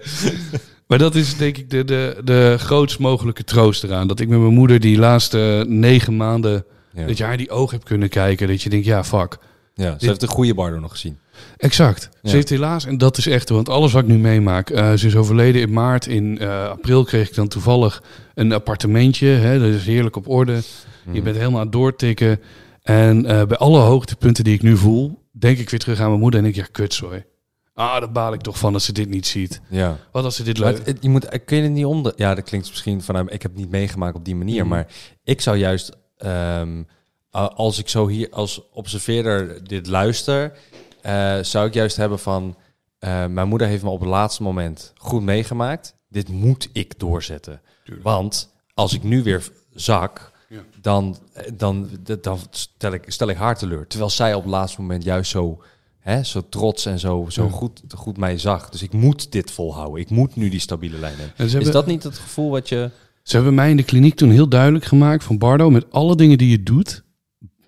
[0.87, 4.07] Maar dat is denk ik de, de, de grootst mogelijke troost eraan.
[4.07, 7.05] Dat ik met mijn moeder die laatste negen maanden, Ja.
[7.07, 8.47] dat je haar die oog hebt kunnen kijken.
[8.47, 9.37] Dat je denkt, ja, fuck.
[9.75, 11.17] Ja, ze heeft de goede Bardo nog gezien.
[11.57, 12.09] Exact.
[12.21, 12.29] Ja.
[12.29, 14.69] Ze heeft helaas, en dat is echt, want alles wat ik nu meemaak.
[14.69, 16.07] eh, ze is overleden in maart.
[16.07, 18.03] In eh, april kreeg ik dan toevallig
[18.35, 19.27] een appartementje.
[19.27, 20.59] Hè, dat is heerlijk op orde.
[21.11, 22.39] Je bent helemaal aan het doortikken.
[22.81, 26.19] En eh, bij alle hoogtepunten die ik nu voel, denk ik weer terug aan mijn
[26.19, 27.25] moeder en ik, ja, kut, sorry.
[27.73, 29.61] Ah, daar baal ik toch van dat ze dit niet ziet.
[29.69, 29.97] Ja.
[30.11, 30.85] Wat als ze dit leuk...
[30.85, 32.13] het- je moet, kun je het niet onder...
[32.15, 33.33] Ja, dat klinkt misschien vanuit...
[33.33, 34.67] Ik heb het niet meegemaakt op die manier, Mhm.
[34.69, 34.87] maar
[35.23, 35.91] ik zou juist...
[36.17, 36.83] ehm,
[37.31, 40.57] als ik zo hier als observeerder dit luister...
[41.01, 42.55] eh, zou ik juist hebben van...
[42.99, 45.95] eh, mijn moeder heeft me op het laatste moment goed meegemaakt.
[46.09, 47.61] Dit moet ik doorzetten.
[48.01, 50.31] Want als ik nu weer zak...
[50.49, 50.59] Ja.
[50.81, 51.89] Dan, eh, dan,
[52.21, 53.87] dan stel, ik, stel ik haar teleur.
[53.87, 55.61] Terwijl zij op het laatste moment juist zo,
[56.03, 57.49] hè, zo trots en zo, zo Ja.
[57.49, 58.69] goed, goed mij zag.
[58.69, 60.01] Dus ik moet dit volhouden.
[60.01, 61.61] Ik moet nu die stabiele lijn hebben.
[61.61, 62.89] Is dat niet het gevoel wat je...
[63.23, 66.37] Ze hebben mij in de kliniek toen heel duidelijk gemaakt van Bardo, met alle dingen
[66.37, 67.03] die je doet.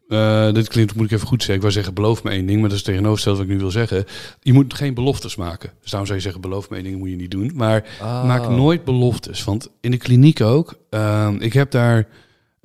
[0.07, 1.55] eh, dit klinkt, moet ik even goed zeggen.
[1.55, 3.71] Ik wou zeggen, beloof me één ding, maar dat is tegenovergesteld wat ik nu wil
[3.71, 4.05] zeggen.
[4.41, 5.71] Je moet geen beloftes maken.
[5.81, 7.51] Dus daarom zou je zeggen, beloof me één ding, moet je niet doen.
[7.55, 9.43] Maar maak nooit beloftes.
[9.43, 12.07] Want in de kliniek ook, ehm, ik heb daar,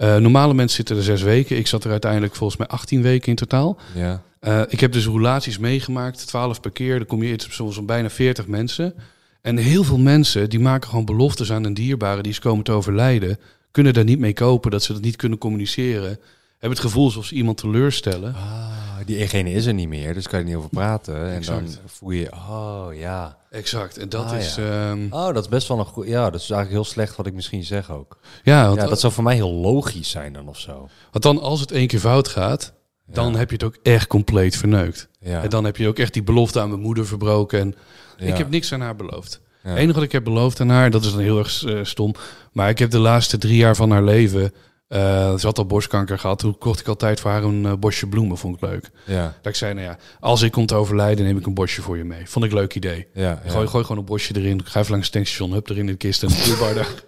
[0.01, 1.57] eh, normale mensen zitten er zes weken.
[1.57, 3.79] Ik zat er uiteindelijk volgens mij 18 weken in totaal.
[3.95, 6.99] Ja, Eh, ik heb dus roulaties meegemaakt, 12 per keer.
[6.99, 8.95] Dan kom je soms op bijna 40 mensen.
[9.43, 12.73] En heel veel mensen die maken gewoon beloftes aan een dierbare die is komen te
[12.73, 13.39] overlijden.
[13.71, 16.19] Kunnen daar niet mee kopen, dat ze dat niet kunnen communiceren.
[16.61, 18.35] Hebben het gevoel alsof ze iemand teleurstellen.
[18.35, 18.69] ah,
[19.07, 21.31] diegene is er niet meer, dus kan je er niet over praten.
[21.33, 23.37] En dan voel je, oh ja.
[23.51, 23.99] Exact.
[23.99, 24.55] En dat Ah, is.
[24.55, 24.91] ja.
[24.91, 26.07] ehm, Oh, dat is best wel een goed...
[26.07, 28.19] Ja, dat is eigenlijk heel slecht wat ik misschien zeg ook.
[28.43, 30.89] ja, want, Ja, dat zou voor mij heel logisch zijn dan of zo.
[31.11, 32.73] want dan als het één keer fout gaat,
[33.07, 33.39] dan Ja.
[33.39, 35.09] heb je het ook echt compleet verneukt.
[35.21, 35.43] Ja.
[35.43, 37.61] En dan heb je ook echt die belofte aan mijn moeder verbroken.
[37.61, 39.41] En ik heb niks aan haar beloofd.
[39.63, 42.15] Het enige wat ik heb beloofd aan haar, dat is dan heel erg eh, stom.
[42.53, 44.53] Maar ik heb de laatste drie jaar van haar leven.
[44.91, 46.39] Eh ze had al borstkanker gehad.
[46.39, 48.37] Toen kocht ik altijd voor haar een eh, bosje bloemen.
[48.39, 48.91] Vond ik leuk.
[49.07, 51.83] Ja, Dat ik zei, nou ja, als ik kom te overlijden, neem ik een bosje
[51.83, 52.29] voor je mee.
[52.29, 53.07] Vond ik een leuk idee.
[53.15, 53.51] ja, ja.
[53.51, 54.61] Gooi, gooi gewoon een bosje erin.
[54.65, 55.53] Ga even langs het tankstation.
[55.53, 56.29] Hup erin in de kist en
[56.75, 56.89] daar.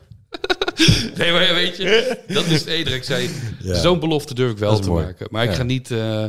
[1.16, 2.94] Nee, maar weet je, dat is het enige.
[2.96, 3.74] Ik zei, Ja.
[3.74, 5.04] zo'n belofte durf ik wel te mooi.
[5.04, 5.26] maken.
[5.30, 5.90] Maar ik ga niet...
[5.90, 6.24] eh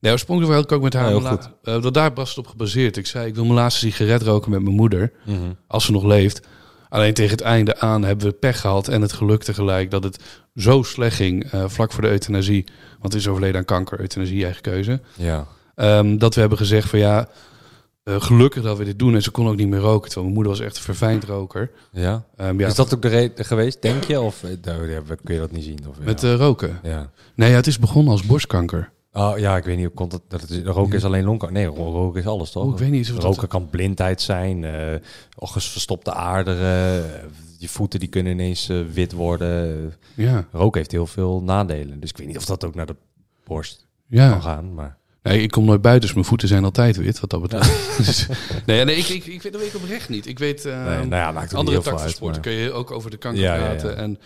[0.00, 1.14] nee, oorspronkelijk had ik ook met haar...
[1.14, 2.96] Ja, eh, dat daar was het op gebaseerd.
[2.96, 5.12] Ik zei, ik wil mijn laatste sigaret roken met mijn moeder.
[5.24, 5.38] Mhm.
[5.66, 6.40] Als ze nog leeft.
[6.96, 10.18] Alleen tegen het einde aan hebben we pech gehad en het geluk tegelijk dat het
[10.54, 12.64] zo slecht ging eh, vlak voor de euthanasie.
[13.00, 15.00] Want het is overleden aan kanker, euthanasie, eigen keuze.
[15.14, 15.46] Ja.
[15.74, 17.28] Ehm, dat we hebben gezegd van ja,
[18.02, 19.14] eh, gelukkig dat we dit doen.
[19.14, 20.10] En ze kon ook niet meer roken.
[20.10, 21.70] Terwijl mijn moeder was echt een verfijnd roker.
[21.92, 22.24] Ja?
[22.36, 24.20] Ehm, ja, Is dat ook de reden geweest, denk je?
[24.20, 25.78] Of eh, nou, ja, kun je dat niet zien?
[25.88, 26.78] Of, met roken?
[26.82, 27.10] ja.
[27.34, 28.90] Nee, ja, het is begonnen als borstkanker.
[29.16, 30.22] Oh, ja, ik weet niet hoe komt het.
[30.28, 31.56] Dat is, roken is alleen longkanker.
[31.58, 32.64] Nee, ro- roken is alles, toch?
[32.64, 34.64] Oh, ik weet niet of dat- roken kan blindheid zijn,
[35.38, 37.10] of ges- verstopte aderen, eh,
[37.58, 39.94] je voeten die kunnen ineens eh, wit worden.
[40.14, 42.00] Ja, Roken heeft heel veel nadelen.
[42.00, 42.96] Dus ik weet niet of dat ook naar de
[43.44, 44.40] borst kan ja.
[44.40, 44.74] gaan.
[44.74, 47.96] Maar Nee, ik kom nooit buiten, dus mijn voeten zijn altijd wit, wat dat betreft.
[48.06, 48.26] Dus-
[48.66, 50.26] nee, nee, ik, ik, ik weet dat weet ik oprecht niet.
[50.26, 50.64] Ik weet...
[50.64, 53.42] nee, nou ja, maakt andere tak van sporten maar- kun je ook over de kanker
[53.42, 53.96] praten.
[53.96, 54.18] En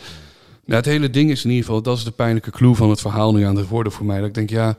[0.70, 3.00] nou, het hele ding is in ieder geval, dat is de pijnlijke clue van het
[3.00, 4.18] verhaal nu aan het worden voor mij.
[4.18, 4.76] Dat ik denk, ja,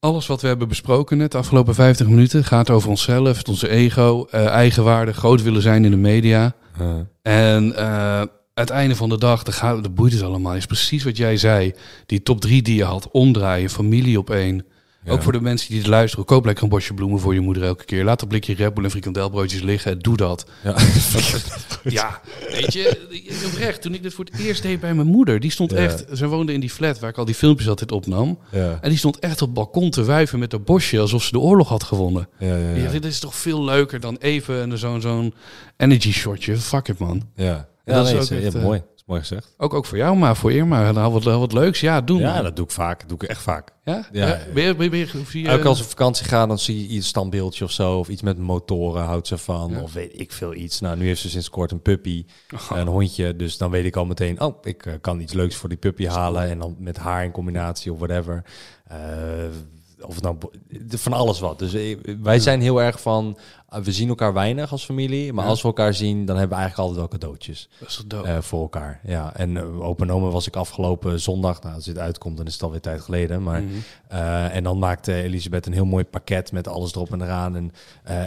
[0.00, 4.26] alles wat we hebben besproken net de afgelopen 50 minuten gaat over onszelf, onze ego,
[4.30, 6.54] eh, eigenwaarde, groot willen zijn in de media.
[6.80, 6.88] Uh,
[7.22, 8.22] En eh
[8.54, 11.72] het einde van de dag, de, de boeit het allemaal, is precies wat jij zei.
[12.06, 14.64] Die top drie die je had, omdraaien, familie op één.
[15.04, 15.12] Ja.
[15.12, 17.62] Ook voor de mensen die het luisteren, koop lekker een bosje bloemen voor je moeder
[17.62, 18.04] elke keer.
[18.04, 19.98] Laat een blikje Red Bull en frikandelbroodjes liggen.
[19.98, 20.46] Doe dat.
[20.62, 20.74] ja.
[21.84, 23.08] Ja, weet je,
[23.46, 23.82] oprecht.
[23.82, 25.76] Toen ik dit voor het eerst deed bij mijn moeder, die stond Ja.
[25.76, 26.04] echt.
[26.12, 28.38] Ze woonde in die flat waar ik al die filmpjes altijd opnam.
[28.50, 28.78] ja.
[28.80, 31.38] En die stond echt op het balkon te wuiven met een bosje alsof ze de
[31.38, 32.28] oorlog had gewonnen.
[32.38, 32.74] Ja, ja, Ja.
[32.82, 32.90] ja.
[32.90, 35.34] dit is toch veel leuker dan even zo'n zo'n
[35.76, 36.56] energy shotje.
[36.56, 37.22] Fuck it, man.
[37.36, 37.70] ja.
[37.84, 38.82] En dat nee, is ook is, echt, ja, eh, mooi.
[39.12, 39.54] Mooi gezegd.
[39.58, 40.92] Ook, ook voor jou, maar voor Irma.
[40.92, 41.80] Nou, wat, wat leuks.
[41.80, 42.18] Ja, doen.
[42.20, 43.00] Ja, dat doe ik vaak.
[43.00, 43.70] Dat doe ik echt vaak.
[43.84, 44.08] ja?
[44.12, 44.26] Ja.
[44.26, 44.38] Ja.
[44.54, 46.46] Ben je, ben je, ben je, of zie je- Ook als ik op vakantie ga,
[46.46, 47.98] dan zie je iets standbeeldje of zo.
[47.98, 49.70] Of iets met motoren houdt ze van.
[49.70, 49.80] Ja.
[49.82, 50.80] Of weet ik veel iets.
[50.80, 52.24] Nou, nu heeft ze sinds kort een puppy.
[52.70, 53.36] Een hondje.
[53.36, 56.06] Dus dan weet ik al meteen, oh, ik eh, kan iets leuks voor die puppy
[56.06, 56.48] halen.
[56.48, 58.42] En dan met haar in combinatie of whatever.
[58.86, 58.96] Eh,
[60.06, 60.36] of nou
[60.88, 61.58] van alles wat.
[61.58, 63.38] Dus eh, wij zijn heel erg van,
[63.68, 65.32] eh, we zien elkaar weinig als familie.
[65.32, 65.50] Maar Ja.
[65.50, 67.68] als we elkaar zien, dan hebben we eigenlijk altijd wel cadeautjes.
[68.06, 69.00] Dat eh, voor elkaar.
[69.04, 71.62] Ja, en uh, open was ik afgelopen zondag.
[71.62, 73.42] Nou, als dit uitkomt, dan is het alweer tijd geleden.
[73.42, 73.72] Maar Mhm.
[74.52, 77.56] en dan maakte Elisabeth een heel mooi pakket met alles erop en eraan.
[77.56, 77.72] En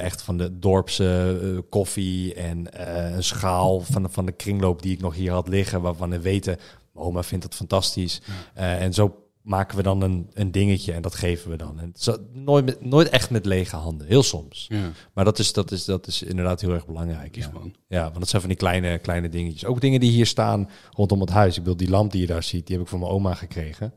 [0.02, 2.68] echt van de dorpse koffie en
[3.16, 5.82] een schaal van de, van de kringloop die ik nog hier had liggen.
[5.82, 6.58] Waarvan we weten,
[6.94, 8.22] oma vindt het fantastisch.
[8.54, 9.16] En zo
[9.46, 11.80] maken we dan een, een dingetje en dat geven we dan.
[11.80, 14.66] En zo, nooit, met, nooit echt met lege handen, heel soms.
[14.70, 17.36] Ja, Maar dat is, dat is, dat is inderdaad heel erg belangrijk.
[17.36, 17.50] Ja.
[17.54, 17.76] man.
[17.88, 19.66] Ja, want dat zijn van die kleine, kleine dingetjes.
[19.66, 21.58] Ook dingen die hier staan rondom het huis.
[21.58, 23.93] Ik bedoel, die lamp die je daar ziet, die heb ik van mijn oma gekregen.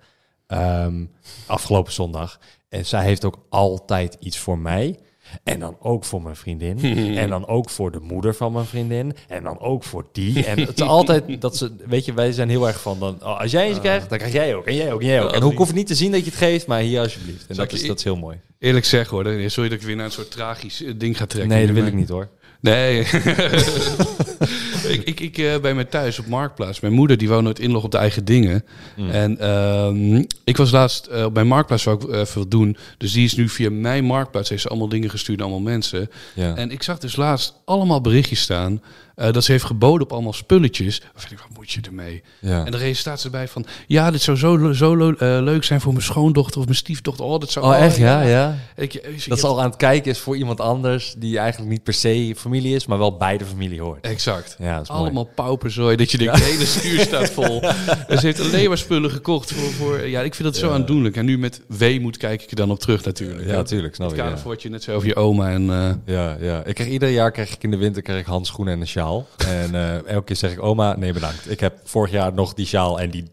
[0.47, 1.05] Ehm,
[1.47, 2.39] afgelopen zondag.
[2.69, 4.99] En zij heeft ook altijd iets voor mij.
[5.43, 6.79] En dan ook voor mijn vriendin.
[7.23, 9.17] en dan ook voor de moeder van mijn vriendin.
[9.29, 10.45] En dan ook voor die.
[10.45, 13.41] En het is altijd dat ze, weet je, wij zijn heel erg van dan, oh,
[13.41, 14.67] als jij eens krijgt, dan krijg jij ook.
[14.67, 15.01] En jij ook.
[15.01, 15.33] En jij ook.
[15.33, 17.47] En hoe ik hoef niet te zien dat je het geeft, maar hier alsjeblieft.
[17.49, 18.41] En dat is, dat is heel mooi.
[18.59, 21.57] Eerlijk zeggen hoor, sorry dat ik weer naar een soort tragisch eh, ding ga trekken.
[21.57, 22.29] Nee, dat wil ik niet hoor.
[22.61, 23.07] Nee.
[24.89, 26.81] ik ik, ik eh, bij mij thuis op Marktplaats.
[26.81, 28.65] Mijn moeder die wou nooit inloggen op de eigen dingen.
[28.97, 29.11] Mm.
[29.11, 32.77] En ehm, ik was laatst eh, op mijn Marktplaats wou ik even wat doen.
[32.99, 34.49] Dus die is nu via mijn Marktplaats.
[34.49, 36.11] Heeft ze allemaal dingen gestuurd aan allemaal mensen.
[36.35, 36.57] Ja.
[36.57, 38.83] En ik zag dus laatst allemaal berichtjes staan.
[39.19, 41.03] Eh, dat ze heeft geboden op allemaal spulletjes.
[41.17, 42.23] Of ik, wat moet je ermee?
[42.41, 42.65] ja.
[42.65, 43.67] En er staat ze bij van...
[43.87, 47.25] Ja, dit zou zo, zo eh, leuk zijn voor mijn schoondochter of mijn stiefdochter.
[47.25, 47.67] Oh, dat zou...
[47.67, 47.97] Oh, echt?
[47.97, 48.57] Ja, ja.
[48.77, 51.71] Ik, ik- ik- Dat ze al aan het kijken is voor iemand anders die eigenlijk
[51.71, 54.05] niet per se familie is, maar wel bij de familie hoort.
[54.07, 54.57] Exact.
[54.59, 55.01] Ja, dat is mooi.
[55.03, 55.97] Allemaal pauperzooi.
[55.97, 57.61] Dat je denkt, de hele stuur staat vol.
[58.09, 59.71] Ze heeft alleen maar spullen gekocht voor...
[59.71, 61.17] voor ja, ik vind dat zo aandoenlijk.
[61.17, 63.47] En nu met weemoed kijk ik er dan op terug natuurlijk.
[63.47, 64.23] Ja, natuurlijk, snap Het ik.
[64.23, 64.43] kader Ja.
[64.43, 65.51] voor wat je net zei over je oma.
[65.51, 66.65] En, eh, Ja, ja.
[66.65, 69.07] Ik krijg ieder jaar krijg ik in de winter krijg ik handschoenen en een sjaal.
[69.47, 71.51] En eh, elke keer zeg ik, oma, nee bedankt.
[71.51, 73.25] Ik heb vorig jaar nog die sjaal en die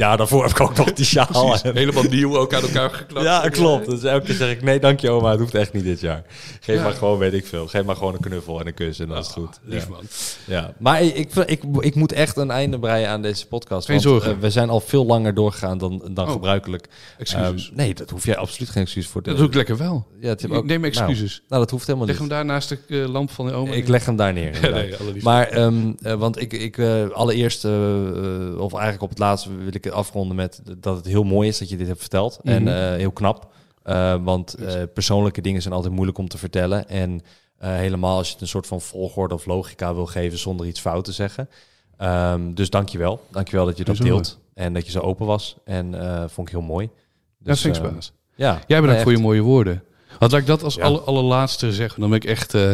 [0.00, 1.58] jaar daarvoor heb ik ook nog die sjaal.
[1.62, 3.26] En- helemaal nieuw ook aan elkaar geklapt.
[3.26, 3.86] Ja, klopt.
[3.90, 6.22] Dus elke keer zeg ik, nee dank je oma, het hoeft echt niet dit jaar.
[6.60, 6.82] Geef Ja.
[6.82, 7.66] maar gewoon, weet ik veel.
[7.66, 9.60] Geef maar gewoon een knuffel en een kus en dan is het goed.
[9.64, 9.88] Lief ja.
[9.90, 10.00] man.
[10.46, 13.86] Ja, maar ik, ik, ik, ik moet echt een einde breien aan deze podcast.
[13.86, 14.30] Geen want, zorgen.
[14.32, 16.86] eh, we zijn al veel langer doorgegaan dan, dan Oh, gebruikelijk.
[17.18, 17.66] Excuses.
[17.68, 20.06] Ehm, nee, dat hoef jij absoluut geen excuus voor te dat doe ik lekker wel.
[20.20, 21.30] Ja, het ook- neem excuses.
[21.30, 22.34] Nou, nou, dat hoeft helemaal Leg hem niet.
[22.34, 23.72] daar naast de eh, lamp van de oma.
[23.72, 24.58] Ik leg hem daar neer.
[24.70, 24.94] Ja, nee.
[25.22, 26.78] Maar, ehm, eh, want ik, ik
[27.12, 27.64] allereerst,
[28.58, 31.68] of eigenlijk op het laatste wil ik afronden met dat het heel mooi is dat
[31.68, 32.40] je dit hebt verteld.
[32.44, 32.72] En Mhm.
[32.72, 33.52] eh, heel knap.
[33.82, 36.88] Eh, want eh, persoonlijke dingen zijn altijd moeilijk om te vertellen.
[36.88, 37.20] En
[37.58, 41.04] helemaal als je het een soort van volgorde of logica wil geven zonder iets fout
[41.04, 41.48] te zeggen.
[41.96, 43.20] Ehm, dus dankjewel.
[43.30, 44.38] Dankjewel dat je dat deelt.
[44.54, 45.56] En dat je zo open was.
[45.64, 45.94] En
[46.30, 46.90] vond ik heel mooi.
[47.38, 48.12] ja, thanks baas.
[48.34, 49.82] Ja, Jij bedankt voor je mooie woorden.
[50.18, 50.82] Wat laat ik dat als Ja.
[50.84, 52.00] allerlaatste zeggen?
[52.00, 52.54] Dan ben ik echt...
[52.54, 52.70] eh,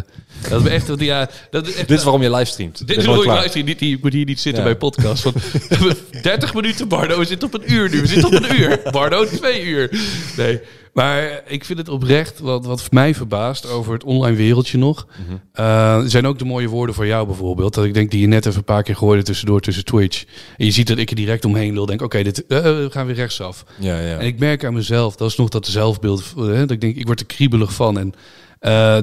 [0.49, 0.91] dat ben echt...
[0.99, 2.78] Ja, dat is echt Dit is waarom je livestreamt.
[2.78, 3.62] Dit Ben is waarom ik luister.
[3.62, 4.68] Niet, ik moet hier niet zitten Ja.
[4.68, 5.22] bij podcast.
[5.22, 7.18] Want we hebben 30 minuten, Bardo.
[7.18, 8.01] We zitten op een uur nu.
[8.01, 8.80] We zitten op een uur.
[8.91, 9.91] Bardo, twee uur.
[10.37, 10.61] Nee,
[10.97, 15.07] maar ik vind het oprecht wat, wat mij verbaast over het online wereldje nog.
[15.53, 17.74] Er zijn ook de mooie woorden voor jou bijvoorbeeld.
[17.74, 20.24] Dat ik denk die je net even een paar keer gooide tussendoor tussen Twitch.
[20.57, 21.86] En je ziet dat ik er direct omheen wil.
[21.86, 23.64] Denk, oké, dit eh, we gaan weer rechtsaf.
[23.78, 24.18] Ja, ja.
[24.18, 26.32] En ik merk aan mezelf, dat is nog dat zelfbeeld.
[26.36, 27.99] dat ik denk, ik word er kriebelig van.
[27.99, 28.12] En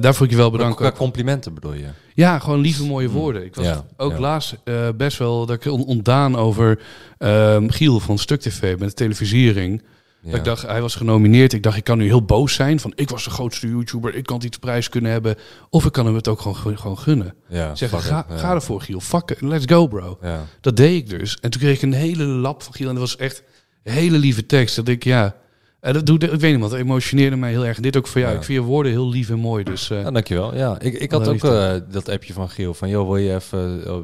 [0.00, 0.76] daarvoor ik je wel bedanken.
[0.76, 1.86] Qua complimenten bedoel je?
[2.14, 3.44] Ja, gewoon lieve mooie woorden.
[3.44, 4.18] Ik was Ja, ook ja.
[4.18, 4.56] laatst
[4.96, 6.78] best wel dat ik on- ontdaan over
[7.18, 9.82] ehm, Giel van Stuk TV met de televisiering.
[10.24, 10.36] Ja.
[10.36, 11.52] Ik dacht, hij was genomineerd.
[11.52, 14.24] Ik dacht, ik kan nu heel boos zijn van ik was de grootste YouTuber, ik
[14.24, 15.36] kan iets prijs kunnen hebben.
[15.70, 17.34] Of ik kan hem het ook gewoon, gewoon gunnen.
[17.48, 18.26] ja, Zeggen, ga.
[18.28, 18.36] Ja.
[18.36, 20.18] ga ervoor Giel, fuck it, let's go bro.
[20.22, 20.46] Ja.
[20.60, 21.38] Dat deed ik dus.
[21.40, 23.42] En toen kreeg ik een hele lap van Giel en dat was echt
[23.82, 24.76] een hele lieve tekst.
[24.76, 25.36] Dat ik, ja,
[25.80, 27.76] eh, dat doet, ik weet niet wat, emotioneerde mij heel erg.
[27.76, 28.32] En dit ook voor jou.
[28.32, 28.38] Ja.
[28.38, 29.64] Ik vind je woorden heel lief en mooi.
[29.64, 30.54] Dus eh, Ja, dankjewel.
[30.54, 33.86] Ja, ik, ik had ook eh, dat appje van Giel van, joh, wil je even
[33.86, 33.96] eh,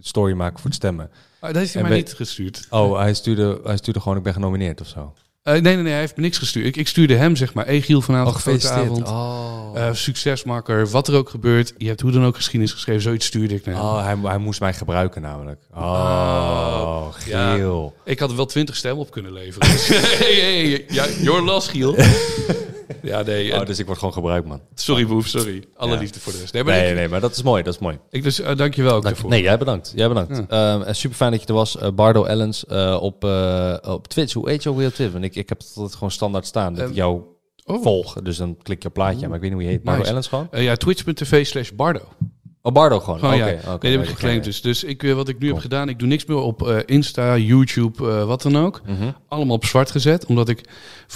[0.00, 1.10] story maken voor het stemmen?
[1.40, 2.66] ah, dat heeft hij En mij niet gestuurd.
[2.70, 5.14] Oh, hij stuurde, hij stuurde gewoon, ik ben genomineerd of zo.
[5.44, 6.66] Eh, nee, nee, nee, hij heeft me niks gestuurd.
[6.66, 7.64] Ik, ik stuurde hem, zeg maar.
[7.66, 9.08] Hey Giel, vanavond Oh, fotoavond.
[9.08, 11.74] Oh, Eh, succesmakker, wat er ook gebeurt.
[11.78, 13.02] Je hebt hoe dan ook geschiedenis geschreven.
[13.02, 13.84] Zoiets stuurde ik naar hem.
[13.84, 15.60] oh hij, hij moest mij gebruiken namelijk.
[15.74, 17.56] Oh, Oh, ja.
[18.04, 19.68] Ik had er wel twintig stemmen op kunnen leveren.
[20.18, 20.84] Hey, hey,
[21.20, 21.96] your loss, Giel.
[23.02, 23.52] ja, nee.
[23.52, 24.60] Oh, en- dus ik word gewoon gebruikt, man.
[24.74, 25.64] sorry, Boef, sorry.
[25.76, 25.98] Alle Ja.
[25.98, 26.52] liefde voor de rest.
[26.52, 27.98] Nee, maar Nee, ik, nee, maar dat is mooi, dat is mooi.
[28.10, 29.30] ik dus, eh, dank je wel ook Dank- daarvoor.
[29.30, 29.92] nee, jij bedankt.
[29.96, 30.36] Jij bedankt.
[30.36, 30.74] Ja.
[30.74, 31.76] Ehm, en super fijn dat je er was.
[31.78, 34.32] Eh, Bardo Ellens eh, op, eh, op Twitch.
[34.32, 35.12] Hoe eet je ook weer op Twitch?
[35.12, 36.72] Want ik, ik heb het gewoon standaard staan.
[36.72, 37.20] Dat Ehm, ik jou
[37.64, 37.82] oh.
[37.82, 38.14] volg.
[38.22, 39.26] Dus dan klik je op plaatje aan.
[39.30, 39.82] Maar ik weet niet hoe je heet.
[39.82, 40.10] Bardo Nice.
[40.10, 40.48] Ellens gewoon?
[40.52, 42.00] Ja, twitch.tv slash bardo.
[42.66, 43.18] Oh, Bardo gewoon.
[43.18, 43.72] Gewoon, Oké, ja.
[43.72, 43.86] oké.
[43.86, 44.60] nee, heb ik geclaimd dus.
[44.60, 47.36] Dus ik, eh, wat ik nu heb gedaan, ik doe niks meer op eh, Insta,
[47.36, 48.80] YouTube, eh, wat dan ook.
[48.86, 49.10] Mhm.
[49.28, 50.60] Allemaal op zwart gezet, omdat ik...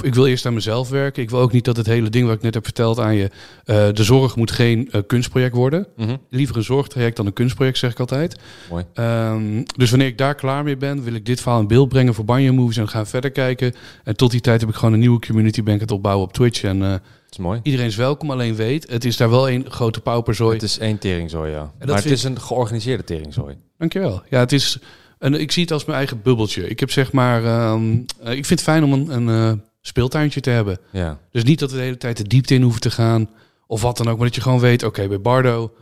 [0.02, 1.22] Ik wil eerst aan mezelf werken.
[1.22, 3.30] Ik wil ook niet dat het hele ding wat ik net heb verteld aan je...
[3.64, 5.86] de zorg moet geen kunstproject worden.
[5.96, 6.16] Mhm.
[6.30, 8.36] Liever een zorgtraject dan een kunstproject, zeg ik altijd.
[8.70, 8.84] Mooi.
[8.94, 12.14] Ehm, dus wanneer ik daar klaar mee ben, wil ik dit verhaal in beeld brengen
[12.14, 13.74] voor Banjo Movies en gaan verder kijken.
[14.04, 16.32] En tot die tijd heb ik gewoon een nieuwe community, ben ik het opbouwen op
[16.32, 16.62] Twitch.
[16.62, 17.60] En is mooi.
[17.62, 20.54] iedereen is welkom, alleen weet, het is daar wel een grote pauperzooi.
[20.54, 21.72] Het is één teringzooi, ja.
[21.86, 23.56] maar het is een georganiseerde teringzooi.
[23.78, 24.22] Dankjewel.
[24.30, 24.78] Ja, het is.
[25.18, 26.68] En ik zie het als mijn eigen bubbeltje.
[26.68, 27.44] Ik heb zeg maar.
[27.44, 30.78] ehm, eh, ik vind het fijn om een, een eh, speeltuintje te hebben.
[30.90, 31.18] Ja.
[31.30, 33.30] Dus niet dat we de hele tijd de diepte in hoeven te gaan.
[33.66, 34.16] Of wat dan ook.
[34.16, 34.82] Maar dat je gewoon weet.
[34.82, 35.72] Oké, bij Bardo.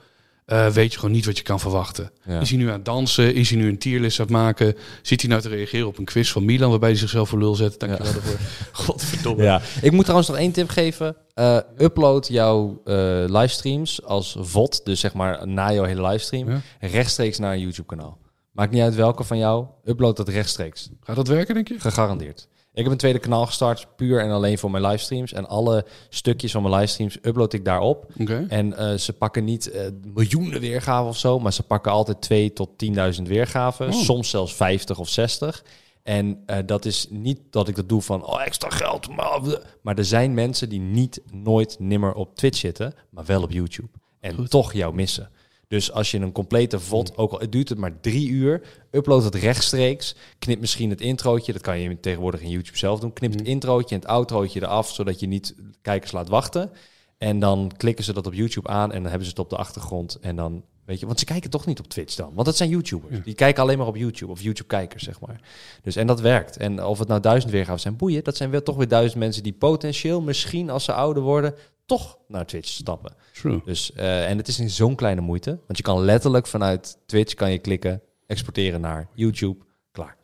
[0.46, 2.10] Eh, weet je gewoon niet wat je kan verwachten.
[2.24, 2.40] Ja.
[2.40, 3.34] Is hij nu aan het dansen?
[3.34, 4.74] Is hij nu een tierlist aan het maken?
[5.02, 7.54] Zit hij nou te reageren op een quiz van Milan waarbij hij zichzelf voor lul
[7.54, 7.80] zet?
[7.80, 8.38] Dankjewel daarvoor.
[8.84, 9.42] Godverdomme.
[9.42, 11.16] Ja, ik moet trouwens nog één tip geven.
[11.34, 12.94] Eh, upload jouw eh,
[13.26, 16.60] livestreams als VOD, dus zeg maar na jouw hele livestream, Ja.
[16.80, 18.18] rechtstreeks naar een YouTube-kanaal.
[18.52, 20.90] Maakt niet uit welke van jou, upload dat rechtstreeks.
[21.00, 21.80] Gaat dat werken, denk je?
[21.80, 22.48] Gegarandeerd.
[22.76, 25.32] Ik heb een tweede kanaal gestart, puur en alleen voor mijn livestreams.
[25.32, 28.06] En alle stukjes van mijn livestreams upload ik daarop.
[28.18, 28.46] Oké.
[28.48, 32.52] En eh, ze pakken niet eh, miljoenen weergaven of zo, maar ze pakken altijd 2
[32.52, 32.68] tot
[33.16, 33.86] 10.000 weergaven.
[33.86, 33.92] Oh.
[33.92, 35.64] Soms zelfs 50 of 60.
[36.02, 39.16] En eh, dat is niet dat ik dat doe van oh, extra geld.
[39.16, 39.40] Maar,
[39.82, 43.88] maar er zijn mensen die niet, nooit, nimmer op Twitch zitten, maar wel op YouTube.
[44.20, 45.30] En toch jou missen.
[45.68, 49.24] Dus als je een complete VOD, ook al het duurt het maar drie uur, upload
[49.24, 50.14] het rechtstreeks.
[50.38, 53.12] Knip misschien het introotje, dat kan je tegenwoordig in YouTube zelf doen.
[53.12, 56.70] Knip het introotje en het outrootje eraf, zodat je niet kijkers laat wachten.
[57.18, 59.56] En dan klikken ze dat op YouTube aan en dan hebben ze het op de
[59.56, 60.18] achtergrond.
[60.20, 62.30] En dan, weet je, want ze kijken toch niet op Twitch dan.
[62.34, 63.24] Want dat zijn YouTubers.
[63.24, 65.40] Die kijken alleen maar op YouTube, of YouTube-kijkers, zeg maar.
[65.82, 66.56] Dus, en dat werkt.
[66.56, 68.24] En of het nou duizend weergaven zijn, boeien.
[68.24, 71.54] Dat zijn wel toch weer duizend mensen die potentieel, misschien als ze ouder worden,
[71.86, 73.14] toch naar Twitch stappen.
[73.32, 73.60] True.
[73.64, 75.50] Dus, eh, en het is in zo'n kleine moeite.
[75.66, 79.64] Want je kan letterlijk vanuit Twitch kan je klikken, exporteren naar YouTube.
[79.92, 80.16] Klaar.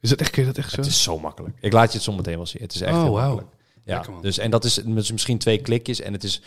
[0.00, 0.76] Is dat echt, kun je dat echt zo?
[0.76, 1.56] Het is zo makkelijk.
[1.60, 2.62] Ik laat je het zo meteen wel zien.
[2.62, 3.34] Het is echt Oh, heel wauw.
[3.34, 3.56] makkelijk.
[3.84, 6.42] Ja, Lekker, dus en dat is, dat is misschien twee klikjes en het is,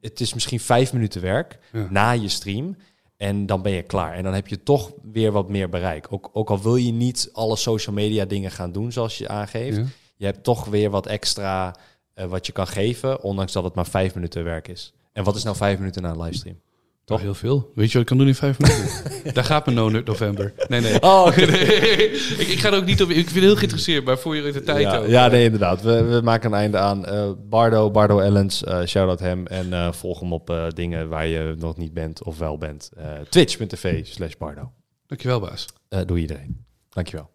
[0.00, 1.86] het is misschien vijf minuten werk Ja.
[1.90, 2.76] na je stream.
[3.16, 4.14] En dan ben je klaar.
[4.14, 6.06] En dan heb je toch weer wat meer bereik.
[6.12, 9.76] Ook, ook al wil je niet alle social media dingen gaan doen zoals je aangeeft.
[9.76, 9.84] Ja.
[10.16, 11.76] Je hebt toch weer wat extra
[12.14, 13.22] eh, wat je kan geven.
[13.22, 14.92] Ondanks dat het maar vijf minuten werk is.
[15.12, 16.60] En wat is nou vijf minuten na een livestream?
[17.04, 17.70] Toch heel veel.
[17.74, 18.90] Weet je wat ik kan doen in vijf minuten?
[19.34, 20.52] Daar gaat mijn no november.
[20.68, 21.02] Nee, nee.
[21.02, 23.08] Oh, Nee, ik, ik ga er ook niet op.
[23.08, 25.06] Ik vind het heel geïnteresseerd, maar voor je de tijd ja, ook.
[25.06, 25.82] ja, nee, inderdaad.
[25.82, 27.06] We, we maken een einde aan.
[27.06, 29.46] Eh, Bardo, Bardo Ellens, eh shout-out hem.
[29.46, 32.90] En volg hem op dingen waar je nog niet bent of wel bent.
[33.28, 34.72] Twitch.tv slash Bardo.
[35.06, 35.66] Dankjewel, baas.
[36.06, 36.64] Doe iedereen.
[36.88, 37.32] Dankjewel.